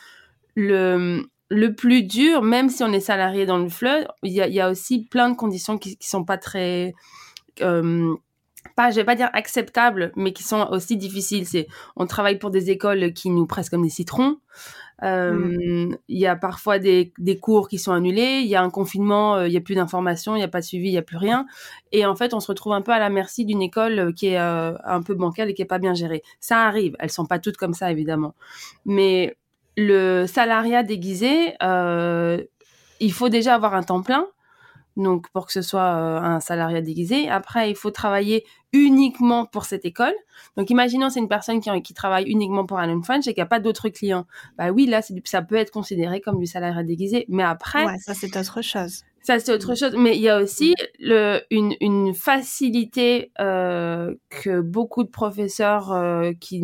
le, 0.54 1.28
le 1.50 1.74
plus 1.74 2.04
dur, 2.04 2.40
même 2.40 2.70
si 2.70 2.82
on 2.82 2.92
est 2.92 3.00
salarié 3.00 3.44
dans 3.44 3.58
le 3.58 3.68
FLE, 3.68 4.08
il 4.22 4.32
y 4.32 4.40
a, 4.40 4.48
y 4.48 4.60
a 4.60 4.70
aussi 4.70 5.04
plein 5.04 5.28
de 5.28 5.36
conditions 5.36 5.76
qui, 5.76 5.98
qui 5.98 6.08
sont 6.08 6.24
pas 6.24 6.38
très... 6.38 6.94
Euh, 7.60 8.14
pas, 8.74 8.90
je 8.90 8.96
vais 8.96 9.04
pas 9.04 9.14
dire 9.14 9.30
acceptables, 9.32 10.12
mais 10.16 10.32
qui 10.32 10.42
sont 10.42 10.68
aussi 10.70 10.96
difficiles. 10.96 11.46
C'est, 11.46 11.66
on 11.96 12.06
travaille 12.06 12.38
pour 12.38 12.50
des 12.50 12.70
écoles 12.70 13.12
qui 13.12 13.30
nous 13.30 13.46
pressent 13.46 13.70
comme 13.70 13.82
des 13.82 13.90
citrons. 13.90 14.38
Euh, 15.04 15.32
mm. 15.32 15.96
Il 16.08 16.18
y 16.18 16.26
a 16.26 16.34
parfois 16.34 16.78
des, 16.78 17.12
des, 17.18 17.38
cours 17.38 17.68
qui 17.68 17.78
sont 17.78 17.92
annulés. 17.92 18.40
Il 18.42 18.48
y 18.48 18.56
a 18.56 18.62
un 18.62 18.70
confinement, 18.70 19.36
euh, 19.36 19.46
il 19.46 19.52
y 19.52 19.56
a 19.56 19.60
plus 19.60 19.76
d'informations, 19.76 20.34
il 20.34 20.40
y 20.40 20.44
a 20.44 20.48
pas 20.48 20.60
de 20.60 20.64
suivi, 20.64 20.88
il 20.88 20.92
y 20.92 20.98
a 20.98 21.02
plus 21.02 21.18
rien. 21.18 21.46
Et 21.92 22.04
en 22.04 22.16
fait, 22.16 22.34
on 22.34 22.40
se 22.40 22.48
retrouve 22.48 22.72
un 22.72 22.82
peu 22.82 22.92
à 22.92 22.98
la 22.98 23.08
merci 23.08 23.44
d'une 23.44 23.62
école 23.62 24.12
qui 24.14 24.28
est 24.28 24.40
euh, 24.40 24.72
un 24.84 25.02
peu 25.02 25.14
bancale 25.14 25.50
et 25.50 25.54
qui 25.54 25.62
est 25.62 25.66
pas 25.66 25.78
bien 25.78 25.94
gérée. 25.94 26.22
Ça 26.40 26.64
arrive. 26.64 26.96
Elles 26.98 27.10
sont 27.10 27.26
pas 27.26 27.38
toutes 27.38 27.56
comme 27.56 27.74
ça, 27.74 27.90
évidemment. 27.92 28.34
Mais 28.84 29.36
le 29.76 30.26
salariat 30.26 30.82
déguisé, 30.82 31.54
euh, 31.62 32.42
il 33.00 33.12
faut 33.12 33.28
déjà 33.28 33.54
avoir 33.54 33.74
un 33.74 33.84
temps 33.84 34.02
plein 34.02 34.26
donc 34.98 35.30
pour 35.30 35.46
que 35.46 35.52
ce 35.52 35.62
soit 35.62 35.80
euh, 35.80 36.20
un 36.20 36.40
salariat 36.40 36.82
déguisé. 36.82 37.28
Après, 37.28 37.70
il 37.70 37.76
faut 37.76 37.90
travailler 37.90 38.44
uniquement 38.72 39.46
pour 39.46 39.64
cette 39.64 39.84
école. 39.84 40.14
Donc 40.56 40.68
imaginons 40.70 41.08
c'est 41.08 41.20
une 41.20 41.28
personne 41.28 41.60
qui, 41.60 41.70
qui 41.82 41.94
travaille 41.94 42.24
uniquement 42.24 42.66
pour 42.66 42.78
Allen 42.78 43.02
French 43.02 43.26
et 43.26 43.32
qui 43.32 43.40
n'a 43.40 43.46
pas 43.46 43.60
d'autres 43.60 43.88
clients. 43.88 44.26
Bah 44.58 44.70
oui, 44.70 44.86
là 44.86 45.00
ça 45.24 45.42
peut 45.42 45.54
être 45.54 45.70
considéré 45.70 46.20
comme 46.20 46.38
du 46.38 46.46
salariat 46.46 46.82
déguisé. 46.82 47.24
Mais 47.28 47.44
après, 47.44 47.86
ouais, 47.86 47.98
ça 47.98 48.12
c'est 48.12 48.36
autre 48.36 48.60
chose. 48.60 49.04
Ça 49.22 49.38
c'est 49.38 49.52
autre 49.52 49.74
chose. 49.74 49.94
Mais 49.96 50.16
il 50.16 50.22
y 50.22 50.28
a 50.28 50.40
aussi 50.40 50.74
le, 50.98 51.40
une, 51.50 51.74
une 51.80 52.12
facilité 52.14 53.32
euh, 53.40 54.14
que 54.28 54.60
beaucoup 54.60 55.04
de 55.04 55.10
professeurs 55.10 55.92
euh, 55.92 56.32
qui, 56.40 56.62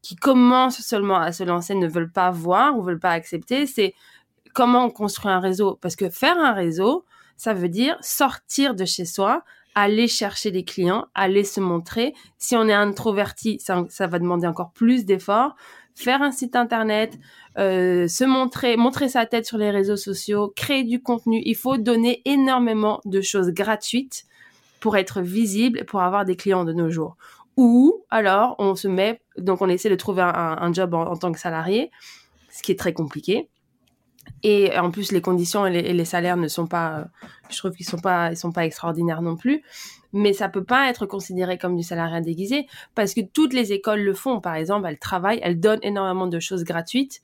qui 0.00 0.16
commencent 0.16 0.80
seulement 0.80 1.16
à 1.16 1.32
se 1.32 1.44
lancer 1.44 1.74
ne 1.74 1.88
veulent 1.88 2.12
pas 2.12 2.30
voir 2.30 2.78
ou 2.78 2.82
veulent 2.82 3.00
pas 3.00 3.12
accepter. 3.12 3.66
C'est 3.66 3.94
comment 4.54 4.86
on 4.86 4.90
construit 4.90 5.30
un 5.30 5.40
réseau. 5.40 5.78
Parce 5.82 5.96
que 5.96 6.08
faire 6.08 6.38
un 6.38 6.52
réseau, 6.52 7.04
ça 7.36 7.54
veut 7.54 7.68
dire 7.68 7.96
sortir 8.00 8.74
de 8.74 8.84
chez 8.84 9.04
soi, 9.04 9.42
aller 9.74 10.08
chercher 10.08 10.50
des 10.50 10.64
clients, 10.64 11.06
aller 11.14 11.44
se 11.44 11.60
montrer. 11.60 12.14
Si 12.38 12.56
on 12.56 12.68
est 12.68 12.74
introverti, 12.74 13.58
ça, 13.60 14.06
va 14.06 14.18
demander 14.18 14.46
encore 14.46 14.72
plus 14.72 15.04
d'efforts. 15.04 15.56
Faire 15.96 16.22
un 16.22 16.32
site 16.32 16.56
internet, 16.56 17.18
euh, 17.58 18.08
se 18.08 18.24
montrer, 18.24 18.76
montrer 18.76 19.08
sa 19.08 19.26
tête 19.26 19.46
sur 19.46 19.58
les 19.58 19.70
réseaux 19.70 19.96
sociaux, 19.96 20.52
créer 20.56 20.82
du 20.82 21.00
contenu. 21.00 21.40
Il 21.44 21.54
faut 21.54 21.76
donner 21.76 22.20
énormément 22.24 23.00
de 23.04 23.20
choses 23.20 23.50
gratuites 23.50 24.24
pour 24.80 24.96
être 24.96 25.20
visible, 25.20 25.84
pour 25.84 26.02
avoir 26.02 26.24
des 26.24 26.36
clients 26.36 26.64
de 26.64 26.72
nos 26.72 26.90
jours. 26.90 27.16
Ou 27.56 28.02
alors 28.10 28.56
on 28.58 28.74
se 28.74 28.88
met, 28.88 29.20
donc 29.38 29.62
on 29.62 29.68
essaie 29.68 29.88
de 29.88 29.94
trouver 29.94 30.22
un, 30.22 30.72
job 30.72 30.94
en, 30.94 31.16
tant 31.16 31.30
que 31.30 31.38
salarié, 31.38 31.90
ce 32.50 32.62
qui 32.62 32.72
est 32.72 32.78
très 32.78 32.92
compliqué. 32.92 33.48
Et 34.42 34.76
en 34.78 34.90
plus, 34.90 35.12
les 35.12 35.20
conditions 35.20 35.66
et 35.66 35.92
les, 35.92 36.04
salaires 36.04 36.36
ne 36.36 36.48
sont 36.48 36.66
pas, 36.66 36.98
euh, 36.98 37.04
je 37.50 37.58
trouve 37.58 37.72
qu'ils 37.72 37.86
sont 37.86 37.98
pas, 37.98 38.30
ils 38.30 38.36
sont 38.36 38.52
pas 38.52 38.64
extraordinaires 38.64 39.22
non 39.22 39.36
plus. 39.36 39.62
Mais 40.12 40.32
ça 40.32 40.48
peut 40.48 40.64
pas 40.64 40.88
être 40.88 41.06
considéré 41.06 41.58
comme 41.58 41.76
du 41.76 41.82
salariat 41.82 42.20
déguisé 42.20 42.66
parce 42.94 43.14
que 43.14 43.20
toutes 43.20 43.52
les 43.52 43.72
écoles 43.72 44.02
le 44.02 44.14
font. 44.14 44.40
Par 44.40 44.54
exemple, 44.54 44.86
elles 44.88 44.98
travaillent, 44.98 45.40
elles 45.42 45.58
donnent 45.58 45.80
énormément 45.82 46.26
de 46.26 46.38
choses 46.38 46.64
gratuites 46.64 47.22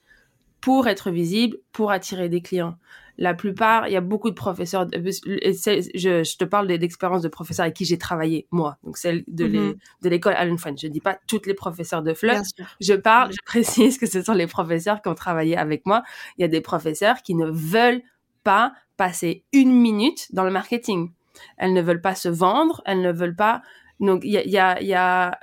pour 0.60 0.88
être 0.88 1.10
visibles, 1.10 1.58
pour 1.72 1.90
attirer 1.90 2.28
des 2.28 2.42
clients 2.42 2.76
la 3.20 3.34
plupart, 3.34 3.86
il 3.86 3.92
y 3.92 3.96
a 3.96 4.00
beaucoup 4.00 4.30
de 4.30 4.34
professeurs. 4.34 4.86
Je, 4.90 6.36
te 6.36 6.44
parle 6.44 6.66
d'expériences 6.66 7.20
de 7.20 7.28
professeurs 7.28 7.64
avec 7.64 7.76
qui 7.76 7.84
j'ai 7.84 7.98
travaillé, 7.98 8.46
moi, 8.50 8.78
donc 8.82 8.96
celle 8.96 9.24
de 9.28 9.46
mm-hmm. 9.46 10.08
l'école 10.08 10.32
Allen 10.32 10.56
French. 10.56 10.80
Je 10.80 10.88
dis 10.88 11.02
pas 11.02 11.18
toutes 11.28 11.46
les 11.46 11.52
professeurs 11.52 12.02
de 12.02 12.14
FLE. 12.14 12.40
Je 12.80 12.94
parle, 12.94 13.30
je 13.32 13.42
précise 13.44 13.98
que 13.98 14.06
ce 14.06 14.22
sont 14.22 14.32
les 14.32 14.46
professeurs 14.46 15.02
qui 15.02 15.08
ont 15.08 15.14
travaillé 15.14 15.56
avec 15.56 15.84
moi. 15.84 16.02
Il 16.38 16.42
y 16.42 16.44
a 16.44 16.48
des 16.48 16.62
professeurs 16.62 17.22
qui 17.22 17.34
ne 17.34 17.50
veulent 17.50 18.02
pas 18.42 18.72
passer 18.96 19.44
une 19.52 19.72
minute 19.72 20.34
dans 20.34 20.44
le 20.44 20.50
marketing. 20.50 21.12
Elles 21.58 21.74
ne 21.74 21.82
veulent 21.82 22.00
pas 22.00 22.14
se 22.14 22.30
vendre, 22.30 22.80
elles 22.86 23.02
ne 23.02 23.12
veulent 23.12 23.36
pas. 23.36 23.60
Donc, 24.00 24.22
il 24.24 24.30
y 24.30 24.58
a, 24.58 24.82
y 24.82 24.94
a 24.94 25.38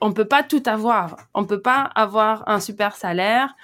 on 0.00 0.12
peut 0.12 0.26
pas 0.26 0.42
tout 0.42 0.62
avoir. 0.66 1.16
On 1.34 1.44
peut 1.44 1.60
pas 1.60 1.82
avoir 1.94 2.48
un 2.48 2.60
super 2.60 2.96
salaire, 2.96 3.54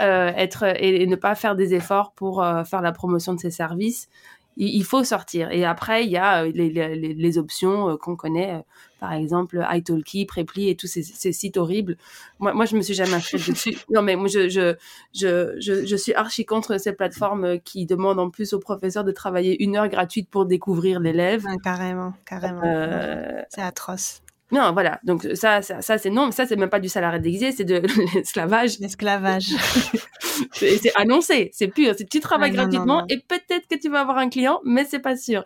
euh, 0.00 0.32
être 0.36 0.64
et, 0.82 1.06
ne 1.06 1.16
pas 1.16 1.34
faire 1.34 1.56
des 1.56 1.74
efforts 1.74 2.12
pour 2.12 2.42
euh, 2.42 2.64
faire 2.64 2.82
la 2.82 2.92
promotion 2.92 3.34
de 3.34 3.40
ses 3.40 3.50
services. 3.50 4.08
il, 4.56 4.84
faut 4.84 5.04
sortir. 5.04 5.50
Et 5.50 5.64
après, 5.64 6.04
il 6.04 6.10
y 6.10 6.18
a 6.18 6.44
les, 6.44 6.70
les, 6.70 6.94
les 6.96 7.38
options 7.38 7.96
qu'on 7.96 8.16
connaît 8.16 8.62
par 9.02 9.14
exemple 9.14 9.66
italki, 9.68 10.26
Preply 10.26 10.68
et 10.68 10.76
tous 10.76 10.86
ces, 10.86 11.02
sites 11.02 11.56
horribles. 11.56 11.96
Moi, 12.38 12.54
moi, 12.54 12.66
je 12.66 12.76
me 12.76 12.82
suis 12.82 12.94
jamais 12.94 13.14
inscrite 13.14 13.50
dessus. 13.50 13.76
Non, 13.90 14.00
mais 14.00 14.14
moi, 14.14 14.28
je, 14.28 14.48
je, 14.48 14.76
je, 15.12 15.58
je, 15.84 15.96
suis 15.96 16.14
archi 16.14 16.46
contre 16.46 16.78
ces 16.78 16.92
plateformes 16.92 17.58
qui 17.58 17.84
demandent 17.84 18.20
en 18.20 18.30
plus 18.30 18.52
aux 18.52 18.60
professeurs 18.60 19.02
de 19.02 19.10
travailler 19.10 19.60
une 19.60 19.76
heure 19.76 19.88
gratuite 19.88 20.30
pour 20.30 20.46
découvrir 20.46 21.00
l'élève. 21.00 21.44
carrément, 21.64 22.14
carrément. 22.24 22.62
Euh, 22.64 23.42
c'est 23.48 23.60
atroce. 23.60 24.22
Non, 24.52 24.72
voilà. 24.72 25.00
Donc 25.02 25.26
ça, 25.34 25.62
ça, 25.62 25.80
ça 25.80 25.96
c'est 25.96 26.10
non, 26.10 26.26
mais 26.26 26.32
ça 26.32 26.44
c'est 26.44 26.56
même 26.56 26.68
pas 26.68 26.78
du 26.78 26.90
salariat 26.90 27.18
déguisé, 27.18 27.52
c'est 27.52 27.64
de 27.64 27.82
l'esclavage. 28.14 28.78
L'esclavage. 28.80 29.46
c'est 30.52 30.92
annoncé, 30.96 31.50
c'est 31.54 31.68
pur. 31.68 31.94
C'est 31.96 32.08
tu 32.08 32.20
travailles 32.20 32.50
gratuitement 32.50 33.04
et 33.08 33.18
peut-être 33.18 33.66
que 33.66 33.76
tu 33.76 33.88
vas 33.88 34.00
avoir 34.00 34.18
un 34.18 34.28
client, 34.28 34.60
mais 34.64 34.84
c'est 34.84 34.98
pas 34.98 35.16
sûr. 35.16 35.42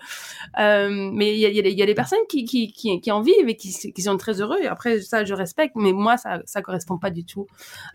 Euh, 0.58 1.10
mais 1.12 1.34
il 1.34 1.38
y 1.38 1.46
a, 1.46 1.50
y, 1.50 1.60
a, 1.60 1.68
y 1.68 1.82
a, 1.82 1.86
des 1.86 1.94
personnes 1.94 2.18
qui, 2.28 2.44
qui, 2.44 2.72
qui, 2.72 3.00
qui 3.00 3.10
en 3.12 3.20
vivent 3.20 3.48
et 3.48 3.56
qui, 3.56 3.92
qui, 3.92 4.02
sont 4.02 4.16
très 4.16 4.40
heureux. 4.40 4.58
Et 4.60 4.66
après 4.66 5.00
ça, 5.00 5.24
je 5.24 5.34
respecte, 5.34 5.76
mais 5.76 5.92
moi 5.92 6.16
ça, 6.16 6.40
ça 6.44 6.60
correspond 6.60 6.98
pas 6.98 7.10
du 7.10 7.24
tout 7.24 7.46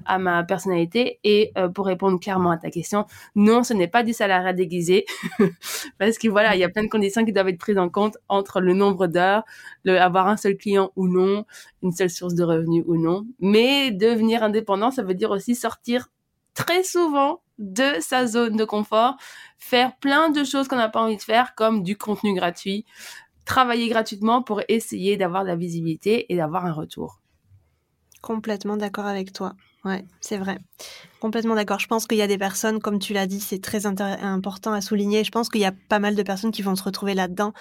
à 0.06 0.18
ma 0.18 0.44
personnalité. 0.44 1.20
Et 1.26 1.52
euh, 1.58 1.68
pour 1.68 1.88
répondre 1.88 2.20
clairement 2.22 2.52
à 2.52 2.58
ta 2.58 2.70
question, 2.70 3.06
non, 3.36 3.64
ce 3.64 3.74
n'est 3.74 3.90
pas 3.90 4.04
du 4.04 4.14
salariat 4.14 4.54
déguisé, 4.54 5.06
parce 6.00 6.18
que 6.18 6.30
voilà, 6.30 6.56
il 6.56 6.60
y 6.60 6.64
a 6.64 6.70
plein 6.70 6.84
de 6.84 6.90
conditions 6.90 7.26
qui 7.26 7.34
doivent 7.34 7.50
être 7.50 7.60
prises 7.60 7.78
en 7.78 7.90
compte 7.90 8.18
entre 8.30 8.62
le 8.62 8.74
nombre 8.74 9.08
d'heures, 9.08 9.44
le 9.84 10.00
avoir 10.00 10.28
un 10.28 10.38
seul 10.38 10.56
client 10.56 10.92
ou 10.96 11.01
non, 11.08 11.46
une 11.82 11.92
seule 11.92 12.10
source 12.10 12.36
de 12.36 12.44
revenus 12.44 12.84
ou 12.88 12.98
non. 12.98 13.26
Mais 13.40 13.92
devenir 13.92 14.44
indépendant, 14.44 14.92
ça 14.92 15.04
veut 15.04 15.14
dire 15.14 15.32
aussi 15.32 15.56
sortir 15.56 16.08
très 16.54 16.84
souvent 16.84 17.42
de 17.60 18.00
sa 18.00 18.28
zone 18.28 18.56
de 18.56 18.66
confort, 18.66 19.18
faire 19.58 19.96
plein 19.98 20.30
de 20.30 20.44
choses 20.44 20.68
qu'on 20.68 20.78
n'a 20.78 20.90
pas 20.90 21.02
envie 21.02 21.18
de 21.18 21.22
faire, 21.22 21.56
comme 21.56 21.84
du 21.84 21.98
contenu 21.98 22.34
gratuit, 22.34 22.86
travailler 23.46 23.88
gratuitement 23.90 24.42
pour 24.42 24.62
essayer 24.68 25.18
d'avoir 25.18 25.44
de 25.44 25.50
la 25.50 25.56
visibilité 25.56 26.32
et 26.32 26.38
d'avoir 26.38 26.66
un 26.66 26.74
retour. 26.74 27.20
Complètement 28.22 28.78
d'accord 28.78 29.06
avec 29.06 29.34
toi. 29.34 29.56
Ouais, 29.84 30.06
c'est 30.20 30.38
vrai. 30.38 30.60
Complètement 31.22 31.54
d'accord. 31.54 31.80
Je 31.80 31.86
pense 31.86 32.08
qu'il 32.08 32.18
y 32.18 32.24
a 32.24 32.28
des 32.28 32.40
personnes, 32.40 32.80
comme 32.80 32.98
tu 32.98 33.14
l'as 33.14 33.28
dit, 33.28 33.40
c'est 33.40 33.62
très 33.62 33.86
important 33.86 34.74
à 34.74 34.82
souligner. 34.82 35.24
Je 35.24 35.30
pense 35.30 35.50
qu'il 35.50 35.62
y 35.62 35.66
a 35.66 35.72
pas 35.72 36.00
mal 36.00 36.16
de 36.16 36.24
personnes 36.24 36.52
qui 36.52 36.64
vont 36.64 36.76
se 36.76 36.84
retrouver 36.84 37.14
là-dedans. 37.14 37.54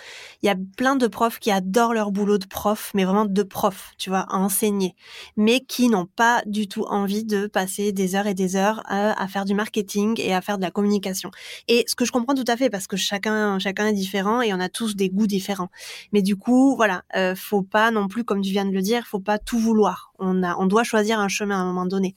Il 0.42 0.46
y 0.46 0.48
a 0.48 0.56
plein 0.78 0.96
de 0.96 1.06
profs 1.06 1.38
qui 1.38 1.50
adorent 1.50 1.92
leur 1.92 2.10
boulot 2.10 2.38
de 2.38 2.46
prof, 2.46 2.90
mais 2.94 3.04
vraiment 3.04 3.26
de 3.26 3.42
prof, 3.42 3.92
tu 3.98 4.08
vois, 4.08 4.26
à 4.30 4.36
enseigner, 4.36 4.94
mais 5.36 5.60
qui 5.60 5.90
n'ont 5.90 6.06
pas 6.06 6.42
du 6.46 6.68
tout 6.68 6.84
envie 6.84 7.24
de 7.24 7.46
passer 7.46 7.92
des 7.92 8.14
heures 8.14 8.26
et 8.26 8.34
des 8.34 8.56
heures 8.56 8.82
à, 8.86 9.28
faire 9.28 9.44
du 9.44 9.54
marketing 9.54 10.18
et 10.20 10.34
à 10.34 10.40
faire 10.40 10.56
de 10.56 10.62
la 10.62 10.70
communication. 10.70 11.30
Et 11.68 11.84
ce 11.86 11.94
que 11.94 12.06
je 12.06 12.12
comprends 12.12 12.34
tout 12.34 12.44
à 12.48 12.56
fait, 12.56 12.70
parce 12.70 12.86
que 12.86 12.96
chacun, 12.96 13.58
chacun 13.58 13.86
est 13.88 13.92
différent 13.92 14.40
et 14.40 14.54
on 14.54 14.60
a 14.60 14.70
tous 14.70 14.96
des 14.96 15.10
goûts 15.10 15.26
différents. 15.26 15.68
Mais 16.12 16.22
du 16.22 16.36
coup, 16.36 16.76
voilà, 16.76 17.02
euh, 17.14 17.34
faut 17.34 17.62
pas 17.62 17.90
non 17.90 18.08
plus, 18.08 18.24
comme 18.24 18.40
tu 18.40 18.50
viens 18.50 18.64
de 18.64 18.72
le 18.72 18.82
dire, 18.82 19.06
faut 19.06 19.20
pas 19.20 19.38
tout 19.38 19.58
vouloir. 19.58 20.12
On 20.18 20.42
a, 20.42 20.56
on 20.56 20.66
doit 20.66 20.84
choisir 20.84 21.20
un 21.20 21.28
chemin 21.28 21.58
à 21.58 21.60
un 21.60 21.64
moment 21.66 21.86
donné. 21.86 22.09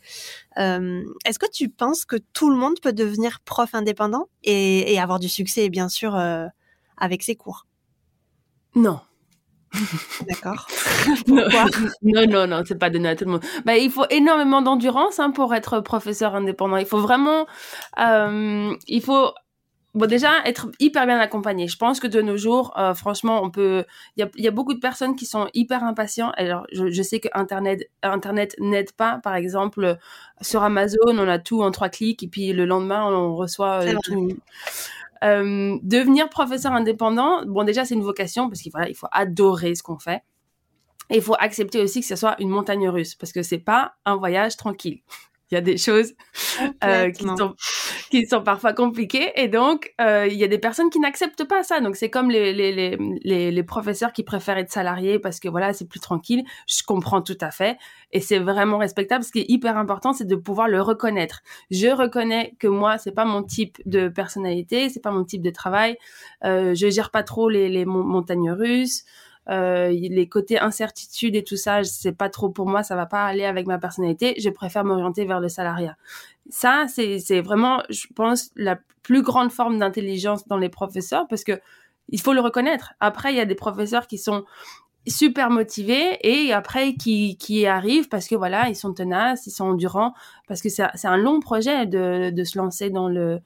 Euh, 0.58 1.04
est-ce 1.26 1.40
que 1.40 1.50
tu 1.52 1.70
penses 1.70 2.06
que 2.06 2.18
tout 2.34 2.50
le 2.50 2.56
monde 2.56 2.80
peut 2.82 2.94
devenir 2.94 3.40
prof 3.46 3.74
indépendant 3.74 4.28
et, 4.44 5.00
avoir 5.00 5.20
du 5.20 5.30
succès, 5.30 5.70
bien 5.70 5.90
sûr, 5.90 6.16
euh, 6.16 6.48
avec 6.98 7.24
ses 7.24 7.36
cours? 7.36 7.68
Non. 8.76 9.00
D'accord. 10.28 10.68
non, 11.28 12.28
non, 12.28 12.48
non, 12.48 12.64
c'est 12.66 12.78
pas 12.78 12.90
donné 12.90 13.10
à 13.10 13.16
tout 13.16 13.26
le 13.26 13.32
monde. 13.32 13.44
Bah, 13.66 13.78
il 13.78 13.90
faut 13.90 14.06
énormément 14.10 14.62
d'endurance 14.62 15.20
hein, 15.20 15.32
pour 15.32 15.54
être 15.56 15.80
professeur 15.80 16.36
indépendant. 16.36 16.78
Il 16.78 16.86
faut 16.86 17.00
vraiment, 17.00 17.48
euh, 18.00 18.76
il 18.88 19.02
faut 19.02 19.34
bon 19.94 20.08
déjà 20.08 20.44
être 20.46 20.72
hyper 20.80 21.06
bien 21.06 21.20
accompagné. 21.20 21.68
Je 21.68 21.78
pense 21.78 22.00
que 22.00 22.08
de 22.08 22.22
nos 22.22 22.38
jours, 22.38 22.74
euh, 22.78 22.94
franchement, 22.94 23.42
on 23.44 23.50
peut. 23.52 23.86
Il 24.18 24.22
y 24.22 24.24
a, 24.24 24.30
y 24.36 24.48
a, 24.48 24.52
beaucoup 24.52 24.74
de 24.74 24.80
personnes 24.80 25.16
qui 25.16 25.26
sont 25.26 25.48
hyper 25.54 25.84
impatients. 25.84 26.32
Alors, 26.38 26.66
je, 26.72 26.90
je 26.90 27.04
sais 27.04 27.20
que 27.20 27.28
Internet, 27.34 27.90
Internet 28.02 28.56
n'aide 28.60 28.92
pas. 28.94 29.20
Par 29.24 29.36
exemple, 29.36 29.98
sur 30.42 30.64
Amazon, 30.64 30.98
on 31.08 31.28
a 31.28 31.40
tout 31.40 31.62
en 31.62 31.72
trois 31.72 31.90
clics 31.90 32.24
et 32.24 32.28
puis 32.28 32.54
le 32.54 32.66
lendemain, 32.66 33.06
on 33.06 33.36
reçoit 33.36 33.84
euh, 33.84 33.96
tout. 34.04 34.30
Euh, 35.24 35.78
devenir 35.84 36.30
professeur 36.30 36.74
indépendant, 36.74 37.46
bon 37.46 37.64
déjà 37.64 37.86
c'est 37.86 37.96
une 37.96 38.04
vocation 38.04 38.50
parce 38.50 38.62
qu'il 38.62 38.74
voilà, 38.74 38.90
il 38.90 38.96
faut 38.96 39.08
adorer 39.12 39.74
ce 39.74 39.82
qu'on 39.82 39.98
fait. 39.98 40.22
Et 41.10 41.18
il 41.18 41.22
faut 41.22 41.36
accepter 41.40 41.82
aussi 41.82 42.02
que 42.02 42.08
ce 42.08 42.16
soit 42.16 42.36
une 42.40 42.50
montagne 42.50 42.90
russe 42.90 43.16
parce 43.16 43.32
que 43.32 43.42
c'est 43.42 43.60
pas 43.60 43.94
un 44.06 44.18
voyage 44.18 44.58
tranquille 44.58 45.02
il 45.54 45.56
y 45.56 45.58
a 45.58 45.62
des 45.62 45.78
choses 45.78 46.14
euh, 46.84 47.12
qui, 47.12 47.24
sont, 47.24 47.56
qui 48.10 48.26
sont 48.26 48.42
parfois 48.42 48.74
compliquées 48.74 49.32
et 49.36 49.48
donc 49.48 49.94
euh, 50.02 50.28
il 50.28 50.36
y 50.36 50.44
a 50.44 50.48
des 50.48 50.58
personnes 50.58 50.90
qui 50.90 51.00
n'acceptent 51.00 51.44
pas 51.44 51.62
ça. 51.62 51.80
Donc 51.80 51.96
c'est 51.96 52.10
comme 52.10 52.32
les, 52.32 52.54
les, 52.54 52.98
les, 53.24 53.52
les, 53.52 53.64
professeurs 53.64 54.14
qui 54.14 54.24
préfèrent 54.24 54.58
être 54.58 54.72
salariés 54.72 55.20
parce 55.20 55.40
que 55.40 55.48
voilà 55.48 55.72
c'est 55.74 55.88
plus 55.88 56.00
tranquille. 56.00 56.44
Je 56.68 56.82
comprends 56.84 57.22
tout 57.22 57.38
à 57.40 57.52
fait 57.52 57.78
et 58.12 58.20
c'est 58.20 58.40
vraiment 58.40 58.80
respectable. 58.80 59.24
Ce 59.24 59.32
qui 59.32 59.42
est 59.42 59.50
hyper 59.50 59.78
important 59.78 60.12
c'est 60.12 60.26
de 60.26 60.36
pouvoir 60.36 60.68
le 60.68 60.82
reconnaître. 60.82 61.42
Je 61.70 61.88
reconnais 61.88 62.56
que 62.60 62.68
moi 62.68 62.98
c'est 62.98 63.14
pas 63.14 63.26
mon 63.26 63.44
type 63.44 63.78
de 63.86 64.08
personnalité, 64.08 64.90
c'est 64.90 65.02
pas 65.02 65.12
mon 65.12 65.24
type 65.24 65.44
de 65.44 65.52
travail. 65.52 65.98
Euh, 66.44 66.74
je 66.74 66.90
gère 66.90 67.12
pas 67.12 67.22
trop 67.22 67.48
les, 67.48 67.70
les 67.70 67.86
montagnes 67.86 68.52
russes. 68.52 69.04
Euh, 69.50 69.90
les 69.90 70.30
côtés 70.30 70.58
incertitude 70.60 71.36
et 71.36 71.44
tout 71.44 71.58
ça, 71.58 71.84
c'est 71.84 72.14
pas 72.14 72.30
trop 72.30 72.50
pour 72.50 72.68
moi, 72.68 72.84
ça 72.84 72.96
va 72.96 73.06
pas 73.06 73.26
aller 73.26 73.46
avec 73.46 73.68
ma 73.68 73.78
personnalité. 73.78 74.36
Je 74.40 74.50
préfère 74.50 74.86
m'orienter 74.86 75.26
vers 75.26 75.40
le 75.40 75.50
salariat. 75.50 75.98
Ça, 76.50 76.86
c'est 76.88 77.42
vraiment, 77.42 77.84
je 77.90 78.08
pense, 78.16 78.52
la 78.56 78.80
plus 79.02 79.22
grande 79.22 79.52
forme 79.52 79.80
d'intelligence 79.80 80.48
dans 80.48 80.58
les 80.58 80.70
professeurs 80.70 81.28
parce 81.28 81.44
que 81.44 81.60
il 82.10 82.22
faut 82.22 82.34
le 82.34 82.42
reconnaître. 82.42 82.94
Après, 83.00 83.34
il 83.34 83.38
y 83.38 83.42
a 83.42 83.46
des 83.46 83.56
professeurs 83.56 84.08
qui 84.08 84.18
sont 84.18 84.44
super 85.08 85.50
motivés 85.50 86.18
et 86.22 86.54
après 86.54 86.96
qui, 86.96 87.38
qui 87.38 87.66
arrivent 87.66 88.08
parce 88.08 88.28
que 88.28 88.36
voilà, 88.36 88.70
ils 88.70 88.76
sont 88.76 88.94
tenaces, 88.94 89.48
ils 89.48 89.52
sont 89.52 89.66
endurants 89.66 90.14
parce 90.48 90.62
que 90.62 90.70
c'est 90.70 90.86
un 91.04 91.18
long 91.18 91.40
projet 91.40 91.86
de, 91.86 92.30
de 92.30 92.44
se 92.44 92.58
lancer 92.58 92.90
dans 92.90 93.10
le 93.10 93.42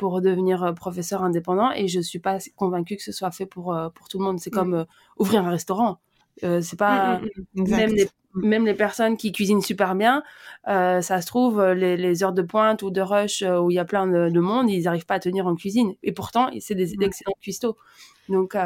pour 0.00 0.22
devenir 0.22 0.62
euh, 0.62 0.72
professeur 0.72 1.22
indépendant 1.22 1.70
et 1.72 1.86
je 1.86 2.00
suis 2.00 2.18
pas 2.18 2.38
convaincue 2.56 2.96
que 2.96 3.02
ce 3.02 3.12
soit 3.12 3.30
fait 3.30 3.44
pour 3.44 3.74
euh, 3.74 3.90
pour 3.90 4.08
tout 4.08 4.18
le 4.18 4.24
monde. 4.24 4.40
C'est 4.40 4.52
mm. 4.52 4.56
comme 4.56 4.74
euh, 4.74 4.84
ouvrir 5.18 5.44
un 5.44 5.50
restaurant. 5.50 6.00
c'est 6.40 6.78
pas 6.78 7.18
mm, 7.18 7.62
mm, 7.62 7.70
même 7.70 7.90
les 7.92 8.08
même 8.32 8.64
les 8.64 8.74
personnes 8.74 9.16
qui 9.16 9.32
cuisinent 9.32 9.60
super 9.60 9.96
bien, 9.96 10.22
ça 10.64 11.20
se 11.20 11.26
trouve 11.26 11.60
les, 11.72 11.96
les, 11.96 12.22
heures 12.22 12.32
de 12.32 12.42
pointe 12.42 12.80
ou 12.82 12.92
de 12.92 13.00
rush 13.00 13.42
où 13.42 13.72
il 13.72 13.74
y 13.74 13.78
a 13.80 13.84
plein 13.84 14.06
de, 14.06 14.38
monde, 14.38 14.70
ils 14.70 14.84
n'arrivent 14.84 15.04
pas 15.04 15.16
à 15.16 15.18
tenir 15.18 15.48
en 15.48 15.56
cuisine. 15.56 15.94
Et 16.04 16.12
pourtant, 16.12 16.48
c'est 16.60 16.76
des 16.76 16.94
excellents 17.02 17.34
cuistots. 17.40 17.76
Donc, 18.28 18.56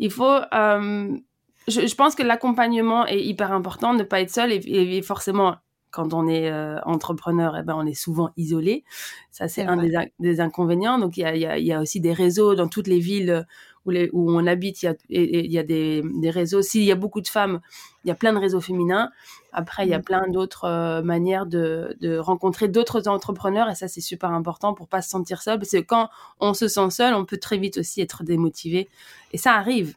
il 0.00 0.10
faut 0.10 0.40
je, 0.50 1.86
je, 1.86 1.94
pense 1.94 2.16
que 2.16 2.24
l'accompagnement 2.24 3.06
est 3.06 3.22
hyper 3.22 3.52
important, 3.52 3.94
ne 3.94 4.02
pas 4.02 4.20
être 4.20 4.30
seul 4.30 4.50
et, 4.50 4.56
et 4.66 5.00
forcément 5.02 5.54
quand 5.90 6.14
on 6.14 6.28
est 6.28 6.50
euh, 6.50 6.78
entrepreneur, 6.84 7.56
eh 7.56 7.62
ben, 7.62 7.74
on 7.76 7.86
est 7.86 7.94
souvent 7.94 8.30
isolé. 8.36 8.84
Ça, 9.30 9.48
c'est 9.48 9.62
un 9.62 9.76
des, 10.18 10.40
inconvénients. 10.40 10.98
Donc, 10.98 11.16
il 11.16 11.20
y 11.20 11.24
a, 11.24 11.58
y, 11.58 11.64
y 11.64 11.72
a, 11.72 11.80
aussi 11.80 12.00
des 12.00 12.12
réseaux 12.12 12.54
dans 12.54 12.68
toutes 12.68 12.88
les 12.88 12.98
villes 12.98 13.46
où, 13.86 13.90
les, 13.90 14.10
où 14.12 14.30
on 14.30 14.46
habite. 14.46 14.82
Il 14.82 14.86
y 14.86 14.88
a, 14.88 14.94
il 15.08 15.52
y 15.52 15.58
a 15.58 15.62
des, 15.62 16.02
des 16.20 16.30
réseaux. 16.30 16.62
S'il 16.62 16.84
y 16.84 16.92
a 16.92 16.96
beaucoup 16.96 17.20
de 17.20 17.28
femmes, 17.28 17.60
il 18.04 18.08
y 18.08 18.10
a 18.10 18.14
plein 18.14 18.32
de 18.32 18.38
réseaux 18.38 18.60
féminins. 18.60 19.10
Après, 19.52 19.86
il 19.86 19.90
y 19.90 19.94
a 19.94 19.98
mmh. 19.98 20.02
plein 20.02 20.28
d'autres 20.28 20.64
euh, 20.64 21.02
manières 21.02 21.46
de, 21.46 21.96
de 22.00 22.18
rencontrer 22.18 22.68
d'autres 22.68 23.08
entrepreneurs. 23.08 23.70
Et 23.70 23.74
ça, 23.74 23.88
c'est 23.88 24.00
super 24.00 24.30
important 24.30 24.74
pour 24.74 24.88
pas 24.88 25.02
se 25.02 25.08
sentir 25.08 25.42
seul. 25.42 25.58
Parce 25.58 25.70
que 25.72 25.78
quand 25.78 26.10
on 26.40 26.54
se 26.54 26.68
sent 26.68 26.90
seul, 26.90 27.14
on 27.14 27.24
peut 27.24 27.38
très 27.38 27.58
vite 27.58 27.78
aussi 27.78 28.00
être 28.00 28.24
démotivé. 28.24 28.88
Et 29.32 29.38
ça 29.38 29.54
arrive. 29.54 29.96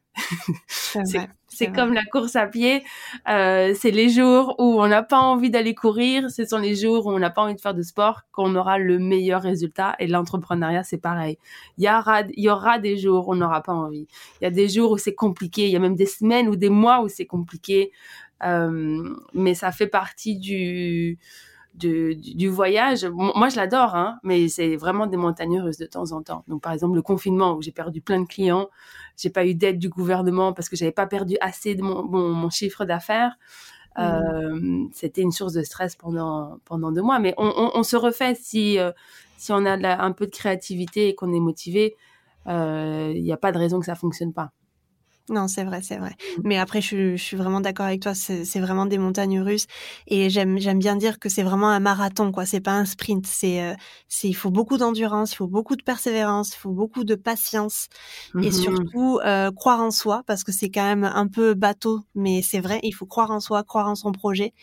C'est 0.67 1.27
comme 1.67 1.93
la 1.93 2.04
course 2.06 2.36
à 2.36 2.47
pied. 2.47 2.84
Euh, 3.28 3.74
c'est 3.78 3.91
les 3.91 4.10
jours 4.10 4.56
où 4.58 4.82
on 4.82 4.88
n'a 4.88 5.04
pas 5.04 5.19
envie 5.19 5.50
d'aller 5.50 5.76
courir. 5.76 6.30
Ce 6.32 6.45
sont 6.45 6.58
les 6.58 6.76
jours 6.76 7.06
où 7.06 7.12
on 7.12 7.19
n'a 7.19 7.30
pas 7.30 7.41
envie 7.41 7.56
de 7.56 7.62
faire 7.62 7.74
de 7.74 7.82
sport 7.82 8.21
qu'on 8.32 8.56
aura 8.56 8.78
le 8.78 9.00
meilleur 9.00 9.41
résultat. 9.41 9.95
Et 10.00 10.08
l'entrepreneuriat, 10.08 10.84
c'est 10.84 10.97
pareil. 10.97 11.38
Il 11.78 11.86
y 11.86 11.89
aura, 11.89 12.21
il 12.21 12.43
y 12.43 12.50
aura 12.50 12.80
des 12.80 12.97
jours 12.97 13.28
où 13.28 13.34
on 13.34 13.36
n'aura 13.36 13.62
pas 13.62 13.74
envie. 13.74 14.08
Il 14.39 14.45
y 14.45 14.47
a 14.47 14.52
des 14.52 14.69
jours 14.69 14.91
où 14.91 14.97
c'est 14.97 15.15
compliqué. 15.15 15.65
Il 15.65 15.71
y 15.71 15.76
a 15.76 15.80
même 15.80 15.95
des 15.95 16.06
semaines 16.06 16.47
ou 16.47 16.56
des 16.56 16.69
mois 16.69 17.02
où 17.02 17.08
c'est 17.08 17.26
compliqué. 17.26 17.91
Euh, 18.43 19.13
mais 19.34 19.54
ça 19.54 19.71
fait 19.71 19.88
partie 19.88 20.38
du, 20.38 21.19
du, 21.73 22.15
du, 22.15 22.47
voyage. 22.49 23.05
Moi, 23.05 23.49
je 23.49 23.55
l'adore, 23.55 23.95
hein, 23.95 24.19
mais 24.23 24.47
c'est 24.49 24.75
vraiment 24.75 25.07
des 25.07 25.17
montagnes 25.17 25.60
russes 25.62 25.77
de 25.77 25.86
temps 25.86 26.12
en 26.12 26.21
temps. 26.21 26.43
Donc, 26.47 26.62
par 26.62 26.73
exemple, 26.73 26.95
le 26.95 27.01
confinement 27.01 27.53
où 27.53 27.62
j'ai 27.62 27.71
perdu 27.71 28.01
plein 28.01 28.19
de 28.19 28.27
clients, 28.27 28.69
j'ai 29.17 29.29
pas 29.29 29.45
eu 29.45 29.55
d'aide 29.55 29.79
du 29.79 29.89
gouvernement 29.89 30.53
parce 30.53 30.69
que 30.69 30.75
j'avais 30.75 30.91
pas 30.91 31.07
perdu 31.07 31.38
assez 31.41 31.75
de 31.75 31.81
mon, 31.81 32.03
mon, 32.03 32.49
chiffre 32.49 32.86
d'affaires. 32.86 33.38
Mmh. 33.97 34.01
Euh, 34.01 34.86
c'était 34.93 35.21
une 35.21 35.31
source 35.31 35.53
de 35.53 35.63
stress 35.63 35.95
pendant 35.95 36.60
pendant 36.65 36.91
deux 36.91 37.01
mois. 37.01 37.19
Mais 37.19 37.34
on, 37.38 37.47
on, 37.47 37.71
on 37.73 37.84
se 37.84 37.96
refait 37.96 38.35
si 38.35 38.79
euh, 38.79 38.91
si 39.37 39.52
on 39.52 39.65
a 39.65 40.04
un 40.04 40.12
peu 40.12 40.27
de 40.27 40.31
créativité 40.31 41.10
et 41.10 41.15
qu'on 41.15 41.33
est 41.33 41.39
motivé. 41.39 41.96
Il 42.46 42.52
euh, 42.52 43.13
n'y 43.13 43.31
a 43.31 43.37
pas 43.37 43.52
de 43.52 43.58
raison 43.58 43.79
que 43.79 43.85
ça 43.85 43.96
fonctionne 43.96 44.33
pas. 44.33 44.52
Non, 45.32 45.48
c'est 45.48 45.63
vrai, 45.63 45.82
c'est 45.82 45.96
vrai. 45.96 46.10
Mmh. 46.10 46.42
Mais 46.44 46.58
après, 46.58 46.82
je, 46.82 47.15
suis 47.15 47.38
vraiment 47.38 47.62
d'accord 47.62 47.86
avec 47.86 48.02
toi. 48.02 48.13
C'est 48.13 48.60
vraiment 48.60 48.86
des 48.86 48.98
montagnes 48.98 49.40
russes, 49.40 49.65
et 50.08 50.29
j'aime 50.29 50.58
bien 50.58 50.98
dire 50.98 51.19
que 51.19 51.29
c'est 51.29 51.42
vraiment 51.42 51.69
un 51.69 51.79
marathon, 51.79 52.34
quoi. 52.34 52.46
C'est 52.46 52.60
pas 52.60 52.73
un 52.73 52.84
sprint. 52.84 53.25
C'est 53.25 53.63
euh, 53.63 53.73
il 54.23 54.36
faut 54.36 54.52
beaucoup 54.52 54.77
d'endurance, 54.77 55.32
il 55.32 55.38
faut 55.38 55.48
beaucoup 55.48 55.77
de 55.77 55.84
persévérance, 55.84 56.54
il 56.54 56.58
faut 56.58 56.71
beaucoup 56.71 57.06
de 57.06 57.15
patience, 57.15 57.88
et 58.36 58.50
mmh 58.50 58.52
surtout 58.52 59.19
euh, 59.25 59.50
croire 59.52 59.79
en 59.79 59.92
soi, 59.92 60.23
parce 60.27 60.44
que 60.44 60.52
c'est 60.52 60.69
quand 60.69 60.84
même 60.84 61.06
un 61.06 61.27
peu 61.27 61.54
bateau, 61.54 62.02
mais 62.13 62.42
c'est 62.42 62.60
vrai. 62.60 62.82
Il 62.84 62.92
faut 62.92 63.06
croire 63.06 63.32
en 63.32 63.40
soi, 63.40 63.63
croire 63.63 63.88
en 63.88 63.96
son 63.96 64.12
projet, 64.12 64.54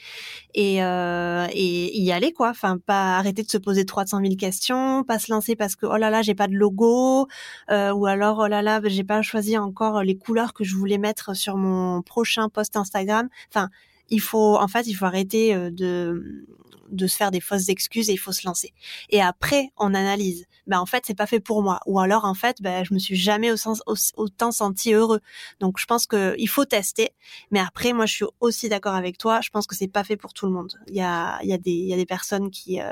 et 0.55 0.85
euh, 0.85 1.47
et 1.53 1.99
y 1.99 2.13
aller, 2.13 2.33
quoi. 2.33 2.51
Enfin, 2.51 2.77
pas 2.85 3.17
arrêter 3.17 3.43
de 3.43 3.51
se 3.51 3.57
poser 3.59 3.87
300 3.87 4.21
000 4.21 4.37
questions, 4.37 5.03
pas 5.05 5.19
se 5.19 5.33
lancer 5.33 5.57
parce 5.57 5.77
que 5.77 5.87
oh 5.87 5.97
là 5.97 6.11
là, 6.11 6.21
j'ai 6.21 6.35
pas 6.35 6.47
de 6.47 6.55
logo, 6.55 7.27
ou 7.71 8.07
alors 8.07 8.39
oh 8.41 8.47
là 8.47 8.61
là, 8.61 8.81
j'ai 8.85 9.05
pas 9.05 9.23
choisi 9.23 9.57
encore 9.57 10.03
les 10.03 10.19
couleurs 10.19 10.53
que 10.59 10.65
je 10.65 10.75
voulais 10.75 10.99
mettre 10.99 11.37
sur 11.37 11.57
mon 11.57 12.03
prochain 12.03 12.49
post 12.49 12.77
Instagram. 12.77 13.29
Enfin, 13.49 13.71
il 14.11 14.21
faut, 14.21 14.57
en 14.57 14.69
fait, 14.69 14.87
il 14.87 14.95
faut 14.95 15.05
arrêter 15.05 15.55
euh, 15.55 15.71
de 15.71 16.47
de 16.91 17.07
se 17.07 17.17
faire 17.17 17.31
des 17.31 17.41
fausses 17.41 17.69
excuses 17.69 18.09
et 18.09 18.15
il 18.15 18.19
faut 18.19 18.33
se 18.33 18.47
lancer. 18.47 18.73
Et 19.11 19.21
après, 19.21 19.73
on 19.77 19.93
analyse. 19.93 20.47
Ben 20.67 20.81
en 20.81 20.87
fait, 20.87 21.05
c'est 21.07 21.15
pas 21.15 21.27
fait 21.27 21.39
pour 21.39 21.63
moi. 21.63 21.81
Ou 21.87 22.01
alors 22.01 22.25
en 22.25 22.33
fait, 22.33 22.63
ben 22.63 22.83
je 22.83 22.95
me 22.95 22.99
suis 22.99 23.15
jamais 23.17 23.51
au 23.51 23.57
sens, 23.57 23.83
autant 24.17 24.53
senti 24.53 24.95
heureux. 24.95 25.21
Donc 25.61 25.79
je 25.79 25.85
pense 25.85 26.07
que 26.07 26.35
il 26.39 26.49
faut 26.49 26.65
tester. 26.65 27.11
Mais 27.51 27.61
après, 27.61 27.93
moi, 27.93 28.07
je 28.07 28.15
suis 28.15 28.25
aussi 28.41 28.69
d'accord 28.69 28.95
avec 28.95 29.19
toi. 29.19 29.41
Je 29.43 29.51
pense 29.51 29.67
que 29.67 29.75
c'est 29.77 29.89
pas 29.89 30.05
fait 30.05 30.17
pour 30.17 30.33
tout 30.33 30.47
le 30.47 30.53
monde. 30.53 30.73
Il 30.89 30.95
y 30.95 31.03
a 31.03 31.39
il 31.43 31.49
y 31.49 31.53
a 31.53 31.59
des 31.59 31.73
il 31.73 31.89
y 31.89 31.93
a 31.95 31.97
des 31.97 32.07
personnes 32.07 32.51
qui 32.51 32.81
euh, 32.81 32.91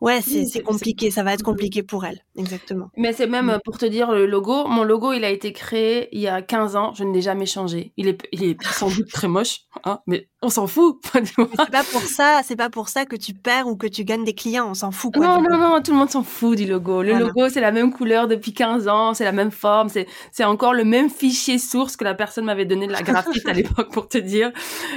Ouais, 0.00 0.20
c'est 0.20 0.62
compliqué, 0.62 1.10
ça 1.10 1.22
va 1.22 1.32
être 1.32 1.42
compliqué 1.42 1.82
pour 1.82 2.04
elle, 2.04 2.20
exactement. 2.36 2.90
Mais 2.96 3.14
c'est 3.14 3.26
même 3.26 3.46
mm. 3.46 3.60
pour 3.64 3.78
te 3.78 3.86
dire 3.86 4.12
le 4.12 4.26
logo, 4.26 4.66
mon 4.66 4.84
logo 4.84 5.12
il 5.14 5.24
a 5.24 5.30
été 5.30 5.52
créé 5.54 6.08
il 6.12 6.20
y 6.20 6.28
a 6.28 6.42
15 6.42 6.76
ans, 6.76 6.92
je 6.94 7.04
ne 7.04 7.14
l'ai 7.14 7.22
jamais 7.22 7.46
changé. 7.46 7.92
Il 7.96 8.08
est, 8.08 8.22
il 8.30 8.44
est 8.44 8.62
sans 8.62 8.90
doute 8.90 9.10
très 9.10 9.26
moche, 9.26 9.60
hein, 9.84 10.00
mais 10.06 10.28
on 10.42 10.50
s'en 10.50 10.66
fout. 10.66 11.00
c'est 11.14 11.70
pas 11.70 11.82
pour 11.90 12.02
ça, 12.02 12.42
c'est 12.44 12.56
pas 12.56 12.68
pour 12.68 12.90
ça 12.90 13.06
que 13.06 13.16
tu 13.16 13.32
perds 13.32 13.68
ou 13.68 13.76
que 13.76 13.86
tu 13.86 14.04
gagnes 14.04 14.24
des 14.24 14.34
clients, 14.34 14.68
on 14.68 14.74
s'en 14.74 14.90
fout. 14.90 15.14
Quoi, 15.14 15.26
non, 15.26 15.40
non, 15.40 15.56
non, 15.56 15.82
tout 15.82 15.92
le 15.92 15.98
monde 15.98 16.10
s'en 16.10 16.22
fout 16.22 16.58
du 16.58 16.66
logo. 16.66 17.02
Le 17.02 17.14
logo 17.14 17.48
c'est 17.48 17.62
la 17.62 17.72
même 17.72 17.90
couleur 17.90 18.28
depuis 18.28 18.52
15 18.52 18.88
ans, 18.88 19.14
c'est 19.14 19.24
la 19.24 19.32
même 19.32 19.50
forme, 19.50 19.88
c'est 19.88 20.44
encore 20.44 20.74
le 20.74 20.84
même 20.84 21.08
fichier 21.08 21.58
source 21.58 21.96
que 21.96 22.04
la 22.04 22.14
personne 22.14 22.44
m'avait 22.44 22.66
donné 22.66 22.86
de 22.86 22.92
la 22.92 23.02
graphiste 23.02 23.48
à 23.48 23.52
l'époque 23.54 23.90
pour 23.92 24.08
te 24.08 24.18
dire. 24.18 24.52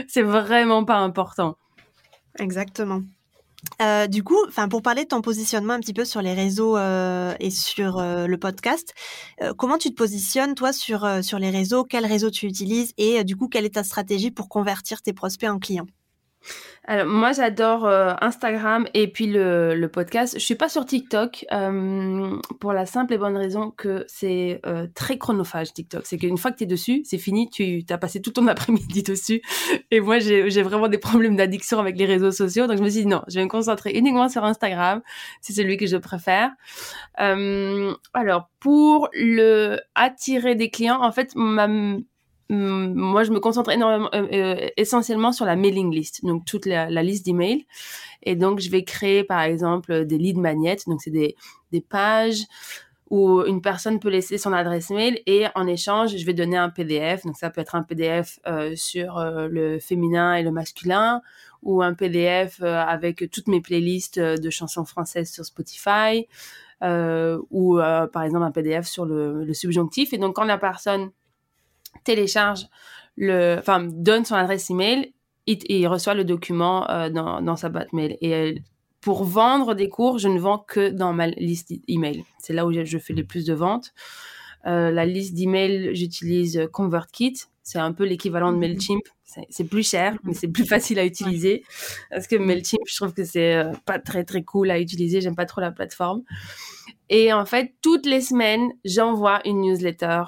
C'est 0.07 0.23
vraiment 0.23 0.83
pas 0.83 0.97
important. 0.97 1.55
Exactement. 2.37 3.01
Euh, 3.81 4.07
du 4.07 4.23
coup, 4.23 4.37
enfin 4.47 4.67
pour 4.67 4.81
parler 4.81 5.03
de 5.03 5.09
ton 5.09 5.21
positionnement 5.21 5.73
un 5.73 5.79
petit 5.79 5.93
peu 5.93 6.05
sur 6.05 6.21
les 6.21 6.33
réseaux 6.33 6.77
euh, 6.77 7.33
et 7.39 7.51
sur 7.51 7.99
euh, 7.99 8.27
le 8.27 8.37
podcast, 8.37 8.93
comment 9.57 9.77
tu 9.77 9.89
te 9.89 9.95
positionnes 9.95 10.55
toi 10.55 10.73
sur 10.73 11.05
les 11.39 11.49
réseaux? 11.49 11.83
Quel 11.83 12.05
réseau 12.05 12.29
tu 12.29 12.45
utilises? 12.45 12.93
Et 12.97 13.23
du 13.23 13.35
coup 13.35 13.47
quelle 13.47 13.65
est 13.65 13.75
ta 13.75 13.83
stratégie 13.83 14.31
pour 14.31 14.49
convertir 14.49 15.01
tes 15.01 15.13
prospects 15.13 15.49
en 15.49 15.59
clients? 15.59 15.87
Alors 16.89 17.05
moi 17.05 17.33
j'adore 17.33 17.85
euh, 17.85 18.13
Instagram 18.19 18.87
et 18.95 19.07
puis 19.07 19.27
le, 19.27 19.87
podcast. 19.93 20.35
Je 20.39 20.43
suis 20.43 20.55
pas 20.55 20.69
sur 20.69 20.85
TikTok 20.85 21.45
euh, 21.51 22.35
pour 22.59 22.73
la 22.73 22.85
simple 22.85 23.13
et 23.13 23.17
bonne 23.17 23.37
raison 23.37 23.69
que 23.71 24.05
c'est 24.07 24.59
euh, 24.65 24.87
très 24.95 25.17
chronophage 25.17 25.71
TikTok. 25.73 26.01
C'est 26.05 26.17
qu'une 26.17 26.37
fois 26.37 26.51
que 26.51 26.57
tu 26.57 26.63
es 26.63 26.67
dessus, 26.67 27.01
c'est 27.03 27.17
fini, 27.17 27.49
tu 27.49 27.83
as 27.89 27.97
passé 27.97 28.21
tout 28.21 28.31
ton 28.31 28.47
après-midi 28.47 29.03
dessus. 29.03 29.41
Et 29.91 29.99
moi 29.99 30.19
j'ai 30.19 30.63
vraiment 30.63 30.87
des 30.87 30.97
problèmes 30.97 31.35
d'addiction 31.35 31.79
avec 31.79 31.95
les 31.97 32.05
réseaux 32.05 32.31
sociaux, 32.31 32.65
donc 32.65 32.77
je 32.77 32.83
me 32.83 32.89
suis 32.89 33.01
dit 33.01 33.07
non, 33.07 33.21
je 33.27 33.35
vais 33.35 33.43
me 33.43 33.49
concentrer 33.49 33.91
uniquement 33.91 34.29
sur 34.29 34.43
Instagram. 34.43 35.01
C'est 35.41 35.53
celui 35.53 35.77
que 35.77 35.85
je 35.85 35.97
préfère. 35.97 36.51
alors 37.17 38.49
pour 38.59 39.09
le 39.13 39.79
attirer 39.95 40.55
des 40.55 40.71
clients, 40.71 41.01
en 41.03 41.11
fait 41.11 41.33
ma 41.35 41.67
moi, 42.49 43.23
je 43.23 43.31
me 43.31 43.39
concentre 43.39 43.69
énormément, 43.69 44.09
euh, 44.15 44.27
euh, 44.33 44.69
essentiellement 44.75 45.31
sur 45.31 45.45
la 45.45 45.55
mailing 45.55 45.93
list, 45.93 46.25
donc 46.25 46.45
toute 46.45 46.65
la, 46.65 46.89
la 46.89 47.03
liste 47.03 47.25
d'emails. 47.25 47.65
Et 48.23 48.35
donc, 48.35 48.59
je 48.59 48.69
vais 48.71 48.83
créer, 48.83 49.23
par 49.23 49.41
exemple, 49.41 50.05
des 50.05 50.17
lead 50.17 50.37
magnets. 50.37 50.77
Donc, 50.87 51.01
c'est 51.01 51.11
des, 51.11 51.35
des 51.71 51.81
pages 51.81 52.41
où 53.11 53.43
une 53.43 53.61
personne 53.61 53.99
peut 53.99 54.09
laisser 54.09 54.37
son 54.37 54.53
adresse 54.53 54.89
mail 54.89 55.21
et 55.25 55.45
en 55.55 55.65
échange, 55.67 56.15
je 56.15 56.25
vais 56.25 56.33
donner 56.33 56.57
un 56.57 56.69
PDF. 56.69 57.23
Donc, 57.23 57.37
ça 57.37 57.49
peut 57.49 57.61
être 57.61 57.75
un 57.75 57.83
PDF 57.83 58.39
euh, 58.47 58.75
sur 58.75 59.17
euh, 59.17 59.47
le 59.47 59.79
féminin 59.79 60.35
et 60.35 60.43
le 60.43 60.51
masculin 60.51 61.21
ou 61.61 61.83
un 61.83 61.93
PDF 61.93 62.61
avec 62.61 63.29
toutes 63.31 63.47
mes 63.47 63.59
playlists 63.59 64.17
de 64.17 64.49
chansons 64.49 64.85
françaises 64.85 65.29
sur 65.29 65.43
Spotify 65.43 66.25
ou, 66.81 67.77
par 68.13 68.23
exemple, 68.23 68.45
un 68.45 68.51
PDF 68.51 68.87
sur 68.87 69.03
le, 69.03 69.43
le 69.43 69.53
subjonctif. 69.53 70.13
Et 70.13 70.17
donc, 70.17 70.37
quand 70.37 70.45
la 70.45 70.57
personne 70.57 71.11
télécharge 72.09 72.65
le, 73.17 73.57
enfin, 73.59 73.81
donne 73.83 74.25
son 74.25 74.35
adresse 74.35 74.69
email 74.69 75.13
et, 75.45 75.79
il 75.79 75.87
reçoit 75.87 76.15
le 76.15 76.23
document 76.23 76.89
euh, 76.89 77.09
dans, 77.09 77.41
dans, 77.41 77.55
sa 77.55 77.69
boîte 77.69 77.93
mail. 77.93 78.17
Et 78.21 78.61
pour 79.01 79.23
vendre 79.23 79.75
des 79.75 79.89
cours, 79.89 80.17
je 80.17 80.27
ne 80.27 80.39
vends 80.39 80.57
que 80.57 80.89
dans 80.89 81.13
ma 81.13 81.27
liste 81.27 81.71
email. 81.87 82.23
C'est 82.39 82.53
là 82.53 82.65
où 82.65 82.71
je, 82.71 82.97
fais 82.97 83.13
les 83.13 83.23
plus 83.23 83.45
de 83.45 83.53
ventes. 83.53 83.93
Euh, 84.65 84.91
la 84.91 85.05
liste 85.05 85.35
d'email, 85.35 85.95
j'utilise 85.95 86.67
ConvertKit. 86.71 87.35
C'est 87.63 87.79
un 87.79 87.93
peu 87.93 88.05
l'équivalent 88.05 88.51
de 88.51 88.57
mhm. 88.57 88.61
Mailchimp. 88.61 89.03
C'est 89.49 89.65
plus 89.65 89.87
cher, 89.87 90.17
mais 90.23 90.33
c'est 90.33 90.47
plus 90.47 90.65
facile 90.65 90.97
à 90.97 91.05
utiliser. 91.05 91.63
Parce 92.09 92.25
que 92.25 92.35
Mailchimp, 92.35 92.81
je 92.87 92.95
trouve 92.95 93.13
que 93.13 93.23
c'est 93.23 93.55
euh, 93.55 93.71
pas 93.85 93.99
très 93.99 94.23
très 94.23 94.41
cool 94.43 94.71
à 94.71 94.79
utiliser. 94.79 95.21
J'aime 95.21 95.35
pas 95.35 95.45
trop 95.45 95.61
la 95.61 95.71
plateforme. 95.71 96.23
Et 97.09 97.31
en 97.31 97.45
fait, 97.45 97.75
toutes 97.81 98.07
les 98.07 98.21
semaines, 98.21 98.71
j'envoie 98.85 99.39
une 99.45 99.61
newsletter 99.61 100.23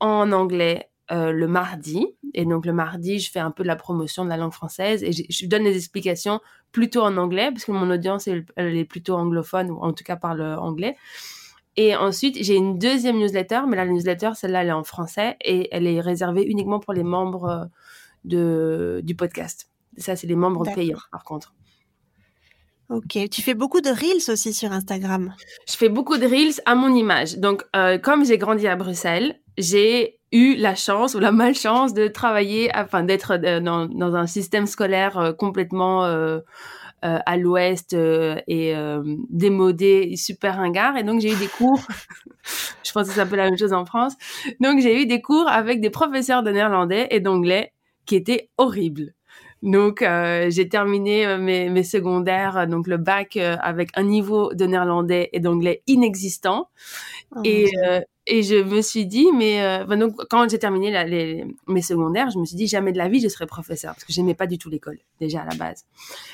en 0.00 0.32
anglais 0.32 0.89
euh, 1.12 1.32
le 1.32 1.48
mardi. 1.48 2.06
Et 2.34 2.44
donc 2.44 2.66
le 2.66 2.72
mardi, 2.72 3.18
je 3.18 3.30
fais 3.30 3.40
un 3.40 3.50
peu 3.50 3.62
de 3.62 3.68
la 3.68 3.76
promotion 3.76 4.24
de 4.24 4.28
la 4.28 4.36
langue 4.36 4.52
française 4.52 5.02
et 5.02 5.12
je, 5.12 5.46
donne 5.46 5.64
des 5.64 5.76
explications 5.76 6.40
plutôt 6.72 7.02
en 7.02 7.16
anglais 7.16 7.50
parce 7.50 7.64
que 7.64 7.72
mon 7.72 7.90
audience 7.90 8.28
elle, 8.28 8.44
est 8.56 8.84
plutôt 8.84 9.14
anglophone 9.14 9.70
ou 9.70 9.78
en 9.78 9.92
tout 9.92 10.04
cas 10.04 10.16
parle 10.16 10.42
anglais. 10.42 10.96
Et 11.76 11.96
ensuite, 11.96 12.36
j'ai 12.42 12.56
une 12.56 12.78
deuxième 12.78 13.18
newsletter, 13.18 13.62
mais 13.68 13.76
la 13.76 13.86
newsletter, 13.86 14.32
celle-là, 14.34 14.62
elle 14.62 14.68
est 14.68 14.72
en 14.72 14.84
français 14.84 15.36
et 15.40 15.68
elle 15.72 15.86
est 15.86 16.00
réservée 16.00 16.44
uniquement 16.44 16.80
pour 16.80 16.92
les 16.92 17.04
membres 17.04 17.44
euh, 17.44 17.64
de, 18.24 19.00
du 19.02 19.14
podcast. 19.14 19.70
Ça, 19.96 20.14
c'est 20.14 20.26
les 20.26 20.36
membres 20.36 20.64
payants, 20.74 20.98
par 21.10 21.24
contre. 21.24 21.54
Ok, 22.90 23.18
tu 23.30 23.40
fais 23.40 23.54
beaucoup 23.54 23.80
de 23.80 23.88
reels 23.88 24.32
aussi 24.32 24.52
sur 24.52 24.72
Instagram. 24.72 25.34
Je 25.68 25.74
fais 25.74 25.88
beaucoup 25.88 26.16
de 26.16 26.26
reels 26.26 26.60
à 26.66 26.74
mon 26.74 26.94
image. 26.94 27.38
Donc, 27.38 27.64
euh, 27.76 27.98
comme 27.98 28.24
j'ai 28.24 28.36
grandi 28.36 28.66
à 28.66 28.74
Bruxelles, 28.74 29.40
j'ai 29.56 30.19
eu 30.32 30.54
la 30.56 30.74
chance 30.74 31.14
ou 31.14 31.18
la 31.18 31.32
malchance 31.32 31.94
de 31.94 32.08
travailler, 32.08 32.70
enfin 32.74 33.02
d'être 33.02 33.32
euh, 33.32 33.60
dans, 33.60 33.86
dans, 33.86 34.14
un 34.14 34.26
système 34.26 34.66
scolaire 34.66 35.18
euh, 35.18 35.32
complètement 35.32 36.04
euh, 36.04 36.40
à 37.02 37.36
l'ouest 37.38 37.94
et 37.94 38.74
démodé, 39.30 40.16
super 40.16 40.56
ringard. 40.56 40.98
Et 40.98 41.02
donc 41.02 41.20
j'ai 41.20 41.32
eu 41.32 41.36
des 41.36 41.46
cours, 41.46 41.80
je 42.84 42.92
pense 42.92 43.08
que 43.08 43.14
c'est 43.14 43.20
un 43.20 43.26
peu 43.26 43.36
la 43.36 43.46
même 43.46 43.56
chose 43.58 43.72
en 43.72 43.86
France. 43.86 44.14
Donc 44.60 44.80
j'ai 44.80 45.02
eu 45.02 45.06
des 45.06 45.22
cours 45.22 45.48
avec 45.48 45.80
des 45.80 45.88
professeurs 45.88 46.42
de 46.42 46.50
néerlandais 46.50 47.08
et 47.10 47.20
d'anglais 47.20 47.72
qui 48.04 48.16
étaient 48.16 48.50
horribles. 48.58 49.14
Donc, 49.62 50.02
j'ai 50.48 50.68
terminé 50.70 51.36
mes, 51.36 51.68
mes, 51.68 51.82
secondaires, 51.82 52.66
donc 52.66 52.86
le 52.86 52.96
bac, 52.96 53.36
avec 53.36 53.90
un 53.94 54.04
niveau 54.04 54.54
de 54.54 54.64
néerlandais 54.64 55.28
et 55.34 55.40
d'anglais 55.40 55.82
inexistant. 55.86 56.70
Oh 57.36 57.40
et, 57.44 57.66
et 58.26 58.42
je 58.42 58.56
me 58.56 58.82
suis 58.82 59.06
dit, 59.06 59.26
mais 59.34 59.62
euh, 59.62 59.96
donc, 59.96 60.14
quand 60.28 60.48
j'ai 60.48 60.58
terminé 60.58 60.90
les, 61.06 61.44
mes 61.66 61.82
secondaires, 61.82 62.30
je 62.30 62.38
me 62.38 62.44
suis 62.44 62.56
dit, 62.56 62.66
jamais 62.66 62.92
de 62.92 62.98
la 62.98 63.08
vie, 63.08 63.20
je 63.20 63.28
serai 63.28 63.46
professeur, 63.46 63.94
parce 63.94 64.04
que 64.04 64.12
j'aimais 64.12 64.34
pas 64.34 64.46
du 64.46 64.58
tout 64.58 64.70
l'école, 64.70 64.98
déjà 65.20 65.42
à 65.42 65.46
la 65.46 65.54
base. 65.54 65.84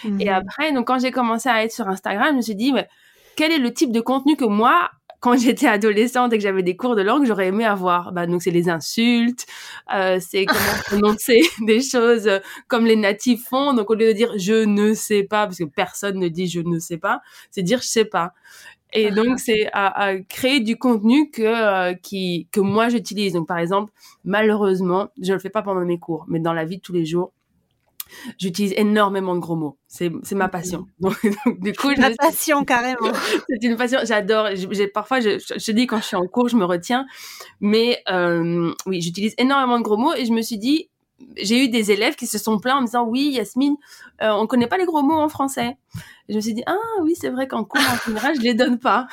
Et 0.05 0.09
mhm. 0.09 0.29
après, 0.29 0.73
donc 0.73 0.87
quand 0.87 0.99
j'ai 0.99 1.11
commencé 1.11 1.49
à 1.49 1.65
être 1.65 1.73
sur 1.73 1.89
Instagram, 1.89 2.29
je 2.33 2.37
me 2.37 2.43
suis 2.43 2.57
dit, 2.57 2.73
mais, 2.73 2.89
quel 3.37 3.53
est 3.53 3.59
le 3.59 3.73
type 3.73 3.93
de 3.93 4.01
contenu 4.01 4.35
que 4.37 4.45
moi, 4.45 4.91
quand 5.21 5.37
j'étais 5.39 5.69
adolescente 5.69 6.33
et 6.33 6.39
que 6.39 6.43
j'avais 6.43 6.63
des 6.63 6.77
cours 6.77 6.97
de 6.97 7.03
langue, 7.03 7.25
j'aurais 7.27 7.49
aimé 7.49 7.65
avoir? 7.65 8.13
Bah, 8.13 8.27
donc 8.27 8.43
c'est 8.43 8.51
les 8.51 8.69
insultes, 8.69 9.47
euh, 9.95 10.19
c'est 10.21 10.47
comment 10.47 10.83
prononcer 10.87 11.41
des 11.67 11.81
choses 11.81 12.29
comme 12.69 12.87
les 12.87 12.97
natifs 12.97 13.45
font. 13.49 13.75
Donc 13.75 13.91
au 13.91 13.95
lieu 13.95 14.09
de 14.09 14.13
dire 14.13 14.33
je 14.37 14.65
ne 14.65 14.95
sais 14.95 15.23
pas, 15.23 15.47
parce 15.47 15.59
que 15.59 15.65
personne 15.65 16.19
ne 16.19 16.29
dit 16.29 16.49
je 16.49 16.61
ne 16.61 16.79
sais 16.79 16.99
pas, 16.99 17.21
c'est 17.51 17.63
dire 17.63 17.81
je 17.81 17.89
sais 17.89 18.05
pas. 18.05 18.33
Et 18.97 19.11
donc, 19.11 19.39
c'est 19.39 19.69
à, 19.73 20.15
créer 20.29 20.61
du 20.61 20.77
contenu 20.77 21.31
que, 21.31 21.43
euh, 21.43 21.95
qui, 21.95 22.49
que 22.51 22.61
moi 22.61 22.89
j'utilise. 22.89 23.35
Donc, 23.35 23.47
par 23.47 23.59
exemple, 23.59 23.93
malheureusement, 24.25 25.09
je 25.21 25.29
ne 25.29 25.35
le 25.35 25.39
fais 25.39 25.51
pas 25.51 25.63
pendant 25.63 25.85
mes 25.85 25.99
cours, 25.99 26.25
mais 26.29 26.41
dans 26.41 26.53
la 26.53 26.65
vie 26.65 26.79
de 26.79 26.83
tous 26.83 26.93
les 26.93 27.05
jours, 27.05 27.33
j'utilise 28.39 28.73
énormément 28.77 29.35
de 29.35 29.41
gros 29.41 29.57
mots. 29.57 29.79
C'est, 29.87 30.11
c'est 30.23 30.35
ma 30.35 30.49
passion. 30.49 30.87
Donc, 31.01 31.17
du 31.61 31.73
coup, 31.75 31.91
ma 31.99 32.11
passion 32.11 32.65
carrément. 32.65 33.13
c'est 33.49 33.63
une 33.63 33.77
passion. 33.77 33.99
J'adore. 34.05 34.49
J'ai, 34.55 34.89
parfois, 34.89 35.21
je, 35.21 35.39
je, 35.39 35.73
dis 35.73 35.87
quand 35.87 35.99
je 35.99 36.05
suis 36.05 36.17
en 36.17 36.27
cours, 36.27 36.49
je 36.49 36.57
me 36.57 36.65
retiens. 36.65 37.07
Mais 37.61 38.03
euh, 38.09 38.73
oui, 38.87 39.01
j'utilise 39.03 39.35
énormément 39.39 39.79
de 39.79 39.85
gros 39.85 39.97
mots 39.97 40.15
et 40.15 40.25
je 40.25 40.33
me 40.33 40.43
suis 40.43 40.59
dit, 40.59 40.89
j'ai 41.37 41.65
eu 41.65 41.69
des 41.69 41.91
élèves 41.91 42.15
qui 42.15 42.27
se 42.27 42.39
sont 42.39 42.59
plaints 42.59 42.77
en 42.77 42.81
me 42.81 42.87
disant 42.87 43.07
oui 43.07 43.31
Yasmine, 43.33 43.77
euh, 44.23 44.31
on 44.33 44.47
connaît 44.47 44.67
pas 44.67 44.79
les 44.79 44.85
gros 44.85 45.03
mots 45.03 45.19
en 45.19 45.29
français. 45.29 45.77
Je 46.29 46.35
me 46.35 46.41
suis 46.41 46.55
dit, 46.55 46.63
ah 46.67 46.77
oui, 47.03 47.15
c'est 47.17 47.29
vrai 47.29 47.47
qu'en 47.47 47.65
cours, 47.65 47.81
en 47.81 48.09
général, 48.09 48.35
je 48.37 48.41
les 48.41 48.55
donne 48.55 48.79
pas. 48.79 49.07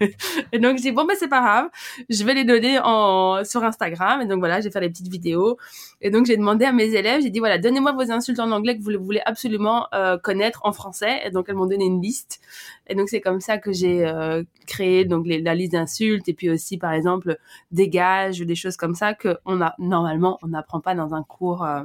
et 0.52 0.58
donc, 0.58 0.76
j'ai 0.78 0.90
dit, 0.90 0.92
bon, 0.92 1.04
ben, 1.04 1.14
c'est 1.16 1.28
pas 1.28 1.40
grave. 1.40 1.68
Je 2.08 2.24
vais 2.24 2.34
les 2.34 2.44
donner 2.44 2.80
en, 2.82 3.44
sur 3.44 3.62
Instagram. 3.62 4.20
Et 4.20 4.26
donc, 4.26 4.40
voilà, 4.40 4.60
j'ai 4.60 4.70
fait 4.70 4.80
des 4.80 4.88
petites 4.88 5.08
vidéos. 5.08 5.58
Et 6.00 6.10
donc, 6.10 6.26
j'ai 6.26 6.36
demandé 6.36 6.64
à 6.64 6.72
mes 6.72 6.92
élèves, 6.94 7.22
j'ai 7.22 7.30
dit, 7.30 7.38
voilà, 7.38 7.58
donnez-moi 7.58 7.92
vos 7.92 8.10
insultes 8.10 8.40
en 8.40 8.50
anglais 8.50 8.76
que 8.76 8.82
vous 8.82 9.04
voulez 9.04 9.22
absolument 9.24 9.86
euh, 9.94 10.18
connaître 10.18 10.60
en 10.64 10.72
français. 10.72 11.20
Et 11.24 11.30
donc, 11.30 11.46
elles 11.48 11.54
m'ont 11.54 11.66
donné 11.66 11.84
une 11.84 12.02
liste. 12.02 12.40
Et 12.88 12.96
donc, 12.96 13.08
c'est 13.08 13.20
comme 13.20 13.40
ça 13.40 13.58
que 13.58 13.72
j'ai 13.72 14.04
euh, 14.04 14.42
créé 14.66 15.04
donc 15.04 15.26
la 15.28 15.54
liste 15.54 15.72
d'insultes. 15.72 16.28
Et 16.28 16.34
puis 16.34 16.50
aussi, 16.50 16.78
par 16.78 16.92
exemple, 16.92 17.38
dégage 17.70 18.40
ou 18.40 18.44
des 18.44 18.56
choses 18.56 18.76
comme 18.76 18.94
ça 18.94 19.14
que 19.14 19.38
on 19.44 19.60
a, 19.60 19.74
normalement, 19.78 20.38
on 20.42 20.48
n'apprend 20.48 20.80
pas 20.80 20.94
dans 20.94 21.14
un 21.14 21.22
cours, 21.22 21.64
euh, 21.64 21.82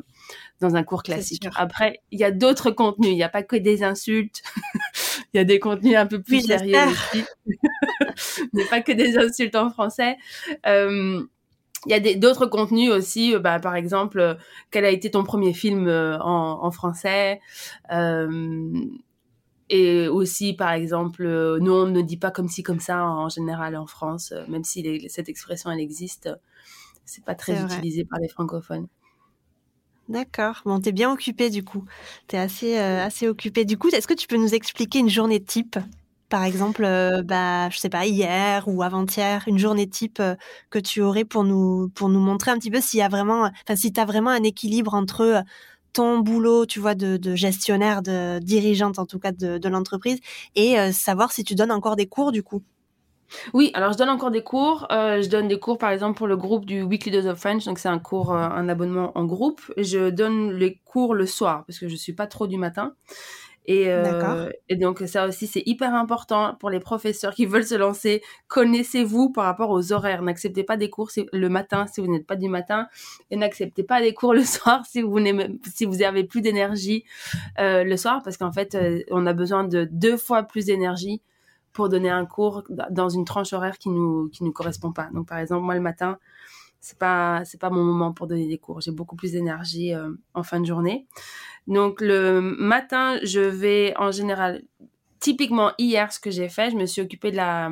dans 0.62 0.76
un 0.76 0.84
cours 0.84 1.04
classique. 1.04 1.44
Après, 1.56 2.02
il 2.12 2.20
y 2.20 2.24
a 2.24 2.32
d'autres 2.32 2.72
contenus. 2.72 3.12
Il 3.12 3.16
n'y 3.16 3.24
a 3.24 3.30
pas 3.30 3.44
que 3.44 3.56
des 3.56 3.84
insultes. 3.84 4.42
il 5.34 5.38
y 5.38 5.40
a 5.40 5.44
des 5.44 5.60
contenus 5.60 5.98
un 5.98 6.06
peu 6.06 6.22
plus 6.22 6.46
sérieux 6.46 6.78
aussi. 6.78 7.26
il 7.48 8.50
n'y 8.54 8.64
a 8.64 8.68
pas 8.68 8.82
que 8.82 8.92
des 8.92 9.18
insultes 9.18 9.56
en 9.56 9.72
français. 9.72 10.18
Euh, 10.68 11.22
il 11.88 11.92
y 11.92 11.94
a 11.96 12.16
d'autres 12.16 12.46
contenus 12.46 12.92
aussi, 12.92 13.34
euh, 13.34 13.40
bah, 13.40 13.60
par 13.60 13.76
exemple, 13.76 14.20
euh, 14.20 14.36
quel 14.70 14.86
a 14.86 14.92
été 14.92 15.10
ton 15.10 15.24
premier 15.24 15.52
film 15.52 15.90
en, 15.90 16.64
en, 16.64 16.72
français? 16.72 17.42
Et 19.74 20.10
aussi, 20.10 20.54
par 20.54 20.74
exemple, 20.74 21.24
nous, 21.60 21.72
on 21.72 21.88
ne 21.88 22.02
dit 22.02 22.18
pas 22.18 22.30
comme 22.30 22.50
ci, 22.50 22.62
comme 22.62 22.82
ça 22.82 23.06
en, 23.06 23.30
général 23.30 23.78
en 23.78 23.88
France, 23.88 24.34
même 24.50 24.66
si 24.66 25.10
cette 25.10 25.30
expression, 25.30 25.72
elle 25.72 25.80
existe, 25.80 26.30
c'est 27.06 27.24
pas 27.24 27.36
très 27.36 27.60
utilisé 27.64 28.04
par 28.06 28.20
les 28.20 28.28
francophones. 28.28 28.88
D'accord. 30.08 30.62
Bon, 30.66 30.80
t'es 30.82 30.92
bien 30.92 31.12
occupé 31.12 31.50
du 31.50 31.64
coup. 31.64 31.86
T'es 32.28 32.38
assez, 32.38 32.78
euh, 32.78 33.04
assez 33.06 33.28
occupé. 33.28 33.64
Du 33.66 33.78
coup, 33.78 33.90
est-ce 33.90 34.08
que 34.08 34.14
tu 34.14 34.28
peux 34.28 34.36
nous 34.38 34.54
expliquer 34.54 35.00
une 35.00 35.10
journée 35.10 35.42
type? 35.44 35.78
Par 36.30 36.44
exemple, 36.44 36.84
euh, 36.86 37.24
bah, 37.24 37.70
je 37.70 37.78
sais 37.78 37.90
pas, 37.90 38.06
hier 38.06 38.64
ou 38.68 38.84
avant-hier, 38.84 39.44
une 39.48 39.58
journée 39.58 39.88
type 39.88 40.20
euh, 40.20 40.36
que 40.70 40.80
tu 40.80 41.02
aurais 41.02 41.26
pour 41.26 41.44
nous, 41.44 41.90
pour 41.96 42.10
nous 42.10 42.20
montrer 42.20 42.52
un 42.52 42.58
petit 42.58 42.72
peu 42.72 42.82
s'il 42.82 43.00
y 43.00 43.04
a 43.04 43.10
vraiment, 43.10 43.50
enfin, 43.66 43.76
si 43.76 43.92
t'as 43.94 44.06
vraiment 44.06 44.32
un 44.32 44.44
équilibre 44.44 44.94
entre 44.94 45.44
ton 45.94 46.20
boulot, 46.20 46.66
tu 46.66 46.80
vois, 46.80 46.96
de, 46.96 47.18
de 47.18 47.36
gestionnaire, 47.36 48.02
de 48.02 48.40
dirigeante 48.40 48.98
en 49.00 49.06
tout 49.06 49.20
cas 49.20 49.32
de, 49.34 49.58
de 49.58 49.70
l'entreprise, 49.70 50.20
et 50.56 50.92
savoir 50.94 51.34
si 51.34 51.44
tu 51.44 51.54
donnes 51.56 51.72
encore 51.72 51.98
des 51.98 52.08
cours 52.08 52.32
du 52.32 52.44
coup? 52.44 52.64
Oui, 53.54 53.72
alors 53.74 53.94
je 53.94 53.98
donne 53.98 54.10
encore 54.10 54.32
des 54.32 54.44
cours. 54.44 54.88
Euh, 54.92 55.22
je 55.22 55.30
donne 55.30 55.48
des 55.48 55.60
cours, 55.60 55.78
par 55.78 55.92
exemple, 55.92 56.18
pour 56.18 56.28
le 56.28 56.38
groupe 56.38 56.66
du 56.66 56.82
Weekly 56.82 57.12
Dose 57.12 57.28
of 57.28 57.40
French. 57.40 57.66
Donc, 57.66 57.80
c'est 57.80 57.90
un 57.90 58.00
cours, 58.00 58.34
euh, 58.34 58.38
un 58.38 58.70
abonnement 58.70 59.12
en 59.16 59.26
groupe. 59.26 59.62
Je 59.78 60.10
donne 60.10 60.54
les 60.54 60.80
cours 60.86 61.14
le 61.14 61.26
soir 61.26 61.64
parce 61.66 61.80
que 61.80 61.88
je 61.88 61.96
suis 61.96 62.14
pas 62.14 62.28
trop 62.28 62.48
du 62.48 62.58
matin. 62.58 62.94
Et, 63.68 63.90
euh, 63.90 64.50
et 64.70 64.76
donc, 64.76 65.04
ça 65.06 65.28
aussi, 65.28 65.46
c'est 65.46 65.62
hyper 65.68 65.94
important 65.94 66.56
pour 66.60 66.72
les 66.72 66.80
professeurs 66.80 67.34
qui 67.36 67.46
veulent 67.48 67.66
se 67.66 67.76
lancer. 67.76 68.22
Connaissez-vous 68.48 69.32
par 69.32 69.46
rapport 69.46 69.70
aux 69.70 69.94
horaires? 69.94 70.24
N'acceptez 70.24 70.64
pas 70.64 70.78
des 70.78 70.90
cours 70.90 71.12
le 71.32 71.48
matin 71.48 71.86
si 71.88 72.02
vous 72.02 72.12
n'êtes 72.12 72.26
pas 72.26 72.36
du 72.36 72.50
matin. 72.50 72.88
Et 73.30 73.36
n'acceptez 73.36 73.84
pas 73.84 74.02
des 74.02 74.14
cours 74.14 74.34
le 74.34 74.44
soir 74.46 74.86
si 74.86 75.02
vous 75.02 75.20
n'avez 75.20 75.48
si 75.74 75.86
vous 75.86 76.02
avez 76.02 76.24
plus 76.24 76.42
d'énergie 76.42 77.06
le 77.60 77.96
soir. 77.96 78.22
Parce 78.24 78.38
qu'en 78.38 78.52
fait, 78.52 78.78
on 79.12 79.26
a 79.28 79.34
besoin 79.34 79.64
de 79.64 79.88
deux 79.92 80.18
fois 80.18 80.44
plus 80.44 80.66
d'énergie 80.66 81.22
pour 81.74 81.90
donner 81.90 82.10
un 82.10 82.26
cours 82.26 82.64
dans 82.90 83.10
une 83.10 83.26
tranche 83.26 83.54
horaire 83.54 83.78
qui 83.78 83.90
nous 83.90 84.30
qui 84.30 84.44
nous 84.44 84.52
correspond 84.52 84.92
pas. 84.92 85.10
Donc 85.14 85.28
par 85.28 85.38
exemple 85.38 85.64
moi 85.64 85.76
le 85.76 85.82
matin 85.82 86.18
c'est 86.80 86.98
pas 86.98 87.44
c'est 87.46 87.60
pas 87.60 87.70
mon 87.70 87.84
moment 87.84 88.14
pour 88.14 88.28
donner 88.28 88.48
des 88.48 88.58
cours. 88.58 88.82
J'ai 88.82 88.92
beaucoup 88.92 89.16
plus 89.16 89.32
d'énergie 89.34 89.94
euh, 89.94 90.12
en 90.34 90.44
fin 90.44 90.60
de 90.60 90.66
journée. 90.66 91.08
Donc 91.68 92.02
le 92.02 92.42
matin 92.42 93.20
je 93.24 93.42
vais 93.42 93.94
en 93.98 94.12
général 94.12 94.64
typiquement 95.20 95.72
hier 95.78 96.12
ce 96.12 96.20
que 96.20 96.32
j'ai 96.32 96.50
fait 96.50 96.72
je 96.72 96.76
me 96.76 96.86
suis 96.86 97.02
occupée 97.02 97.32
de 97.32 97.38
la 97.38 97.70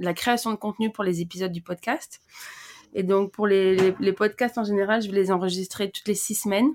la 0.00 0.14
création 0.14 0.50
de 0.50 0.56
contenu 0.56 0.92
pour 0.92 1.04
les 1.04 1.20
épisodes 1.20 1.52
du 1.52 1.62
podcast. 1.62 2.20
Et 2.94 3.02
donc 3.02 3.32
pour 3.32 3.46
les, 3.46 3.94
les, 4.00 4.12
podcasts 4.12 4.58
en 4.58 4.64
général, 4.64 5.02
je 5.02 5.10
vais 5.10 5.16
les 5.16 5.30
enregistrer 5.30 5.90
toutes 5.90 6.08
les 6.08 6.14
six 6.14 6.34
semaines. 6.34 6.74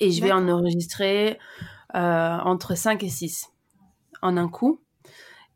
Et 0.00 0.10
je 0.10 0.22
vais 0.22 0.32
en 0.32 0.48
enregistrer 0.48 1.38
euh, 1.94 2.38
entre 2.44 2.74
5 2.74 3.02
et 3.02 3.08
6 3.08 3.52
en 4.22 4.36
un 4.36 4.48
coup. 4.48 4.80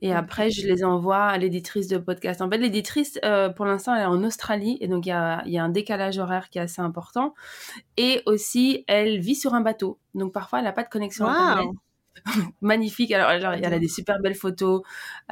Et 0.03 0.13
après, 0.13 0.51
je 0.51 0.67
les 0.67 0.85
envoie 0.85 1.25
à 1.25 1.39
l'éditrice 1.39 1.89
de 1.89 1.97
podcast. 1.97 2.43
En 2.43 2.51
fait, 2.51 2.59
l'éditrice, 2.59 3.19
euh, 3.25 3.49
pour 3.49 3.65
l'instant, 3.65 3.95
elle 3.95 4.03
est 4.03 4.07
en 4.07 4.23
Australie. 4.25 4.77
Et 4.81 4.89
donc, 4.89 5.07
il 5.07 5.11
y 5.11 5.13
a, 5.13 5.43
y 5.47 5.59
a, 5.59 5.65
un 5.65 5.71
décalage 5.71 6.19
horaire 6.19 6.51
qui 6.51 6.59
est 6.59 6.63
assez 6.63 6.83
important. 6.83 7.35
Et 7.97 8.23
aussi, 8.27 8.85
elle 8.89 9.19
vit 9.21 9.35
sur 9.35 9.55
un 9.55 9.63
bateau. 9.63 9.99
Donc, 10.15 10.33
parfois, 10.33 10.59
elle 10.59 10.67
n'a 10.67 10.73
pas 10.73 10.83
de 10.83 10.91
connexion 10.91 11.27
Internet. 11.27 11.75
Magnifique. 12.61 13.11
Alors, 13.13 13.29
alors, 13.29 13.53
elle 13.53 13.73
a 13.73 13.79
des 13.79 13.89
super 13.89 14.19
belles 14.21 14.35
photos 14.35 14.83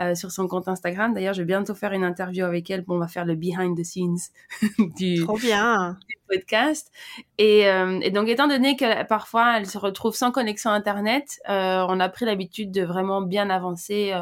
euh, 0.01 0.15
sur 0.15 0.31
son 0.31 0.49
compte 0.49 0.67
Instagram. 0.67 1.12
D'ailleurs, 1.12 1.35
je 1.35 1.43
vais 1.43 1.47
bientôt 1.47 1.75
faire 1.75 1.93
une 1.93 2.05
interview 2.05 2.45
avec 2.47 2.71
elle. 2.71 2.83
Bon, 2.83 2.97
on 2.97 2.99
va 2.99 3.09
faire 3.09 3.27
le 3.27 3.35
behind 3.35 3.77
the 3.77 3.85
scenes 3.85 4.31
du, 4.97 5.25
Trop 5.25 5.37
bien. 5.37 5.99
du 6.09 6.17
podcast. 6.27 6.91
Et, 7.37 7.69
euh, 7.69 8.01
et, 8.01 8.11
donc, 8.11 8.29
étant 8.29 8.49
donné 8.49 8.77
que 8.77 9.05
parfois, 9.05 9.59
elle 9.59 9.67
se 9.67 9.77
retrouve 9.77 10.15
sans 10.15 10.31
connexion 10.31 10.71
Internet, 10.71 11.39
on 11.49 12.01
a 12.01 12.09
pris 12.09 12.25
l'habitude 12.25 12.71
de 12.71 12.83
vraiment 12.83 13.21
bien 13.21 13.51
avancer 13.51 14.15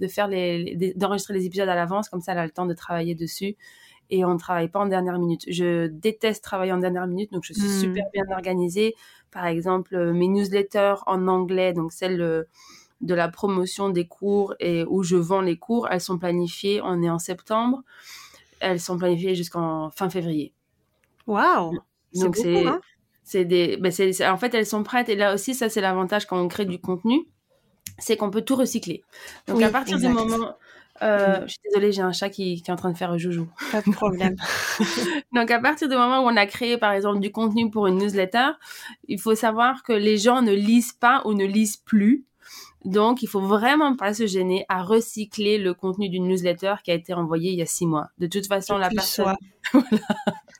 de 0.00 0.08
faire 0.08 0.28
les, 0.28 0.94
d'enregistrer 0.96 1.34
les 1.34 1.46
épisodes 1.46 1.68
à 1.68 1.74
l'avance, 1.74 2.08
comme 2.08 2.20
ça 2.20 2.32
elle 2.32 2.38
a 2.38 2.44
le 2.44 2.50
temps 2.50 2.66
de 2.66 2.74
travailler 2.74 3.14
dessus 3.14 3.56
et 4.10 4.24
on 4.24 4.34
ne 4.34 4.38
travaille 4.38 4.68
pas 4.68 4.80
en 4.80 4.86
dernière 4.86 5.18
minute. 5.18 5.44
Je 5.48 5.86
déteste 5.86 6.42
travailler 6.42 6.72
en 6.72 6.78
dernière 6.78 7.06
minute, 7.06 7.32
donc 7.32 7.44
je 7.44 7.52
suis 7.52 7.68
hmm. 7.68 7.80
super 7.80 8.04
bien 8.12 8.24
organisée. 8.32 8.94
Par 9.30 9.46
exemple, 9.46 9.94
euh, 9.94 10.12
mes 10.14 10.28
newsletters 10.28 10.94
en 11.06 11.28
anglais, 11.28 11.72
donc 11.74 11.92
celles 11.92 12.22
euh, 12.22 12.44
de 13.00 13.14
la 13.14 13.28
promotion 13.28 13.90
des 13.90 14.06
cours 14.06 14.54
et 14.60 14.84
où 14.88 15.02
je 15.02 15.16
vends 15.16 15.42
les 15.42 15.58
cours, 15.58 15.88
elles 15.90 16.00
sont 16.00 16.18
planifiées, 16.18 16.80
on 16.82 17.02
est 17.02 17.10
en 17.10 17.18
septembre, 17.18 17.82
elles 18.60 18.80
sont 18.80 18.96
planifiées 18.96 19.34
jusqu'en 19.34 19.90
fin 19.90 20.08
février. 20.08 20.52
Waouh 21.26 21.78
Donc 22.14 22.36
c'est 22.36 22.66
hein 22.66 22.80
c'est 23.28 23.44
des 23.44 23.76
ben 23.76 23.92
en 24.22 24.36
fait 24.38 24.54
elles 24.54 24.64
sont 24.64 24.82
prêtes 24.82 25.10
et 25.10 25.14
là 25.14 25.34
aussi 25.34 25.54
ça 25.54 25.68
c'est 25.68 25.82
l'avantage 25.82 26.24
quand 26.24 26.40
on 26.40 26.48
crée 26.48 26.64
du 26.64 26.80
contenu 26.80 27.28
c'est 27.98 28.16
qu'on 28.16 28.30
peut 28.30 28.42
tout 28.42 28.56
recycler. 28.56 29.02
Donc 29.46 29.62
à 29.62 29.70
partir 29.70 29.98
du 29.98 30.08
moment 30.08 30.54
euh, 31.02 31.42
je 31.46 31.52
suis 31.52 31.60
désolée, 31.64 31.92
j'ai 31.92 32.02
un 32.02 32.12
chat 32.12 32.28
qui, 32.28 32.60
qui, 32.60 32.70
est 32.70 32.72
en 32.72 32.76
train 32.76 32.90
de 32.90 32.96
faire 32.96 33.16
joujou. 33.18 33.48
Pas 33.72 33.82
de 33.82 33.90
problème. 33.90 34.36
Donc, 35.32 35.50
à 35.50 35.60
partir 35.60 35.88
du 35.88 35.94
moment 35.94 36.20
où 36.24 36.28
on 36.28 36.36
a 36.36 36.46
créé, 36.46 36.76
par 36.76 36.92
exemple, 36.92 37.20
du 37.20 37.30
contenu 37.30 37.70
pour 37.70 37.86
une 37.86 37.98
newsletter, 37.98 38.50
il 39.06 39.20
faut 39.20 39.34
savoir 39.34 39.82
que 39.82 39.92
les 39.92 40.18
gens 40.18 40.42
ne 40.42 40.52
lisent 40.52 40.92
pas 40.92 41.22
ou 41.24 41.34
ne 41.34 41.44
lisent 41.44 41.76
plus. 41.76 42.24
Donc, 42.84 43.22
il 43.22 43.28
faut 43.28 43.40
vraiment 43.40 43.96
pas 43.96 44.14
se 44.14 44.26
gêner 44.26 44.64
à 44.68 44.82
recycler 44.82 45.58
le 45.58 45.74
contenu 45.74 46.08
d'une 46.08 46.26
newsletter 46.26 46.76
qui 46.84 46.90
a 46.90 46.94
été 46.94 47.12
envoyée 47.12 47.52
il 47.52 47.58
y 47.58 47.62
a 47.62 47.66
six 47.66 47.86
mois. 47.86 48.08
De 48.18 48.26
toute 48.26 48.46
façon, 48.46 48.78
la 48.78 48.88
personne. 48.88 49.36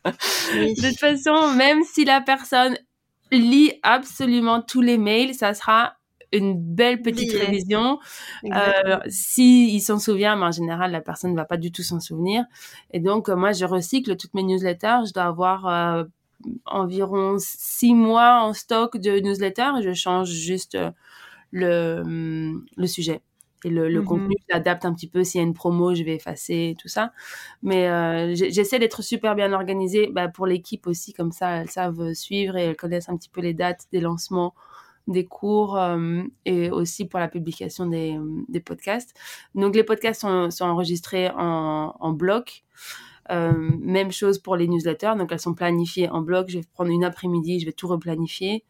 De 0.05 0.89
toute 0.89 0.99
façon, 0.99 1.53
même 1.55 1.83
si 1.85 2.05
la 2.05 2.21
personne 2.21 2.79
lit 3.31 3.73
absolument 3.83 4.63
tous 4.63 4.81
les 4.81 4.97
mails, 4.97 5.35
ça 5.35 5.53
sera 5.53 5.98
une 6.33 6.59
belle 6.59 7.03
petite 7.03 7.33
révision. 7.33 7.99
Euh, 8.45 8.99
si 9.09 9.75
il 9.75 9.81
s'en 9.81 9.99
souvient, 9.99 10.37
mais 10.37 10.47
en 10.47 10.53
général, 10.53 10.91
la 10.93 11.01
personne 11.01 11.33
ne 11.33 11.37
va 11.37 11.45
pas 11.45 11.57
du 11.57 11.73
tout 11.73 11.83
s'en 11.83 12.01
souvenir. 12.01 12.45
Et 12.93 13.01
donc, 13.01 13.29
euh, 13.29 13.37
moi, 13.37 13.53
je 13.53 13.65
recycle 13.65 14.17
toutes 14.17 14.35
mes 14.35 14.43
newsletters. 14.43 15.07
Je 15.07 15.13
dois 15.13 15.25
avoir 15.25 15.67
euh, 15.67 16.05
environ 16.67 17.37
six 17.39 17.95
mois 17.95 18.43
en 18.43 18.53
stock 18.53 18.97
de 18.99 19.19
newsletters 19.21 19.73
et 19.79 19.83
je 19.83 19.93
change 19.95 20.29
juste 20.31 20.75
euh, 20.75 20.91
le, 21.51 22.63
le 22.77 22.87
sujet. 22.87 23.23
Et 23.65 23.71
le, 23.71 23.89
le 23.89 24.03
contenu, 24.03 24.37
mm-hmm. 24.37 24.53
j'adapte 24.53 24.85
un 24.85 24.95
petit 24.95 25.09
peu. 25.09 25.25
S'il 25.25 25.41
y 25.41 25.45
a 25.45 25.47
une 25.47 25.55
promo, 25.55 25.93
je 25.93 26.05
vais 26.05 26.15
effacer 26.15 26.77
tout 26.79 26.87
ça. 26.87 27.13
Mais 27.63 27.89
euh, 27.89 28.33
j'essaie 28.35 28.79
d'être 28.79 29.03
super 29.03 29.35
bien 29.35 29.53
organisée 29.53 30.09
bah, 30.13 30.29
pour 30.29 30.47
l'équipe 30.47 30.87
aussi. 30.87 31.13
Comme 31.13 31.33
ça, 31.33 31.63
elles 31.63 31.71
savent 31.71 32.13
suivre 32.15 32.57
et 32.57 32.67
elles 32.67 32.77
connaissent 32.77 33.09
un 33.09 33.17
petit 33.17 33.29
peu 33.29 33.41
les 33.41 33.55
dates 33.55 33.87
des 33.91 34.01
lancements 34.01 34.55
des 35.09 35.25
cours 35.25 35.77
euh, 35.77 36.23
et 36.45 36.71
aussi 36.71 37.07
pour 37.07 37.19
la 37.19 37.29
publication 37.29 37.87
des, 37.87 38.17
des, 38.49 38.61
podcasts. 38.61 39.15
Donc 39.55 39.75
les 39.75 39.83
podcasts 39.83 40.21
sont, 40.21 40.51
sont 40.51 40.67
enregistrés 40.67 41.31
en, 41.31 41.97
en 41.99 42.13
bloc. 42.13 42.65
Euh, 43.31 43.53
même 43.81 44.13
chose 44.13 44.39
pour 44.39 44.57
les 44.57 44.69
newsletters, 44.69 45.15
donc 45.19 45.33
elles 45.33 45.41
sont 45.41 45.55
planifiées 45.55 46.09
en 46.09 46.21
bloc. 46.21 46.49
Je 46.49 46.59
vais 46.59 46.65
prendre 46.73 46.91
une 46.91 47.05
après-midi, 47.05 47.61
je 47.61 47.67
vais 47.67 47.73
tout 47.73 47.89
replanifier. 47.89 48.65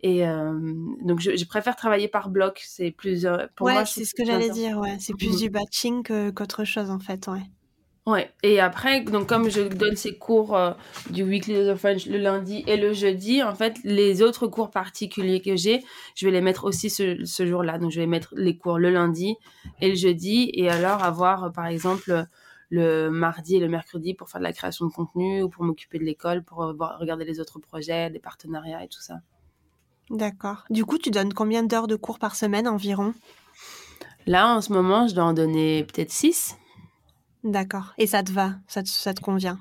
Et 0.00 0.26
euh, 0.26 0.52
donc 1.02 1.18
je, 1.20 1.36
je, 1.36 1.44
préfère 1.44 1.74
travailler 1.74 2.06
par 2.06 2.28
bloc. 2.28 2.62
C'est 2.64 2.92
plus 2.92 3.26
pour 3.56 3.66
ouais, 3.66 3.84
c'est 3.86 4.04
ce 4.04 4.14
que 4.14 4.24
j'allais 4.24 4.50
dire. 4.50 4.78
Ouais, 4.78 4.96
c'est 5.00 5.14
plus 5.14 5.36
mm-hmm. 5.36 5.40
du 5.40 5.50
batching 5.50 6.32
qu'autre 6.32 6.64
chose 6.64 6.90
en 6.90 7.00
fait. 7.00 7.26
Ouais. 7.26 7.42
Ouais. 8.08 8.32
Et 8.42 8.58
après, 8.58 9.02
donc 9.02 9.28
comme 9.28 9.50
je 9.50 9.60
donne 9.60 9.94
ces 9.94 10.16
cours 10.16 10.56
euh, 10.56 10.72
du 11.10 11.24
Weekly 11.24 11.68
of 11.68 11.78
French 11.78 12.06
le 12.06 12.16
lundi 12.16 12.64
et 12.66 12.78
le 12.78 12.94
jeudi, 12.94 13.42
en 13.42 13.54
fait, 13.54 13.76
les 13.84 14.22
autres 14.22 14.46
cours 14.46 14.70
particuliers 14.70 15.42
que 15.42 15.56
j'ai, 15.56 15.84
je 16.14 16.24
vais 16.24 16.32
les 16.32 16.40
mettre 16.40 16.64
aussi 16.64 16.88
ce, 16.88 17.22
ce 17.26 17.46
jour-là. 17.46 17.76
Donc 17.76 17.90
je 17.90 18.00
vais 18.00 18.06
mettre 18.06 18.32
les 18.34 18.56
cours 18.56 18.78
le 18.78 18.88
lundi 18.88 19.36
et 19.82 19.90
le 19.90 19.94
jeudi, 19.94 20.50
et 20.54 20.70
alors 20.70 21.04
avoir, 21.04 21.52
par 21.52 21.66
exemple, 21.66 22.24
le 22.70 23.10
mardi 23.10 23.56
et 23.56 23.60
le 23.60 23.68
mercredi 23.68 24.14
pour 24.14 24.30
faire 24.30 24.40
de 24.40 24.44
la 24.44 24.54
création 24.54 24.86
de 24.86 24.90
contenu 24.90 25.42
ou 25.42 25.50
pour 25.50 25.64
m'occuper 25.64 25.98
de 25.98 26.04
l'école, 26.04 26.42
pour 26.42 26.74
voir, 26.74 26.98
regarder 26.98 27.26
les 27.26 27.40
autres 27.40 27.58
projets, 27.58 28.08
des 28.08 28.20
partenariats 28.20 28.82
et 28.82 28.88
tout 28.88 29.02
ça. 29.02 29.16
D'accord. 30.08 30.64
Du 30.70 30.86
coup, 30.86 30.96
tu 30.96 31.10
donnes 31.10 31.34
combien 31.34 31.62
d'heures 31.62 31.88
de 31.88 31.96
cours 31.96 32.18
par 32.18 32.36
semaine 32.36 32.66
environ? 32.66 33.12
Là, 34.24 34.56
en 34.56 34.62
ce 34.62 34.72
moment, 34.72 35.08
je 35.08 35.14
dois 35.14 35.24
en 35.24 35.34
donner 35.34 35.84
peut-être 35.84 36.10
6. 36.10 36.56
D'accord. 37.48 37.94
Et 37.98 38.06
ça 38.06 38.22
te 38.22 38.30
va 38.32 38.56
ça 38.66 38.82
te, 38.82 38.88
ça 38.88 39.14
te 39.14 39.20
convient? 39.20 39.58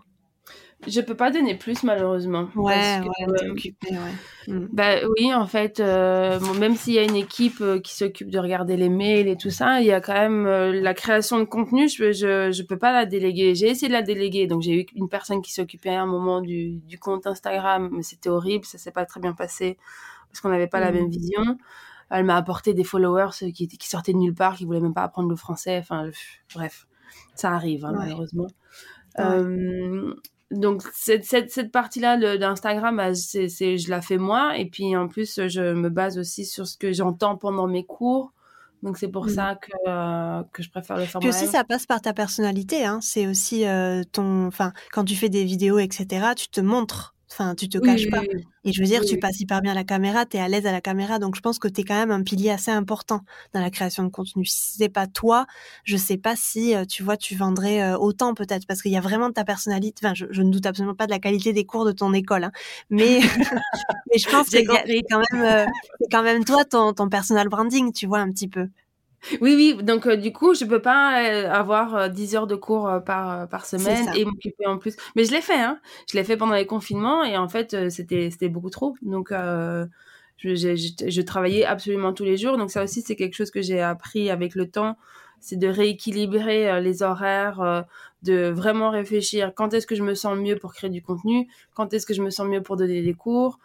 Je 0.86 1.02
peux 1.02 1.16
pas 1.16 1.32
donner 1.32 1.56
plus 1.56 1.82
malheureusement. 1.82 2.50
Ouais, 2.56 3.00
ouais, 3.00 3.38
t'es 3.40 3.50
occupée, 3.50 3.94
ouais. 3.94 4.54
Mm. 4.54 4.68
Bah 4.72 4.96
oui, 5.18 5.34
en 5.34 5.48
fait, 5.48 5.80
euh, 5.80 6.40
même 6.60 6.76
s'il 6.76 6.94
y 6.94 7.00
a 7.00 7.04
une 7.04 7.16
équipe 7.16 7.62
euh, 7.62 7.80
qui 7.80 7.96
s'occupe 7.96 8.30
de 8.30 8.38
regarder 8.38 8.78
les 8.78 8.90
mails 8.90 9.28
et 9.28 9.38
tout 9.38 9.50
ça, 9.50 9.82
il 9.82 9.88
y 9.88 9.92
a 9.92 10.02
quand 10.02 10.14
même 10.14 10.46
euh, 10.46 10.80
la 10.80 10.94
création 10.94 11.40
de 11.40 11.46
contenu. 11.46 11.90
Je, 11.90 12.12
je, 12.12 12.52
je 12.52 12.64
peux 12.64 12.78
pas 12.78 12.92
la 12.92 13.08
déléguer. 13.08 13.56
J'ai 13.56 13.70
essayé 13.70 13.88
de 13.88 13.94
la 13.94 14.04
déléguer, 14.04 14.46
donc 14.46 14.62
j'ai 14.62 14.82
eu 14.82 14.86
une 14.94 15.10
personne 15.10 15.42
qui 15.42 15.52
s'occupait 15.52 15.96
à 15.96 16.04
un 16.04 16.06
moment 16.06 16.42
du, 16.42 16.76
du 16.82 17.00
compte 17.00 17.26
Instagram, 17.26 17.90
mais 17.92 18.04
c'était 18.04 18.30
horrible, 18.30 18.64
ça 18.64 18.78
s'est 18.78 18.92
pas 18.92 19.06
très 19.06 19.20
bien 19.20 19.34
passé 19.34 19.80
parce 20.30 20.42
qu'on 20.42 20.50
n'avait 20.50 20.68
pas 20.68 20.80
la 20.80 20.92
mm. 20.92 20.96
même 20.96 21.10
vision. 21.10 21.58
Elle 22.12 22.24
m'a 22.24 22.38
apporté 22.38 22.76
des 22.76 22.84
followers 22.84 23.32
qui, 23.52 23.68
qui 23.68 23.90
sortaient 23.90 24.14
de 24.14 24.18
nulle 24.18 24.36
part, 24.36 24.56
qui 24.56 24.66
voulaient 24.66 24.80
même 24.80 24.94
pas 24.94 25.04
apprendre 25.04 25.28
le 25.28 25.36
français. 25.36 25.80
Enfin, 25.80 26.08
bref, 26.54 26.88
ça 27.40 27.52
arrive 27.52 27.86
hein, 27.86 27.94
malheureusement. 27.96 28.48
Euh, 29.20 30.14
donc 30.52 30.84
cette, 30.94 31.26
cette, 31.26 31.52
cette 31.52 31.72
partie-là 31.72 32.38
d'Instagram, 32.38 32.96
bah, 32.98 33.14
c'est, 33.14 33.50
c'est, 33.50 33.78
je 33.78 33.90
la 33.90 34.02
fais 34.02 34.18
moi. 34.18 34.58
Et 34.58 34.66
puis 34.66 34.96
en 34.96 35.08
plus, 35.08 35.48
je 35.48 35.74
me 35.74 35.90
base 35.90 36.18
aussi 36.18 36.46
sur 36.46 36.68
ce 36.68 36.78
que 36.78 36.94
j'entends 36.94 37.36
pendant 37.36 37.68
mes 37.68 37.86
cours. 37.86 38.34
Donc 38.84 38.98
c'est 38.98 39.08
pour 39.08 39.26
mmh. 39.26 39.30
ça 39.30 39.56
que, 39.56 39.72
euh, 39.88 40.44
que 40.54 40.62
je 40.62 40.70
préfère 40.70 40.98
le 40.98 41.06
faire 41.06 41.20
Puis 41.20 41.30
aussi, 41.30 41.48
ça 41.48 41.64
passe 41.64 41.86
par 41.86 42.00
ta 42.00 42.14
personnalité. 42.14 42.86
Hein. 42.86 43.00
C'est 43.02 43.28
aussi 43.28 43.66
euh, 43.66 44.04
ton... 44.12 44.46
Enfin, 44.48 44.72
quand 44.92 45.04
tu 45.04 45.16
fais 45.16 45.30
des 45.30 45.44
vidéos, 45.44 45.80
etc., 45.80 46.28
tu 46.36 46.48
te 46.48 46.62
montres 46.62 47.16
Enfin, 47.30 47.56
tu 47.56 47.68
te 47.68 47.78
caches 47.78 48.10
pas. 48.10 48.22
Et 48.64 48.72
je 48.72 48.82
veux 48.82 48.88
dire, 48.88 49.04
tu 49.04 49.18
passes 49.18 49.40
hyper 49.42 49.62
bien 49.62 49.74
à 49.74 49.76
la 49.76 49.84
caméra, 49.84 50.26
tu 50.26 50.38
es 50.38 50.40
à 50.40 50.48
l'aise 50.48 50.66
à 50.66 50.72
la 50.72 50.80
caméra, 50.82 51.20
donc 51.20 51.36
je 51.36 51.42
pense 51.42 51.60
que 51.60 51.68
tu 51.68 51.82
es 51.82 51.84
quand 51.84 51.96
même 51.96 52.12
un 52.12 52.24
pilier 52.24 52.52
assez 52.52 52.72
important 52.72 53.22
dans 53.54 53.60
la 53.60 53.70
création 53.70 54.04
de 54.04 54.10
contenu. 54.10 54.46
Si 54.46 54.78
c'est 54.78 54.90
pas 54.90 55.08
toi, 55.08 55.46
je 55.84 55.98
sais 55.98 56.18
pas 56.18 56.36
si, 56.38 56.74
euh, 56.74 56.86
tu 56.86 57.04
vois, 57.04 57.18
tu 57.18 57.36
vendrais 57.36 57.82
euh, 57.82 57.98
autant 57.98 58.34
peut-être, 58.34 58.66
parce 58.66 58.82
qu'il 58.82 58.92
y 58.92 58.98
a 58.98 59.02
vraiment 59.02 59.28
de 59.28 59.34
ta 59.34 59.44
personnalité. 59.44 60.06
Enfin, 60.06 60.14
je, 60.14 60.42
ne 60.42 60.52
doute 60.52 60.66
absolument 60.66 60.96
pas 60.96 61.06
de 61.06 61.12
la 61.12 61.20
qualité 61.20 61.52
des 61.52 61.66
cours 61.66 61.86
de 61.86 61.92
ton 61.92 62.14
école, 62.14 62.46
hein. 62.46 62.52
mais, 62.90 63.20
mais 64.12 64.18
je 64.18 64.30
pense 64.30 64.50
que 64.50 64.58
c'est 64.58 64.66
quand, 64.66 65.22
même, 65.32 65.44
euh, 65.44 65.66
quand 66.12 66.24
même 66.24 66.46
toi, 66.46 66.64
ton, 66.64 66.94
ton 66.94 67.10
personal 67.10 67.50
branding, 67.50 67.92
tu 67.92 68.08
vois, 68.08 68.20
un 68.20 68.32
petit 68.32 68.48
peu. 68.48 68.70
Oui, 69.42 69.56
oui. 69.56 69.84
Donc, 69.84 70.08
euh, 70.08 70.16
du 70.16 70.32
coup, 70.32 70.54
je 70.54 70.66
peux 70.66 70.82
pas 70.82 71.24
euh, 71.24 71.52
avoir 71.52 72.10
10 72.10 72.36
euh, 72.36 72.38
heures 72.38 72.48
de 72.48 72.56
cours 72.56 72.90
par, 73.06 73.48
par 73.50 73.66
semaine 73.66 74.10
et 74.16 74.26
m'occuper 74.26 74.66
en 74.66 74.78
plus. 74.78 74.96
Mais 75.16 75.26
je 75.26 75.32
l'ai 75.32 75.42
fait, 75.42 75.60
hein. 75.60 75.80
Je 76.10 76.18
l'ai 76.18 76.24
fait 76.24 76.38
pendant 76.38 76.54
les 76.54 76.66
confinements 76.66 77.24
et 77.24 77.38
en 77.38 77.48
fait, 77.48 77.90
c'était, 77.90 78.30
c'était 78.32 78.50
beaucoup 78.50 78.70
trop. 78.70 78.96
Donc, 79.02 79.32
je, 79.32 80.56
je, 80.56 81.22
travaillais 81.22 81.66
absolument 81.66 82.14
tous 82.14 82.24
les 82.24 82.38
jours. 82.38 82.58
Donc, 82.58 82.72
ça 82.72 82.84
aussi, 82.84 83.02
c'est 83.02 83.16
quelque 83.16 83.36
chose 83.36 83.52
que 83.52 83.62
j'ai 83.62 83.82
appris 83.82 84.30
avec 84.30 84.56
le 84.56 84.70
temps. 84.70 84.98
C'est 85.40 85.58
de 85.58 85.68
rééquilibrer 85.68 86.82
les 86.82 87.04
horaires, 87.04 87.86
de 88.24 88.50
vraiment 88.50 88.90
réfléchir 88.90 89.52
quand 89.56 89.74
est-ce 89.74 89.86
que 89.86 89.96
je 89.96 90.04
me 90.04 90.16
sens 90.16 90.38
mieux 90.38 90.56
pour 90.56 90.74
créer 90.74 90.90
du 90.90 91.02
contenu, 91.02 91.48
quand 91.76 91.94
est-ce 91.94 92.06
que 92.06 92.14
je 92.14 92.24
me 92.24 92.32
sens 92.32 92.48
mieux 92.48 92.64
pour 92.64 92.76
donner 92.76 93.04
des 93.04 93.14
cours, 93.14 93.60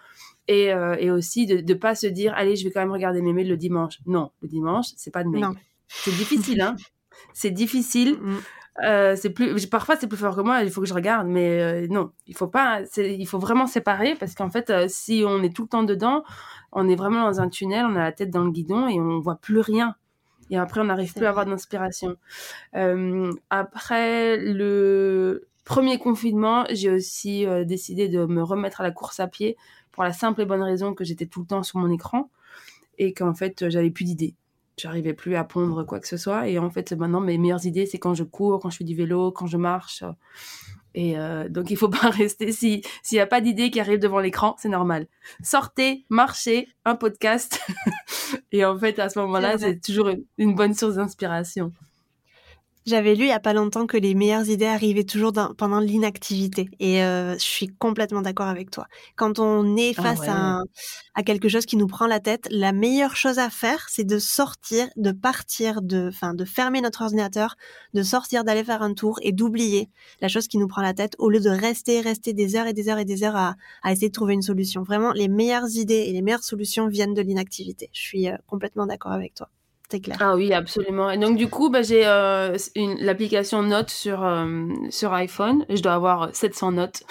et, 0.48 0.72
euh, 0.72 0.96
et 0.98 1.10
aussi 1.10 1.46
de 1.46 1.60
ne 1.60 1.74
pas 1.78 1.94
se 1.94 2.06
dire 2.06 2.32
allez 2.36 2.56
je 2.56 2.64
vais 2.64 2.70
quand 2.70 2.80
même 2.80 2.92
regarder 2.92 3.22
mes 3.22 3.32
mails 3.32 3.48
le 3.48 3.56
dimanche. 3.56 3.98
Non 4.06 4.30
le 4.40 4.48
dimanche 4.48 4.86
c'est 4.96 5.12
pas 5.12 5.24
de 5.24 5.28
mail. 5.28 5.46
C'est 5.88 6.12
difficile 6.12 6.60
hein. 6.60 6.76
C'est 7.34 7.50
difficile. 7.50 8.18
Mm. 8.20 8.36
euh, 8.84 9.16
c'est 9.16 9.30
plus 9.30 9.66
parfois 9.66 9.96
c'est 9.96 10.06
plus 10.06 10.16
fort 10.16 10.34
que 10.34 10.40
moi 10.40 10.62
il 10.62 10.70
faut 10.70 10.80
que 10.80 10.86
je 10.86 10.94
regarde 10.94 11.28
mais 11.28 11.60
euh, 11.60 11.86
non. 11.88 12.10
Il 12.26 12.36
faut 12.36 12.48
pas 12.48 12.80
il 12.96 13.26
faut 13.26 13.38
vraiment 13.38 13.66
séparer 13.66 14.14
parce 14.14 14.34
qu'en 14.34 14.50
fait 14.50 14.70
euh, 14.70 14.86
si 14.88 15.22
on 15.26 15.42
est 15.42 15.54
tout 15.54 15.62
le 15.62 15.68
temps 15.68 15.82
dedans 15.82 16.24
on 16.72 16.88
est 16.88 16.96
vraiment 16.96 17.24
dans 17.24 17.40
un 17.40 17.48
tunnel 17.48 17.84
on 17.86 17.96
a 17.96 18.00
la 18.00 18.12
tête 18.12 18.30
dans 18.30 18.44
le 18.44 18.50
guidon 18.50 18.88
et 18.88 18.98
on 19.00 19.20
voit 19.20 19.36
plus 19.36 19.60
rien. 19.60 19.94
Et 20.50 20.58
après 20.58 20.80
on 20.80 20.84
n'arrive 20.84 21.12
plus 21.14 21.26
à 21.26 21.30
avoir 21.30 21.46
d'inspiration. 21.46 22.16
Après 23.50 24.36
le 24.38 25.48
premier 25.64 25.98
confinement 25.98 26.64
j'ai 26.70 26.90
aussi 26.90 27.46
décidé 27.64 28.08
de 28.08 28.26
me 28.26 28.42
remettre 28.42 28.80
à 28.80 28.84
la 28.84 28.90
course 28.90 29.20
à 29.20 29.28
pied 29.28 29.56
pour 29.92 30.04
la 30.04 30.12
simple 30.12 30.40
et 30.40 30.44
bonne 30.44 30.62
raison 30.62 30.94
que 30.94 31.04
j'étais 31.04 31.26
tout 31.26 31.40
le 31.40 31.46
temps 31.46 31.62
sur 31.62 31.78
mon 31.78 31.90
écran 31.90 32.30
et 32.98 33.12
qu'en 33.12 33.34
fait, 33.34 33.68
j'avais 33.68 33.90
plus 33.90 34.04
d'idées. 34.04 34.34
J'arrivais 34.78 35.12
plus 35.12 35.36
à 35.36 35.44
pondre 35.44 35.84
quoi 35.84 36.00
que 36.00 36.08
ce 36.08 36.16
soit. 36.16 36.48
Et 36.48 36.58
en 36.58 36.70
fait, 36.70 36.92
maintenant, 36.92 37.20
mes 37.20 37.38
meilleures 37.38 37.66
idées, 37.66 37.86
c'est 37.86 37.98
quand 37.98 38.14
je 38.14 38.24
cours, 38.24 38.58
quand 38.60 38.70
je 38.70 38.78
fais 38.78 38.84
du 38.84 38.94
vélo, 38.94 39.30
quand 39.30 39.46
je 39.46 39.58
marche. 39.58 40.02
Et 40.94 41.18
euh, 41.18 41.48
donc, 41.48 41.70
il 41.70 41.76
faut 41.76 41.88
pas 41.90 42.10
rester. 42.10 42.52
S'il 42.52 42.82
n'y 43.12 43.20
a 43.20 43.26
pas 43.26 43.40
d'idées 43.40 43.70
qui 43.70 43.80
arrivent 43.80 44.00
devant 44.00 44.18
l'écran, 44.18 44.56
c'est 44.58 44.68
normal. 44.68 45.06
Sortez, 45.42 46.04
marchez, 46.08 46.68
un 46.84 46.96
podcast. 46.96 47.60
et 48.52 48.64
en 48.64 48.78
fait, 48.78 48.98
à 48.98 49.08
ce 49.08 49.18
moment-là, 49.20 49.58
c'est 49.58 49.80
toujours 49.80 50.10
une 50.38 50.54
bonne 50.54 50.74
source 50.74 50.96
d'inspiration. 50.96 51.72
J'avais 52.84 53.14
lu 53.14 53.24
il 53.24 53.28
y 53.28 53.32
a 53.32 53.38
pas 53.38 53.52
longtemps 53.52 53.86
que 53.86 53.96
les 53.96 54.14
meilleures 54.14 54.48
idées 54.48 54.66
arrivaient 54.66 55.04
toujours 55.04 55.32
pendant 55.56 55.78
l'inactivité 55.78 56.68
et 56.80 57.04
euh, 57.04 57.34
je 57.34 57.44
suis 57.44 57.68
complètement 57.68 58.22
d'accord 58.22 58.48
avec 58.48 58.72
toi. 58.72 58.86
Quand 59.14 59.38
on 59.38 59.76
est 59.76 59.94
ah 59.98 60.02
face 60.02 60.28
à, 60.28 60.62
à, 61.14 61.22
quelque 61.22 61.48
chose 61.48 61.64
qui 61.64 61.76
nous 61.76 61.86
prend 61.86 62.08
la 62.08 62.18
tête, 62.18 62.48
la 62.50 62.72
meilleure 62.72 63.14
chose 63.14 63.38
à 63.38 63.50
faire, 63.50 63.86
c'est 63.88 64.02
de 64.02 64.18
sortir, 64.18 64.88
de 64.96 65.12
partir, 65.12 65.80
de, 65.80 66.08
enfin, 66.08 66.34
de 66.34 66.44
fermer 66.44 66.80
notre 66.80 67.02
ordinateur, 67.02 67.54
de 67.94 68.02
sortir, 68.02 68.42
d'aller 68.42 68.64
faire 68.64 68.82
un 68.82 68.94
tour 68.94 69.20
et 69.22 69.30
d'oublier 69.30 69.88
la 70.20 70.26
chose 70.26 70.48
qui 70.48 70.58
nous 70.58 70.66
prend 70.66 70.82
la 70.82 70.92
tête 70.92 71.14
au 71.20 71.30
lieu 71.30 71.38
de 71.38 71.50
rester, 71.50 72.00
rester 72.00 72.32
des 72.32 72.56
heures 72.56 72.66
et 72.66 72.72
des 72.72 72.88
heures 72.88 72.98
et 72.98 73.04
des 73.04 73.22
heures 73.22 73.36
à, 73.36 73.54
à 73.84 73.92
essayer 73.92 74.08
de 74.08 74.12
trouver 74.12 74.34
une 74.34 74.42
solution. 74.42 74.82
Vraiment, 74.82 75.12
les 75.12 75.28
meilleures 75.28 75.70
idées 75.76 76.06
et 76.08 76.12
les 76.12 76.20
meilleures 76.20 76.42
solutions 76.42 76.88
viennent 76.88 77.14
de 77.14 77.22
l'inactivité. 77.22 77.90
Je 77.92 78.00
suis 78.00 78.28
euh, 78.28 78.36
complètement 78.48 78.86
d'accord 78.86 79.12
avec 79.12 79.34
toi. 79.34 79.48
Ah 80.20 80.34
oui, 80.34 80.52
absolument. 80.52 81.10
Et 81.10 81.18
donc 81.18 81.36
du 81.36 81.48
coup, 81.48 81.70
bah, 81.70 81.82
j'ai 81.82 82.06
euh, 82.06 82.56
l'application 83.00 83.62
Notes 83.62 83.90
sur 83.90 84.24
euh, 84.24 84.66
sur 84.90 85.12
iPhone. 85.12 85.64
Je 85.68 85.82
dois 85.82 85.94
avoir 85.94 86.34
700 86.34 86.72
notes. 86.72 87.02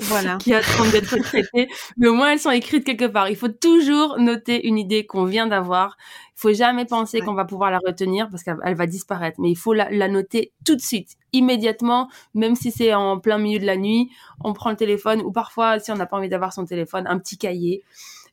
Voilà. 0.00 0.36
qui 0.40 0.54
attendent 0.54 0.90
d'être 0.90 1.16
traitées. 1.18 1.68
Mais 1.96 2.08
au 2.08 2.14
moins, 2.14 2.32
elles 2.32 2.40
sont 2.40 2.50
écrites 2.50 2.84
quelque 2.84 3.04
part. 3.06 3.28
Il 3.28 3.36
faut 3.36 3.48
toujours 3.48 4.18
noter 4.18 4.66
une 4.66 4.78
idée 4.78 5.06
qu'on 5.06 5.24
vient 5.24 5.46
d'avoir. 5.46 5.96
Il 6.36 6.40
faut 6.40 6.52
jamais 6.52 6.84
penser 6.84 7.20
qu'on 7.20 7.34
va 7.34 7.44
pouvoir 7.44 7.70
la 7.70 7.78
retenir 7.84 8.28
parce 8.30 8.42
qu'elle 8.42 8.74
va 8.74 8.86
disparaître. 8.86 9.40
Mais 9.40 9.50
il 9.50 9.56
faut 9.56 9.72
la, 9.72 9.90
la 9.90 10.08
noter 10.08 10.52
tout 10.64 10.76
de 10.76 10.80
suite, 10.80 11.16
immédiatement, 11.32 12.08
même 12.34 12.54
si 12.54 12.70
c'est 12.70 12.94
en 12.94 13.18
plein 13.18 13.38
milieu 13.38 13.58
de 13.58 13.66
la 13.66 13.76
nuit. 13.76 14.10
On 14.44 14.52
prend 14.52 14.70
le 14.70 14.76
téléphone 14.76 15.20
ou 15.22 15.32
parfois, 15.32 15.78
si 15.78 15.90
on 15.90 15.96
n'a 15.96 16.06
pas 16.06 16.16
envie 16.16 16.28
d'avoir 16.28 16.52
son 16.52 16.64
téléphone, 16.64 17.06
un 17.08 17.18
petit 17.18 17.38
cahier. 17.38 17.82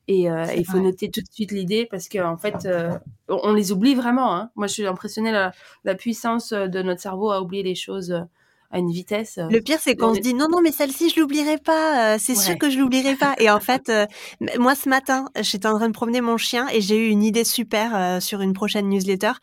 Et 0.08 0.30
euh, 0.30 0.46
il 0.56 0.66
faut 0.66 0.80
noter 0.80 1.10
tout 1.10 1.22
de 1.22 1.32
suite 1.32 1.52
l'idée 1.52 1.88
parce 1.90 2.10
qu'en 2.10 2.34
en 2.34 2.38
fait, 2.38 2.66
euh, 2.66 2.92
on 3.28 3.54
les 3.54 3.72
oublie 3.72 3.96
vraiment. 3.96 4.36
Hein. 4.36 4.52
Moi, 4.56 4.68
je 4.68 4.74
suis 4.74 4.86
impressionnée 4.86 5.32
la, 5.32 5.52
la 5.84 5.96
puissance 5.96 6.54
de 6.54 6.82
notre 6.82 7.02
cerveau 7.02 7.32
à 7.32 7.42
oublier 7.42 7.64
les 7.64 7.76
choses 7.76 8.26
à 8.72 8.80
une 8.80 8.92
vitesse. 8.92 9.40
Le 9.50 9.60
pire, 9.60 9.80
c'est 9.80 9.96
qu'on 9.96 10.14
se 10.14 10.20
dit 10.20 10.34
non, 10.34 10.48
non, 10.50 10.62
mais 10.62 10.72
celle-ci, 10.72 11.10
je 11.10 11.20
l'oublierai 11.20 11.58
pas. 11.58 12.18
c'est 12.20 12.36
sûr 12.36 12.58
que 12.58 12.70
je 12.70 12.80
l'oublierai 12.80 13.16
pas. 13.16 13.36
Et 13.40 13.50
en 13.50 13.60
fait, 13.60 13.92
moi, 14.60 14.76
ce 14.76 14.90
matin, 14.90 15.26
j'étais 15.40 15.68
en 15.68 15.78
train 15.78 15.88
de 15.88 15.94
promener 15.94 16.22
mon 16.22 16.38
chien 16.38 16.68
et 16.74 16.82
j'ai 16.82 16.98
eu 16.98 17.10
une 17.10 17.24
idée 17.24 17.44
super 17.44 18.22
sur 18.22 18.42
une 18.42 18.54
prochaine 18.54 18.90
newsletter. 18.90 19.34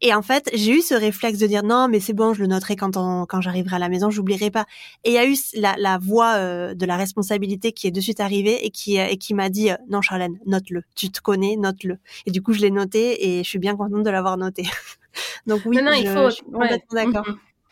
Et 0.00 0.14
en 0.14 0.22
fait, 0.22 0.50
j'ai 0.54 0.78
eu 0.78 0.82
ce 0.82 0.94
réflexe 0.94 1.38
de 1.38 1.46
dire 1.46 1.62
non, 1.62 1.88
mais 1.88 2.00
c'est 2.00 2.12
bon, 2.12 2.34
je 2.34 2.40
le 2.40 2.46
noterai 2.46 2.76
quand 2.76 2.96
quand 3.26 3.40
j'arriverai 3.40 3.76
à 3.76 3.78
la 3.78 3.88
maison, 3.88 4.10
j'oublierai 4.10 4.50
pas. 4.50 4.66
Et 5.04 5.10
il 5.10 5.14
y 5.14 5.18
a 5.18 5.26
eu 5.26 5.36
la, 5.54 5.74
la 5.78 5.98
voix 5.98 6.38
de 6.74 6.86
la 6.86 6.96
responsabilité 6.96 7.72
qui 7.72 7.86
est 7.86 7.90
de 7.90 8.00
suite 8.00 8.20
arrivée 8.20 8.64
et 8.64 8.70
qui 8.70 8.96
et 8.96 9.16
qui 9.16 9.34
m'a 9.34 9.48
dit 9.48 9.70
non, 9.88 10.02
Charlène, 10.02 10.38
note-le. 10.46 10.82
Tu 10.94 11.10
te 11.10 11.20
connais, 11.20 11.56
note-le. 11.56 11.98
Et 12.26 12.30
du 12.30 12.42
coup, 12.42 12.52
je 12.52 12.60
l'ai 12.60 12.70
noté 12.70 13.26
et 13.26 13.44
je 13.44 13.48
suis 13.48 13.58
bien 13.58 13.76
contente 13.76 14.02
de 14.02 14.10
l'avoir 14.10 14.36
noté. 14.36 14.64
Donc 15.46 15.62
oui, 15.64 15.82
non, 15.82 15.92
il 15.92 16.08
faut, 16.08 16.30
je 16.30 16.36
suis 16.36 16.44
complètement 16.44 16.78
d'accord. 16.92 17.26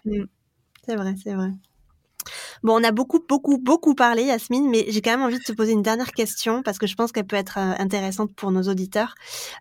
Mm-hmm. 0.07 0.23
Mm. 0.23 0.27
C'est 0.87 0.97
vrai, 0.97 1.15
c'est 1.23 1.35
vrai. 1.35 1.51
Bon, 2.63 2.81
on 2.81 2.85
a 2.85 2.93
beaucoup, 2.93 3.23
beaucoup, 3.27 3.59
beaucoup 3.59 3.95
parlé, 3.95 4.25
Yasmine, 4.25 4.69
mais 4.71 4.87
j'ai 4.89 5.03
quand 5.03 5.11
même 5.11 5.23
envie 5.23 5.39
de 5.39 5.45
te 5.45 5.53
poser 5.53 5.73
une 5.73 5.83
dernière 5.83 6.13
question 6.13 6.63
parce 6.63 6.79
que 6.79 6.87
je 6.87 6.95
pense 6.95 7.13
qu'elle 7.13 7.27
peut 7.27 7.37
être 7.37 7.59
euh, 7.59 7.75
intéressante 7.79 8.35
pour 8.35 8.51
nos 8.51 8.63
auditeurs. 8.63 9.15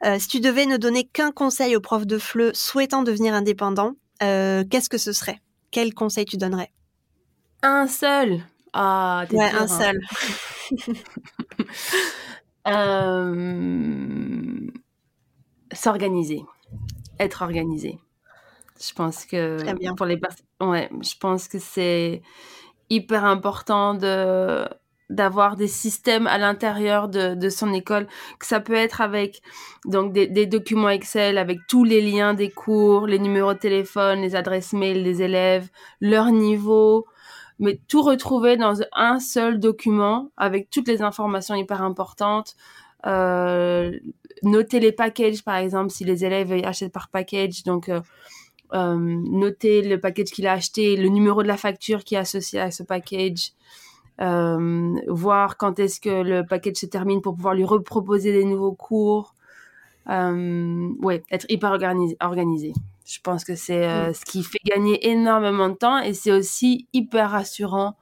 Euh, 0.05 0.17
si 0.19 0.28
tu 0.28 0.39
devais 0.39 0.65
ne 0.65 0.78
donner 0.78 1.03
qu'un 1.03 1.32
conseil 1.32 1.76
aux 1.76 1.82
profs 1.82 2.07
de 2.07 2.17
FLE 2.17 2.55
souhaitant 2.55 3.03
devenir 3.03 3.34
indépendants, 3.34 3.95
euh, 4.21 4.63
qu'est-ce 4.69 4.89
que 4.89 4.97
ce 4.97 5.11
serait? 5.11 5.41
Quel 5.71 5.93
conseil 5.93 6.26
tu 6.26 6.38
donnerais? 6.38 6.71
Un 7.61 7.88
seul 7.88 8.41
Ah, 8.74 9.26
ouais, 9.32 9.51
un 9.51 9.67
hein. 9.67 9.67
seul. 9.67 9.99
S'organiser. 15.74 16.43
Être 17.19 17.41
organisé. 17.41 17.99
Je 18.86 18.93
pense 18.93 19.25
que 19.25 19.57
pour 19.95 20.05
les 20.05 20.19
ouais, 20.61 20.89
je 21.01 21.15
pense 21.19 21.47
que 21.47 21.59
c'est 21.59 22.21
hyper 22.89 23.23
important 23.25 23.93
de 23.93 24.67
d'avoir 25.09 25.57
des 25.57 25.67
systèmes 25.67 26.25
à 26.27 26.38
l'intérieur 26.38 27.07
de, 27.07 27.36
de, 27.36 27.49
son 27.49 27.71
école, 27.73 28.07
que 28.39 28.47
ça 28.47 28.59
peut 28.59 28.73
être 28.73 28.99
avec 28.99 29.41
donc 29.86 30.11
des, 30.11 30.27
des, 30.27 30.47
documents 30.47 30.89
Excel 30.89 31.38
avec 31.38 31.59
tous 31.67 31.84
les 31.84 32.01
liens 32.01 32.34
des 32.34 32.49
cours, 32.49 33.05
les 33.05 33.19
numéros 33.19 33.53
de 33.53 33.59
téléphone, 33.59 34.21
les 34.21 34.36
adresses 34.36 34.73
mail 34.73 35.03
des 35.03 35.21
élèves, 35.21 35.69
leur 36.01 36.31
niveau, 36.31 37.05
mais 37.59 37.79
tout 37.88 38.01
retrouver 38.01 38.57
dans 38.57 38.81
un 38.93 39.19
seul 39.19 39.59
document 39.59 40.31
avec 40.36 40.69
toutes 40.71 40.88
les 40.88 41.01
informations 41.03 41.53
hyper 41.53 41.84
importantes, 41.84 42.55
noter 43.03 44.79
les 44.79 44.91
packages, 44.91 45.43
par 45.43 45.57
exemple, 45.57 45.91
si 45.91 46.05
les 46.05 46.25
élèves 46.25 46.53
achètent 46.65 46.93
par 46.93 47.09
package. 47.09 47.63
Donc, 47.63 47.89
noter 48.74 49.82
le 49.82 49.99
package 49.99 50.30
qu'il 50.30 50.47
a 50.47 50.53
acheté, 50.53 50.97
le 50.97 51.09
numéro 51.09 51.43
de 51.43 51.47
la 51.47 51.57
facture 51.57 52.03
qui 52.03 52.15
est 52.15 52.19
associé 52.19 52.59
à 52.59 52.71
ce 52.71 52.84
package. 52.84 53.51
voir 54.19 55.57
quand 55.57 55.80
est-ce 55.80 55.99
que 55.99 56.24
le 56.24 56.45
package 56.45 56.78
se 56.78 56.86
termine 56.86 57.21
pour 57.21 57.36
pouvoir 57.36 57.53
lui 57.53 57.65
reproposer 57.65 58.32
des 58.32 58.45
nouveaux 58.45 58.74
cours. 58.74 59.36
ouais, 60.07 61.24
être 61.32 61.45
hyper 61.49 61.71
organisé. 61.71 62.17
organisé. 62.19 62.74
Je 63.05 63.19
pense 63.21 63.43
que 63.43 63.55
c'est 63.55 63.86
euh, 63.86 64.13
ce 64.13 64.24
qui 64.24 64.43
fait 64.43 64.59
gagner 64.65 65.09
énormément 65.09 65.69
de 65.69 65.76
temps 65.76 65.99
et 65.99 66.13
c'est 66.13 66.32
aussi 66.32 66.88
hyper 66.93 67.32
rassurant 67.32 67.95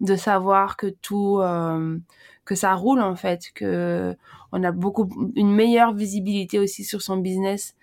de 0.00 0.16
savoir 0.16 0.76
que 0.76 0.88
tout, 0.88 1.38
euh, 1.40 1.96
que 2.44 2.54
ça 2.54 2.74
roule 2.74 3.00
en 3.00 3.16
fait, 3.16 3.50
que 3.54 4.14
on 4.52 4.62
a 4.62 4.70
beaucoup 4.70 5.08
une 5.34 5.50
meilleure 5.50 5.94
visibilité 5.94 6.58
aussi 6.58 6.84
sur 6.84 7.00
son 7.00 7.16
business 7.16 7.74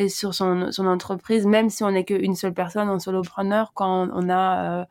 et 0.00 0.08
sur 0.08 0.34
son, 0.34 0.70
entreprise, 0.78 1.44
même 1.44 1.68
si 1.68 1.84
on 1.84 1.90
n'est 1.90 2.04
qu'une 2.04 2.34
seule 2.34 2.54
personne, 2.54 2.88
un 2.88 2.98
solopreneur, 2.98 3.72
quand 3.74 4.08
on 4.14 4.30
a 4.30 4.80
euh, 4.80 4.84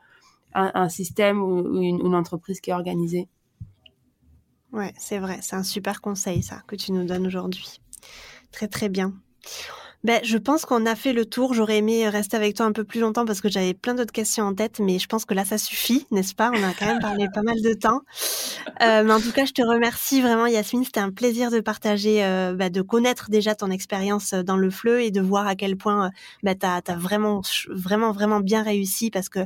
un, 0.54 0.88
système 0.88 1.42
ou, 1.42 1.82
une, 1.82 2.06
une 2.06 2.14
entreprise 2.14 2.62
qui 2.62 2.70
est 2.70 2.74
organisée. 2.74 3.28
Ouais, 4.72 4.94
c'est 5.00 5.18
vrai, 5.18 5.40
c'est 5.42 5.56
un 5.56 5.64
super 5.64 6.00
conseil 6.00 6.44
ça 6.44 6.62
que 6.68 6.76
tu 6.76 6.92
nous 6.92 7.06
donnes 7.06 7.26
aujourd'hui. 7.26 7.82
Très 8.52 8.68
très 8.68 8.88
bien. 8.88 9.14
Ben, 10.06 10.22
je 10.24 10.38
pense 10.38 10.64
qu'on 10.64 10.86
a 10.86 10.96
fait 10.96 11.12
le 11.12 11.26
tour. 11.26 11.54
J'aurais 11.54 11.80
aimé 11.80 12.08
rester 12.08 12.38
avec 12.38 12.56
toi 12.56 12.66
un 12.66 12.72
peu 12.72 12.86
plus 12.86 13.02
longtemps 13.02 13.26
parce 13.26 13.42
que 13.42 13.50
j'avais 13.50 13.74
plein 13.74 13.96
d'autres 13.96 14.14
questions 14.14 14.46
en 14.46 14.54
tête, 14.54 14.80
mais 14.80 14.98
je 14.98 15.08
pense 15.08 15.26
que 15.26 15.34
là, 15.34 15.44
ça 15.44 15.58
suffit, 15.58 16.08
n'est-ce 16.12 16.34
pas? 16.34 16.52
On 16.54 16.64
a 16.64 16.74
quand 16.74 16.86
même 16.86 17.00
parlé 17.00 17.28
pas 17.34 17.42
mal 17.42 17.62
de 17.62 17.74
temps. 17.74 18.02
Euh, 18.82 19.04
mais 19.04 19.12
en 19.12 19.20
tout 19.20 19.34
cas, 19.34 19.44
je 19.44 19.52
te 19.52 19.62
remercie 19.62 20.22
vraiment, 20.22 20.46
Yasmine. 20.48 20.86
C'était 20.86 21.02
un 21.02 21.12
plaisir 21.12 21.52
de 21.52 21.60
partager, 21.60 22.24
euh, 22.24 22.54
bah, 22.54 22.70
de 22.70 22.82
connaître 22.82 23.30
déjà 23.30 23.56
ton 23.56 23.72
expérience 23.72 24.34
dans 24.34 24.56
le 24.56 24.70
fleu 24.70 25.02
et 25.02 25.12
de 25.12 25.20
voir 25.20 25.48
à 25.48 25.56
quel 25.56 25.76
point 25.76 26.12
bah, 26.44 26.56
tu 26.56 26.66
as, 26.66 26.82
vraiment, 26.96 27.42
vraiment, 27.70 28.14
vraiment 28.14 28.40
bien 28.40 28.64
réussi 28.64 29.12
parce 29.12 29.28
que 29.28 29.40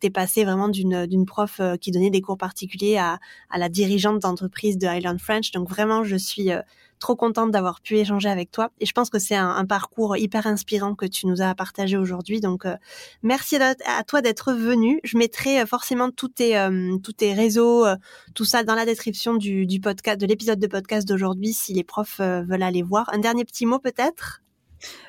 tu 0.00 0.06
es 0.06 0.10
passé 0.10 0.44
vraiment 0.44 0.68
d'une 0.68 1.26
prof 1.26 1.60
euh, 1.60 1.76
qui 1.76 1.90
donnait 1.90 2.10
des 2.10 2.22
cours 2.22 2.38
particuliers 2.38 2.96
à, 2.96 3.18
à 3.50 3.58
la 3.58 3.68
dirigeante 3.68 4.20
d'entreprise 4.20 4.78
de 4.78 4.86
Highland 4.86 5.18
French. 5.18 5.50
Donc 5.52 5.68
vraiment, 5.68 6.02
je 6.02 6.16
suis 6.16 6.50
trop 6.98 7.16
contente 7.16 7.50
d'avoir 7.50 7.80
pu 7.80 7.96
échanger 7.96 8.28
avec 8.28 8.50
toi. 8.50 8.70
Et 8.80 8.86
je 8.86 8.92
pense 8.92 9.10
que 9.10 9.18
c'est 9.18 9.36
un, 9.36 9.64
parcours 9.66 10.16
hyper 10.16 10.46
inspirant 10.46 10.94
que 10.94 11.06
tu 11.06 11.26
nous 11.26 11.42
as 11.42 11.54
partagé 11.54 11.96
aujourd'hui. 11.96 12.40
Donc, 12.40 12.64
euh, 12.64 12.76
merci 13.22 13.56
à, 13.56 14.04
toi 14.04 14.22
d'être 14.22 14.52
venu. 14.52 15.00
Je 15.04 15.18
mettrai 15.18 15.60
euh, 15.60 15.66
forcément 15.66 16.10
tous 16.10 16.28
tes, 16.28 16.58
euh, 16.58 16.96
tous 17.02 17.12
tes 17.12 17.34
réseaux, 17.34 17.86
tout 18.34 18.44
ça 18.44 18.64
dans 18.64 18.74
la 18.74 18.84
description 18.84 19.34
du, 19.34 19.80
podcast, 19.80 20.20
de 20.20 20.26
l'épisode 20.26 20.58
de 20.58 20.66
podcast 20.66 21.06
d'aujourd'hui, 21.06 21.52
si 21.52 21.72
les 21.74 21.84
profs 21.84 22.20
veulent 22.20 22.62
aller 22.62 22.82
voir. 22.82 23.08
Un 23.12 23.18
dernier 23.18 23.44
petit 23.44 23.66
mot 23.66 23.78
peut-être? 23.78 24.42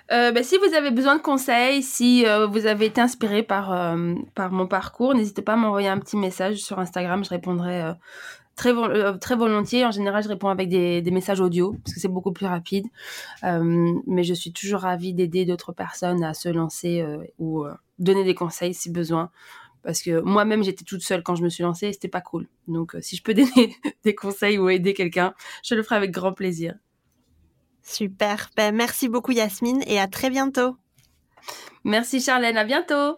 Ben, 0.10 0.44
si 0.44 0.58
vous 0.58 0.74
avez 0.74 0.90
besoin 0.90 1.18
de 1.18 1.22
conseils, 1.22 1.84
si 1.84 2.26
vous 2.50 2.66
avez 2.66 2.88
été 2.88 3.00
inspiré 3.00 3.44
par, 3.44 3.96
par 4.34 4.52
mon 4.52 4.68
parcours, 4.68 5.14
n'hésitez 5.14 5.44
pas 5.44 5.54
à 5.54 5.56
m'envoyer 5.56 5.88
un 5.88 6.00
petit 6.00 6.18
message 6.18 6.58
sur 6.58 6.80
Instagram. 6.80 7.24
Je 7.24 7.30
répondrai 7.30 7.94
très, 8.60 8.74
euh, 8.76 9.18
très 9.18 9.36
volontiers. 9.36 9.86
En 9.86 9.92
général, 9.92 10.22
je 10.22 10.28
réponds 10.28 10.50
avec 10.50 10.68
des, 10.70 11.02
messages 11.12 11.40
audio 11.40 11.76
parce 11.84 11.96
que 11.96 12.00
c'est 12.00 12.10
beaucoup 12.10 12.34
plus 12.34 12.46
rapide. 12.46 12.86
Euh, 13.44 13.94
mais 14.06 14.24
je 14.24 14.34
suis 14.34 14.52
toujours 14.52 14.82
ravie 14.82 15.14
d'aider 15.14 15.46
d'autres 15.46 15.72
personnes 15.72 16.24
à 16.24 16.34
se 16.34 16.50
lancer 16.50 17.02
euh, 17.02 17.24
ou 17.40 17.66
donner 17.98 18.24
des 18.24 18.36
conseils 18.36 18.74
si 18.74 18.92
besoin. 18.92 19.32
Parce 19.82 20.02
que 20.02 20.20
moi-même, 20.20 20.62
j'étais 20.62 20.84
toute 20.84 21.02
seule 21.02 21.24
quand 21.24 21.36
je 21.36 21.44
me 21.44 21.50
suis 21.50 21.64
lancée 21.64 21.88
et 21.88 21.94
c'était 21.94 22.10
pas 22.10 22.22
cool. 22.22 22.48
Donc, 22.68 22.98
si 23.00 23.16
je 23.16 23.24
peux 23.24 23.34
donner 23.42 23.76
des 24.04 24.14
conseils 24.14 24.60
ou 24.60 24.70
aider 24.70 24.94
quelqu'un, 24.94 25.34
je 25.64 25.76
le 25.76 25.82
ferai 25.82 25.96
avec 25.96 26.12
grand 26.12 26.34
plaisir. 26.34 26.76
Super. 27.82 28.50
Ben, 28.58 28.76
merci 28.76 29.08
beaucoup, 29.08 29.32
Yasmine, 29.32 29.82
et 29.88 30.00
à 30.00 30.08
très 30.08 30.30
bientôt. 30.30 30.76
Merci, 31.86 32.20
Charlène. 32.20 32.58
À 32.58 32.66
bientôt. 32.66 33.18